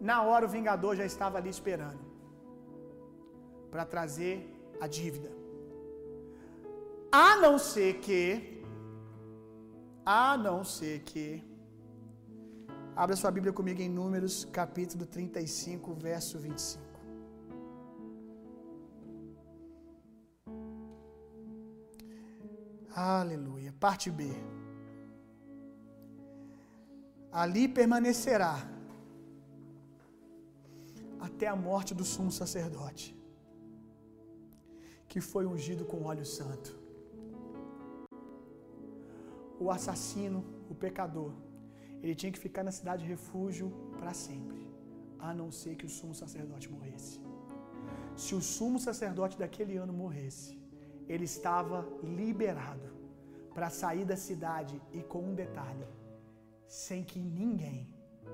na 0.00 0.22
hora 0.22 0.46
o 0.46 0.48
vingador 0.56 0.92
já 1.00 1.04
estava 1.04 1.36
ali 1.38 1.50
esperando 1.50 2.04
para 3.70 3.84
trazer 3.84 4.34
a 4.80 4.86
dívida. 4.86 5.30
A 7.10 7.36
não 7.36 7.58
ser 7.58 8.00
que 8.00 8.62
a 10.04 10.36
não 10.36 10.62
ser 10.64 11.00
que 11.00 11.42
Abra 12.96 13.14
sua 13.14 13.30
Bíblia 13.30 13.52
comigo 13.52 13.82
em 13.82 13.90
Números, 13.90 14.46
capítulo 14.46 15.04
35, 15.04 15.92
verso 15.92 16.38
25. 16.38 16.82
Aleluia. 22.94 23.74
Parte 23.78 24.10
B. 24.10 24.24
Ali 27.30 27.68
permanecerá 27.68 28.66
até 31.20 31.46
a 31.48 31.54
morte 31.54 31.92
do 31.92 32.02
sumo 32.02 32.32
sacerdote, 32.32 33.14
que 35.16 35.20
foi 35.32 35.44
ungido 35.52 35.82
com 35.90 36.04
óleo 36.12 36.26
santo. 36.38 36.70
O 39.64 39.70
assassino, 39.74 40.40
o 40.72 40.74
pecador, 40.74 41.32
ele 42.02 42.14
tinha 42.14 42.30
que 42.30 42.42
ficar 42.46 42.62
na 42.62 42.74
cidade 42.78 43.02
de 43.02 43.08
refúgio 43.08 43.68
para 43.98 44.12
sempre, 44.12 44.60
a 45.18 45.32
não 45.32 45.48
ser 45.60 45.74
que 45.78 45.86
o 45.86 45.88
sumo 45.88 46.14
sacerdote 46.14 46.70
morresse. 46.70 47.18
Se 48.14 48.34
o 48.34 48.42
sumo 48.42 48.78
sacerdote 48.78 49.38
daquele 49.38 49.78
ano 49.78 49.94
morresse, 50.02 50.60
ele 51.08 51.24
estava 51.24 51.78
liberado 52.20 52.90
para 53.54 53.70
sair 53.70 54.04
da 54.04 54.18
cidade 54.28 54.78
e 54.92 55.02
com 55.02 55.22
um 55.30 55.34
detalhe, 55.34 55.88
sem 56.68 57.02
que 57.02 57.18
ninguém 57.18 57.88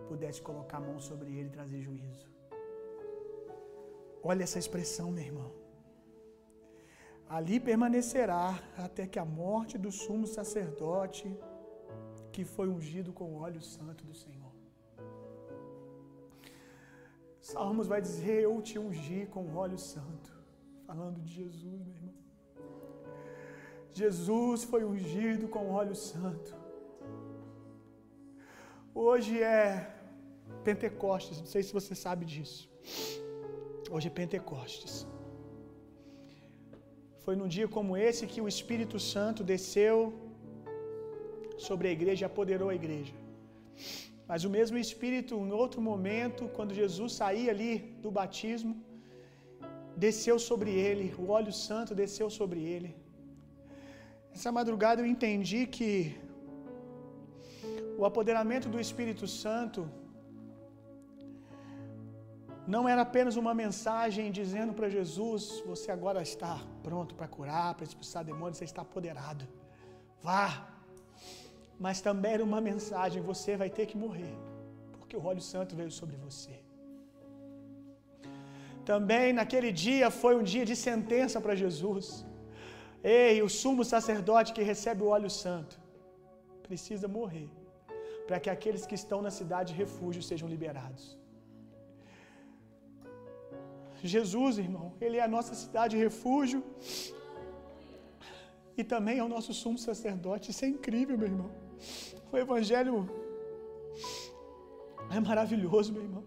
pudesse 0.09 0.43
colocar 0.43 0.79
a 0.79 0.87
mão 0.91 0.99
sobre 0.99 1.31
ele 1.31 1.47
e 1.47 1.57
trazer 1.59 1.81
juízo. 1.81 2.29
Olha 4.21 4.43
essa 4.43 4.59
expressão, 4.59 5.13
meu 5.13 5.27
irmão. 5.33 5.62
Ali 7.37 7.59
permanecerá 7.59 8.47
até 8.87 9.07
que 9.07 9.19
a 9.19 9.25
morte 9.25 9.79
do 9.85 9.91
sumo 9.91 10.27
sacerdote, 10.27 11.27
que 12.31 12.45
foi 12.45 12.69
ungido 12.69 13.11
com 13.19 13.27
o 13.33 13.37
óleo 13.47 13.63
santo 13.63 14.05
do 14.09 14.15
Senhor. 14.23 14.53
Salmos 17.41 17.87
vai 17.93 18.01
dizer: 18.09 18.43
Eu 18.43 18.61
te 18.61 18.79
ungi 18.79 19.23
com 19.35 19.57
óleo 19.57 19.79
santo. 19.79 20.31
Falando 20.87 21.19
de 21.23 21.33
Jesus, 21.41 21.81
meu 21.87 21.97
irmão. 21.97 22.15
Jesus 24.01 24.65
foi 24.65 24.85
ungido 24.85 25.49
com 25.49 25.71
óleo 25.71 25.97
santo. 25.97 26.55
Hoje 28.95 29.43
é 29.43 29.65
Pentecostes, 30.65 31.39
não 31.39 31.47
sei 31.47 31.63
se 31.63 31.73
você 31.73 31.95
sabe 31.95 32.27
disso. 32.27 32.71
Hoje 33.91 34.09
é 34.09 34.11
Pentecostes. 34.11 35.07
Foi 37.25 37.35
num 37.41 37.51
dia 37.57 37.69
como 37.77 37.97
esse 38.09 38.31
que 38.33 38.41
o 38.45 38.49
Espírito 38.55 38.99
Santo 39.13 39.43
desceu 39.53 39.97
sobre 41.67 41.87
a 41.89 41.93
igreja 41.99 42.25
apoderou 42.31 42.69
a 42.71 42.79
igreja. 42.81 43.15
Mas 44.31 44.45
o 44.49 44.51
mesmo 44.57 44.77
Espírito, 44.87 45.35
em 45.47 45.53
outro 45.63 45.81
momento, 45.91 46.43
quando 46.57 46.79
Jesus 46.83 47.11
saía 47.21 47.51
ali 47.55 47.75
do 48.05 48.11
batismo, 48.19 48.75
desceu 50.05 50.37
sobre 50.49 50.71
ele, 50.89 51.07
o 51.23 51.27
óleo 51.39 51.55
santo 51.67 51.99
desceu 52.03 52.29
sobre 52.39 52.61
ele. 52.75 52.91
Essa 54.37 54.51
madrugada 54.59 55.01
eu 55.03 55.09
entendi 55.15 55.61
que 55.77 55.91
o 58.01 58.05
apoderamento 58.11 58.69
do 58.75 58.81
Espírito 58.87 59.27
Santo 59.43 59.81
não 62.67 62.89
era 62.89 63.03
apenas 63.03 63.37
uma 63.37 63.55
mensagem 63.55 64.31
dizendo 64.31 64.73
para 64.73 64.89
Jesus: 64.89 65.63
você 65.67 65.91
agora 65.91 66.23
está 66.23 66.61
pronto 66.83 67.15
para 67.15 67.29
curar, 67.29 67.75
para 67.75 67.85
expulsar 67.85 68.25
demônios, 68.25 68.59
você 68.59 68.65
está 68.65 68.83
apoderado. 68.83 69.47
Vá. 70.23 70.69
Mas 71.79 72.01
também 72.01 72.35
era 72.35 72.45
uma 72.45 72.61
mensagem: 72.61 73.23
você 73.23 73.57
vai 73.57 73.71
ter 73.71 73.87
que 73.87 73.97
morrer, 73.97 74.35
porque 74.99 75.17
o 75.17 75.25
óleo 75.25 75.41
santo 75.41 75.75
veio 75.75 75.91
sobre 75.91 76.17
você. 76.17 76.55
Também 78.85 79.33
naquele 79.33 79.71
dia 79.71 80.11
foi 80.11 80.37
um 80.37 80.43
dia 80.43 80.65
de 80.65 80.77
sentença 80.77 81.41
para 81.41 81.55
Jesus. 81.55 82.25
Ei, 83.03 83.43
o 83.43 83.49
sumo 83.49 83.85
sacerdote 83.85 84.53
que 84.53 84.63
recebe 84.63 85.03
o 85.03 85.09
óleo 85.09 85.31
santo 85.31 85.81
precisa 86.63 87.09
morrer 87.09 87.49
para 88.27 88.39
que 88.39 88.49
aqueles 88.49 88.87
que 88.87 88.95
estão 88.95 89.21
na 89.21 89.31
cidade 89.31 89.73
de 89.73 89.79
refúgio 89.79 90.23
sejam 90.23 90.49
liberados. 90.49 91.22
Jesus, 94.03 94.59
irmão, 94.59 94.87
Ele 95.01 95.17
é 95.17 95.23
a 95.23 95.33
nossa 95.37 95.55
cidade 95.55 95.97
de 95.97 96.03
refúgio 96.03 96.63
e 98.77 98.83
também 98.93 99.19
é 99.19 99.25
o 99.25 99.29
nosso 99.29 99.53
sumo 99.55 99.79
sacerdote. 99.79 100.51
Isso 100.51 100.65
é 100.65 100.69
incrível, 100.69 101.17
meu 101.17 101.29
irmão. 101.29 101.51
O 102.33 102.37
Evangelho 102.45 102.95
é 105.17 105.21
maravilhoso, 105.21 105.93
meu 105.93 106.03
irmão. 106.09 106.25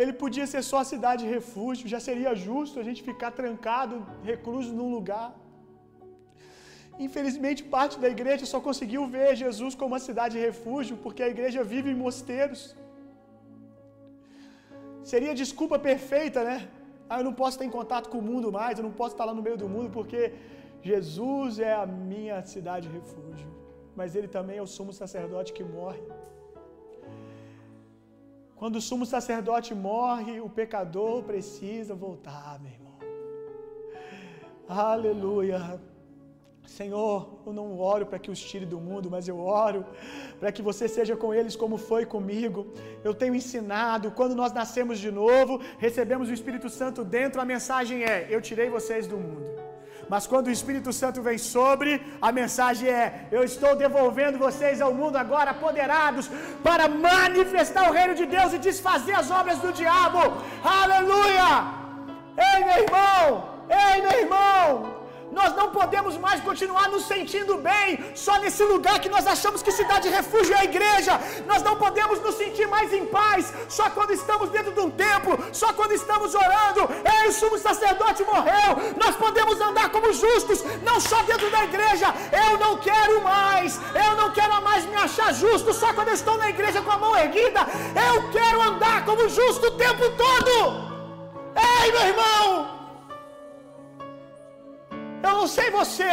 Ele 0.00 0.12
podia 0.22 0.46
ser 0.52 0.62
só 0.70 0.78
a 0.80 0.90
cidade 0.92 1.24
de 1.24 1.30
refúgio, 1.38 1.92
já 1.94 2.00
seria 2.08 2.34
justo 2.34 2.80
a 2.80 2.84
gente 2.88 3.00
ficar 3.08 3.30
trancado, 3.40 3.94
recluso 4.30 4.70
num 4.78 4.90
lugar. 4.96 5.28
Infelizmente, 7.06 7.60
parte 7.74 7.96
da 8.04 8.08
igreja 8.16 8.44
só 8.52 8.58
conseguiu 8.68 9.02
ver 9.14 9.28
Jesus 9.42 9.74
como 9.74 9.92
uma 9.92 10.02
cidade 10.08 10.34
de 10.36 10.42
refúgio, 10.48 10.96
porque 11.04 11.22
a 11.22 11.28
igreja 11.34 11.62
vive 11.72 11.90
em 11.90 12.00
mosteiros. 12.06 12.62
Seria 15.02 15.34
desculpa 15.34 15.78
perfeita, 15.78 16.44
né? 16.44 16.68
Ah, 17.08 17.18
eu 17.20 17.24
não 17.24 17.32
posso 17.32 17.56
estar 17.56 17.64
em 17.64 17.70
contato 17.70 18.08
com 18.08 18.18
o 18.18 18.22
mundo 18.22 18.52
mais, 18.52 18.78
eu 18.78 18.84
não 18.84 18.92
posso 18.92 19.14
estar 19.14 19.24
lá 19.24 19.34
no 19.34 19.42
meio 19.42 19.56
do 19.56 19.68
mundo, 19.68 19.90
porque 19.90 20.32
Jesus 20.82 21.58
é 21.58 21.74
a 21.74 21.86
minha 21.86 22.42
cidade 22.44 22.88
de 22.88 22.94
refúgio. 22.94 23.48
Mas 23.96 24.14
ele 24.14 24.28
também 24.28 24.58
é 24.58 24.62
o 24.62 24.66
sumo 24.66 24.92
sacerdote 24.92 25.52
que 25.52 25.64
morre. 25.64 26.00
Quando 28.54 28.76
o 28.76 28.80
sumo 28.80 29.06
sacerdote 29.06 29.74
morre, 29.74 30.40
o 30.40 30.48
pecador 30.48 31.22
precisa 31.22 31.94
voltar, 31.94 32.60
meu 32.60 32.72
irmão. 32.72 32.98
Aleluia. 34.68 35.80
Senhor, 36.78 37.16
eu 37.46 37.52
não 37.58 37.66
oro 37.92 38.04
para 38.10 38.18
que 38.22 38.30
os 38.34 38.40
tire 38.48 38.66
do 38.72 38.78
mundo, 38.88 39.06
mas 39.14 39.24
eu 39.30 39.38
oro 39.40 39.80
para 40.40 40.52
que 40.54 40.62
você 40.68 40.84
seja 40.96 41.14
com 41.22 41.30
eles 41.38 41.54
como 41.62 41.76
foi 41.88 42.02
comigo. 42.14 42.60
Eu 43.08 43.12
tenho 43.20 43.34
ensinado, 43.40 44.12
quando 44.18 44.36
nós 44.40 44.52
nascemos 44.58 44.98
de 45.04 45.10
novo, 45.22 45.54
recebemos 45.86 46.28
o 46.28 46.36
Espírito 46.38 46.68
Santo 46.80 47.02
dentro, 47.16 47.40
a 47.40 47.50
mensagem 47.54 48.04
é: 48.12 48.16
Eu 48.34 48.40
tirei 48.48 48.68
vocês 48.76 49.08
do 49.12 49.18
mundo. 49.24 49.48
Mas 50.12 50.28
quando 50.30 50.46
o 50.46 50.54
Espírito 50.58 50.92
Santo 51.00 51.20
vem 51.28 51.38
sobre, 51.38 51.90
a 52.28 52.30
mensagem 52.40 52.88
é: 52.88 53.26
Eu 53.36 53.42
estou 53.50 53.74
devolvendo 53.84 54.44
vocês 54.46 54.80
ao 54.80 54.94
mundo 55.00 55.16
agora, 55.24 55.50
apoderados, 55.50 56.28
para 56.68 56.86
manifestar 57.10 57.84
o 57.90 57.96
reino 57.98 58.14
de 58.20 58.26
Deus 58.36 58.52
e 58.52 58.64
desfazer 58.70 59.16
as 59.22 59.28
obras 59.40 59.58
do 59.58 59.72
diabo. 59.82 60.22
Aleluia! 60.78 61.50
Ei, 62.48 62.58
meu 62.68 62.78
irmão! 62.84 63.26
Ei, 63.82 63.96
meu 64.06 64.16
irmão! 64.24 64.99
Nós 65.32 65.54
não 65.54 65.70
podemos 65.70 66.16
mais 66.16 66.40
continuar 66.40 66.88
nos 66.88 67.04
sentindo 67.04 67.56
bem 67.56 68.12
só 68.14 68.38
nesse 68.38 68.64
lugar 68.64 68.98
que 68.98 69.08
nós 69.08 69.26
achamos 69.26 69.62
que 69.62 69.70
cidade 69.70 70.08
de 70.08 70.14
refúgio 70.14 70.54
é 70.54 70.60
a 70.60 70.64
igreja. 70.64 71.20
Nós 71.46 71.62
não 71.62 71.76
podemos 71.76 72.20
nos 72.20 72.34
sentir 72.34 72.66
mais 72.66 72.92
em 72.92 73.06
paz 73.06 73.52
só 73.68 73.88
quando 73.90 74.12
estamos 74.12 74.50
dentro 74.50 74.72
de 74.72 74.80
um 74.80 74.90
templo, 74.90 75.38
só 75.52 75.72
quando 75.72 75.92
estamos 75.92 76.34
orando. 76.34 76.88
Ei, 77.14 77.28
o 77.28 77.32
sumo 77.32 77.58
sacerdote 77.58 78.24
morreu. 78.24 78.70
Nós 79.02 79.14
podemos 79.16 79.60
andar 79.60 79.90
como 79.90 80.12
justos, 80.12 80.64
não 80.82 81.00
só 81.00 81.22
dentro 81.22 81.48
da 81.50 81.64
igreja. 81.64 82.06
Eu 82.32 82.58
não 82.58 82.76
quero 82.78 83.22
mais, 83.22 83.80
eu 83.94 84.16
não 84.16 84.32
quero 84.32 84.60
mais 84.62 84.84
me 84.86 84.96
achar 84.96 85.32
justo 85.32 85.72
só 85.72 85.92
quando 85.92 86.08
estou 86.08 86.36
na 86.38 86.50
igreja 86.50 86.82
com 86.82 86.90
a 86.90 86.98
mão 86.98 87.16
erguida. 87.16 87.60
Eu 88.08 88.30
quero 88.30 88.60
andar 88.62 89.04
como 89.04 89.28
justo 89.28 89.66
o 89.66 89.70
tempo 89.72 90.10
todo. 90.10 90.90
Ei, 91.56 91.92
meu 91.92 92.02
irmão! 92.02 92.29
Não 95.40 95.46
sei 95.58 95.68
você, 95.80 96.12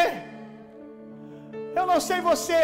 eu 1.80 1.86
não 1.91 1.99
sei 2.09 2.19
você, 2.32 2.61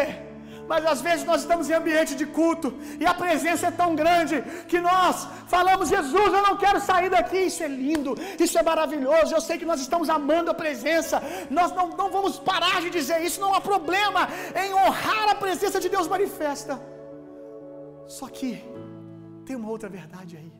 mas 0.72 0.86
às 0.92 1.00
vezes 1.06 1.24
nós 1.30 1.42
estamos 1.42 1.70
em 1.70 1.76
ambiente 1.80 2.14
de 2.20 2.26
culto 2.38 2.68
e 3.02 3.06
a 3.12 3.14
presença 3.22 3.68
é 3.68 3.72
tão 3.82 3.90
grande 4.02 4.36
que 4.72 4.80
nós 4.90 5.16
falamos: 5.54 5.90
Jesus, 5.96 6.30
eu 6.38 6.44
não 6.48 6.56
quero 6.64 6.80
sair 6.90 7.10
daqui. 7.16 7.40
Isso 7.50 7.62
é 7.68 7.70
lindo, 7.86 8.12
isso 8.46 8.58
é 8.62 8.64
maravilhoso. 8.72 9.34
Eu 9.34 9.44
sei 9.48 9.58
que 9.62 9.70
nós 9.72 9.82
estamos 9.86 10.10
amando 10.18 10.52
a 10.52 10.58
presença, 10.64 11.22
nós 11.58 11.72
não, 11.78 11.88
não 12.02 12.10
vamos 12.18 12.40
parar 12.52 12.78
de 12.86 12.90
dizer 12.98 13.20
isso, 13.28 13.42
não 13.46 13.54
há 13.54 13.62
problema 13.72 14.22
em 14.64 14.74
honrar 14.74 15.28
a 15.34 15.36
presença 15.36 15.82
de 15.86 15.90
Deus 15.96 16.08
manifesta. 16.16 16.80
Só 18.20 18.28
que 18.38 18.52
tem 19.46 19.58
uma 19.62 19.70
outra 19.76 19.90
verdade 20.00 20.38
aí. 20.38 20.54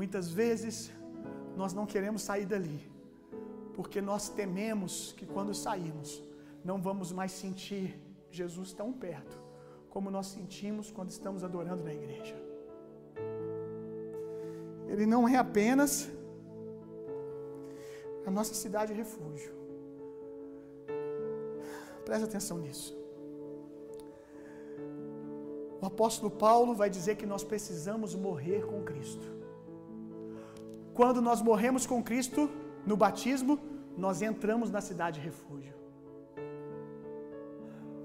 Muitas 0.00 0.28
vezes 0.40 0.74
nós 1.60 1.72
não 1.72 1.86
queremos 1.94 2.22
sair 2.22 2.46
dali 2.54 2.93
porque 3.74 4.00
nós 4.00 4.28
tememos 4.28 5.12
que 5.16 5.26
quando 5.26 5.54
sairmos, 5.54 6.22
não 6.64 6.80
vamos 6.80 7.12
mais 7.12 7.32
sentir 7.32 8.00
Jesus 8.30 8.72
tão 8.72 8.92
perto, 8.92 9.38
como 9.90 10.10
nós 10.10 10.28
sentimos 10.28 10.90
quando 10.90 11.10
estamos 11.10 11.44
adorando 11.44 11.84
na 11.84 11.92
igreja. 11.92 12.36
Ele 14.88 15.06
não 15.06 15.28
é 15.28 15.36
apenas 15.36 16.08
a 18.26 18.30
nossa 18.30 18.54
cidade 18.54 18.92
de 18.92 18.98
refúgio. 18.98 19.52
Preste 22.04 22.24
atenção 22.24 22.58
nisso. 22.58 22.96
O 25.80 25.86
apóstolo 25.86 26.30
Paulo 26.30 26.74
vai 26.74 26.88
dizer 26.88 27.16
que 27.16 27.26
nós 27.26 27.44
precisamos 27.44 28.14
morrer 28.14 28.64
com 28.66 28.82
Cristo. 28.82 29.26
Quando 30.94 31.20
nós 31.20 31.42
morremos 31.42 31.86
com 31.86 32.02
Cristo, 32.02 32.48
no 32.86 32.96
batismo, 32.96 33.58
nós 33.96 34.22
entramos 34.22 34.70
na 34.70 34.80
cidade 34.80 35.20
de 35.20 35.26
refúgio. 35.26 35.74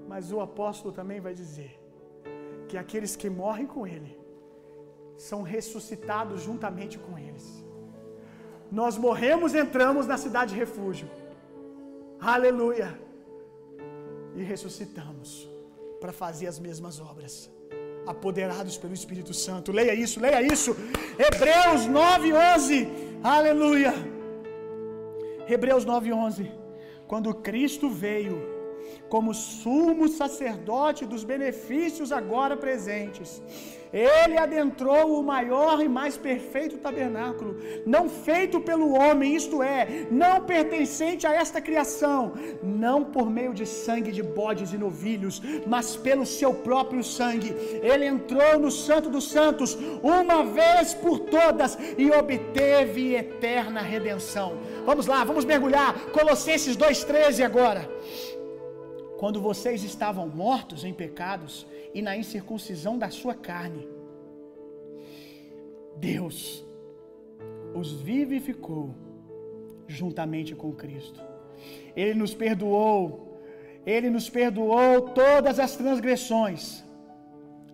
Mas 0.08 0.32
o 0.32 0.40
apóstolo 0.40 0.92
também 0.92 1.20
vai 1.20 1.34
dizer 1.34 1.78
que 2.68 2.76
aqueles 2.76 3.14
que 3.16 3.28
morrem 3.28 3.66
com 3.66 3.86
ele 3.86 4.18
são 5.16 5.42
ressuscitados 5.42 6.42
juntamente 6.42 6.98
com 6.98 7.18
eles. 7.18 7.46
Nós 8.70 8.96
morremos, 8.96 9.54
entramos 9.54 10.06
na 10.06 10.16
cidade 10.16 10.52
de 10.52 10.58
refúgio. 10.58 11.08
Aleluia! 12.20 12.98
E 14.36 14.42
ressuscitamos 14.42 15.48
para 16.00 16.12
fazer 16.12 16.46
as 16.46 16.58
mesmas 16.58 17.00
obras, 17.00 17.50
apoderados 18.06 18.78
pelo 18.78 18.94
Espírito 18.94 19.34
Santo. 19.34 19.72
Leia 19.72 19.94
isso, 19.94 20.20
leia 20.20 20.40
isso. 20.40 20.70
Hebreus 21.18 21.86
9:11. 21.88 22.88
Aleluia! 23.22 24.19
Hebreus 25.52 25.84
9:11. 25.84 26.50
Quando 27.06 27.34
Cristo 27.34 27.90
veio, 27.90 28.49
como 29.08 29.34
sumo 29.34 30.08
sacerdote 30.08 31.04
dos 31.04 31.24
benefícios 31.24 32.12
agora 32.12 32.56
presentes. 32.56 33.42
Ele 33.92 34.38
adentrou 34.38 35.18
o 35.18 35.22
maior 35.22 35.82
e 35.82 35.88
mais 35.88 36.16
perfeito 36.16 36.78
tabernáculo, 36.78 37.56
não 37.84 38.08
feito 38.08 38.60
pelo 38.60 38.92
homem, 38.96 39.34
isto 39.34 39.62
é, 39.62 40.06
não 40.10 40.44
pertencente 40.44 41.26
a 41.26 41.34
esta 41.34 41.60
criação, 41.60 42.34
não 42.62 43.04
por 43.04 43.28
meio 43.28 43.52
de 43.52 43.66
sangue 43.66 44.12
de 44.12 44.22
bodes 44.22 44.72
e 44.72 44.78
novilhos, 44.78 45.42
mas 45.66 45.96
pelo 45.96 46.24
seu 46.24 46.54
próprio 46.54 47.02
sangue. 47.02 47.52
Ele 47.82 48.06
entrou 48.06 48.60
no 48.60 48.70
Santo 48.70 49.10
dos 49.10 49.28
Santos 49.28 49.76
uma 50.02 50.44
vez 50.44 50.94
por 50.94 51.18
todas 51.18 51.76
e 51.98 52.10
obteve 52.12 53.16
eterna 53.16 53.80
redenção. 53.80 54.56
Vamos 54.86 55.06
lá, 55.06 55.24
vamos 55.24 55.44
mergulhar. 55.44 55.94
Colossenses 56.12 56.76
2,13 56.76 57.44
agora. 57.44 57.88
Quando 59.20 59.38
vocês 59.38 59.84
estavam 59.84 60.26
mortos 60.26 60.82
em 60.82 60.94
pecados 60.94 61.66
e 61.92 62.00
na 62.00 62.16
incircuncisão 62.16 62.96
da 62.96 63.10
sua 63.10 63.34
carne, 63.34 63.86
Deus 65.98 66.64
os 67.74 68.00
vivificou 68.00 68.94
juntamente 69.86 70.54
com 70.54 70.72
Cristo. 70.72 71.20
Ele 71.94 72.14
nos 72.14 72.32
perdoou, 72.32 73.38
ele 73.84 74.08
nos 74.08 74.30
perdoou 74.30 75.02
todas 75.10 75.60
as 75.60 75.76
transgressões 75.76 76.82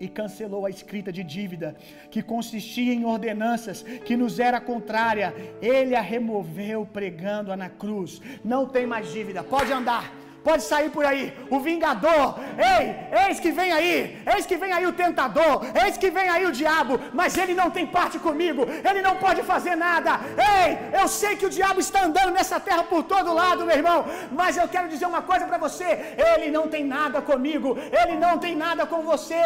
e 0.01 0.09
cancelou 0.09 0.67
a 0.67 0.71
escrita 0.71 1.13
de 1.13 1.23
dívida 1.23 1.77
que 2.11 2.25
consistia 2.25 2.93
em 2.93 3.05
ordenanças 3.05 3.83
que 4.05 4.17
nos 4.17 4.41
era 4.41 4.61
contrária. 4.61 5.33
Ele 5.63 5.95
a 5.95 6.01
removeu 6.01 6.85
pregando-a 6.85 7.57
na 7.57 7.71
cruz. 7.71 8.21
Não 8.45 8.67
tem 8.67 8.85
mais 8.85 9.13
dívida, 9.13 9.45
pode 9.45 9.73
andar 9.73 10.26
pode 10.49 10.63
sair 10.71 10.91
por 10.97 11.05
aí, 11.11 11.25
o 11.55 11.59
vingador, 11.69 12.25
ei, 12.73 12.85
eis 13.23 13.39
que 13.45 13.51
vem 13.59 13.71
aí, 13.79 13.95
eis 14.33 14.45
que 14.51 14.57
vem 14.63 14.73
aí 14.77 14.87
o 14.91 14.97
tentador, 15.03 15.55
eis 15.83 15.97
que 16.03 16.11
vem 16.17 16.29
aí 16.35 16.45
o 16.51 16.53
diabo, 16.61 16.95
mas 17.19 17.37
ele 17.43 17.55
não 17.61 17.69
tem 17.77 17.87
parte 17.97 18.17
comigo, 18.27 18.63
ele 18.89 19.03
não 19.07 19.15
pode 19.25 19.41
fazer 19.53 19.75
nada, 19.89 20.13
ei, 20.53 21.01
eu 21.01 21.07
sei 21.21 21.33
que 21.39 21.49
o 21.49 21.55
diabo 21.57 21.81
está 21.87 22.01
andando 22.09 22.33
nessa 22.39 22.59
terra 22.69 22.85
por 22.93 23.03
todo 23.15 23.37
lado, 23.41 23.67
meu 23.69 23.77
irmão, 23.81 23.99
mas 24.41 24.61
eu 24.63 24.69
quero 24.75 24.89
dizer 24.93 25.07
uma 25.13 25.23
coisa 25.31 25.47
para 25.51 25.59
você, 25.67 25.89
ele 26.31 26.49
não 26.57 26.65
tem 26.75 26.85
nada 26.99 27.21
comigo, 27.31 27.71
ele 28.01 28.17
não 28.25 28.35
tem 28.45 28.55
nada 28.67 28.85
com 28.93 29.03
você, 29.13 29.43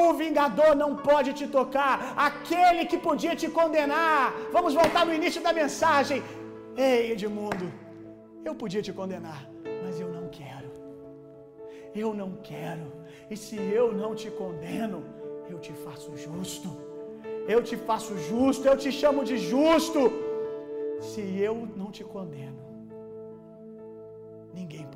o 0.00 0.04
vingador 0.22 0.72
não 0.82 0.90
pode 1.10 1.32
te 1.40 1.48
tocar, 1.58 1.94
aquele 2.28 2.84
que 2.92 2.98
podia 3.08 3.34
te 3.42 3.48
condenar, 3.58 4.32
vamos 4.56 4.74
voltar 4.82 5.04
no 5.08 5.14
início 5.20 5.42
da 5.48 5.52
mensagem, 5.62 6.22
ei 6.76 7.12
Edmundo, 7.12 7.68
eu 8.48 8.54
podia 8.54 8.82
te 8.88 8.92
condenar, 9.00 9.40
Eu 11.96 12.12
não 12.14 12.30
quero. 12.50 12.86
E 13.30 13.36
se 13.36 13.56
eu 13.56 13.86
não 13.92 14.14
te 14.14 14.30
condeno, 14.30 15.02
eu 15.52 15.58
te 15.58 15.72
faço 15.72 16.16
justo. 16.16 16.68
Eu 17.48 17.62
te 17.62 17.76
faço 17.76 18.16
justo, 18.28 18.66
eu 18.66 18.76
te 18.76 18.90
chamo 19.00 19.24
de 19.24 19.36
justo. 19.38 20.00
Se 21.00 21.22
eu 21.48 21.54
não 21.76 21.90
te 21.90 22.02
condeno, 22.02 22.58
ninguém. 24.54 24.86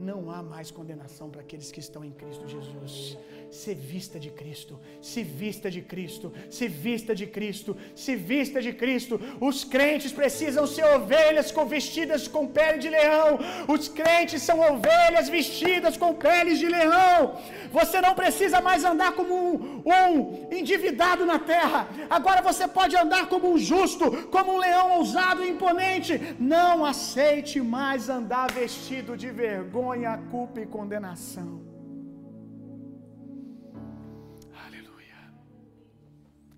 Não 0.00 0.30
há 0.30 0.42
mais 0.42 0.70
condenação 0.70 1.28
para 1.28 1.40
aqueles 1.40 1.72
que 1.72 1.80
estão 1.80 2.04
em 2.04 2.12
Cristo 2.12 2.46
Jesus. 2.46 3.18
Se 3.50 3.74
vista 3.74 4.20
de 4.20 4.30
Cristo, 4.30 4.78
se 5.00 5.22
vista 5.22 5.70
de 5.70 5.80
Cristo, 5.80 6.32
se 6.50 6.68
vista 6.68 7.14
de 7.14 7.26
Cristo, 7.26 7.76
se 7.96 8.14
vista 8.14 8.60
de 8.60 8.72
Cristo. 8.72 9.18
Os 9.40 9.64
crentes 9.64 10.12
precisam 10.12 10.66
ser 10.66 10.84
ovelhas 10.84 11.50
com 11.50 11.64
vestidas 11.66 12.28
com 12.28 12.46
pele 12.46 12.78
de 12.78 12.90
leão. 12.90 13.38
Os 13.66 13.88
crentes 13.88 14.42
são 14.42 14.60
ovelhas 14.60 15.28
vestidas 15.28 15.96
com 15.96 16.14
peles 16.14 16.58
de 16.58 16.68
leão. 16.68 17.36
Você 17.72 18.00
não 18.00 18.14
precisa 18.14 18.60
mais 18.60 18.84
andar 18.84 19.12
como 19.12 19.34
um, 19.34 19.82
um 19.84 20.54
endividado 20.54 21.26
na 21.26 21.38
terra. 21.38 21.88
Agora 22.08 22.40
você 22.42 22.68
pode 22.68 22.96
andar 22.96 23.28
como 23.28 23.52
um 23.52 23.58
justo, 23.58 24.28
como 24.28 24.54
um 24.54 24.58
leão 24.58 24.98
ousado 24.98 25.42
e 25.42 25.50
imponente. 25.50 26.36
Não 26.38 26.84
aceite 26.84 27.60
mais 27.60 28.08
andar 28.08 28.52
vestido 28.52 29.16
de 29.16 29.30
vergonha, 29.30 29.87
culpa 30.30 30.60
e 30.60 30.66
condenação. 30.66 31.62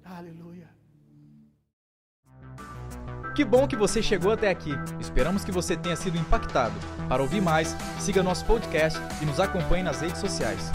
Aleluia. 0.05 0.69
Que 3.35 3.45
bom 3.45 3.67
que 3.69 3.77
você 3.77 4.03
chegou 4.03 4.33
até 4.33 4.51
aqui. 4.51 4.73
Esperamos 4.99 5.45
que 5.45 5.53
você 5.53 5.77
tenha 5.77 5.97
sido 5.97 6.19
impactado. 6.19 6.75
Para 7.09 7.23
ouvir 7.23 7.41
mais, 7.41 7.77
siga 7.99 8.23
nosso 8.23 8.45
podcast 8.45 8.99
e 9.23 9.25
nos 9.25 9.39
acompanhe 9.39 9.85
nas 9.85 10.01
redes 10.01 10.19
sociais. 10.19 10.71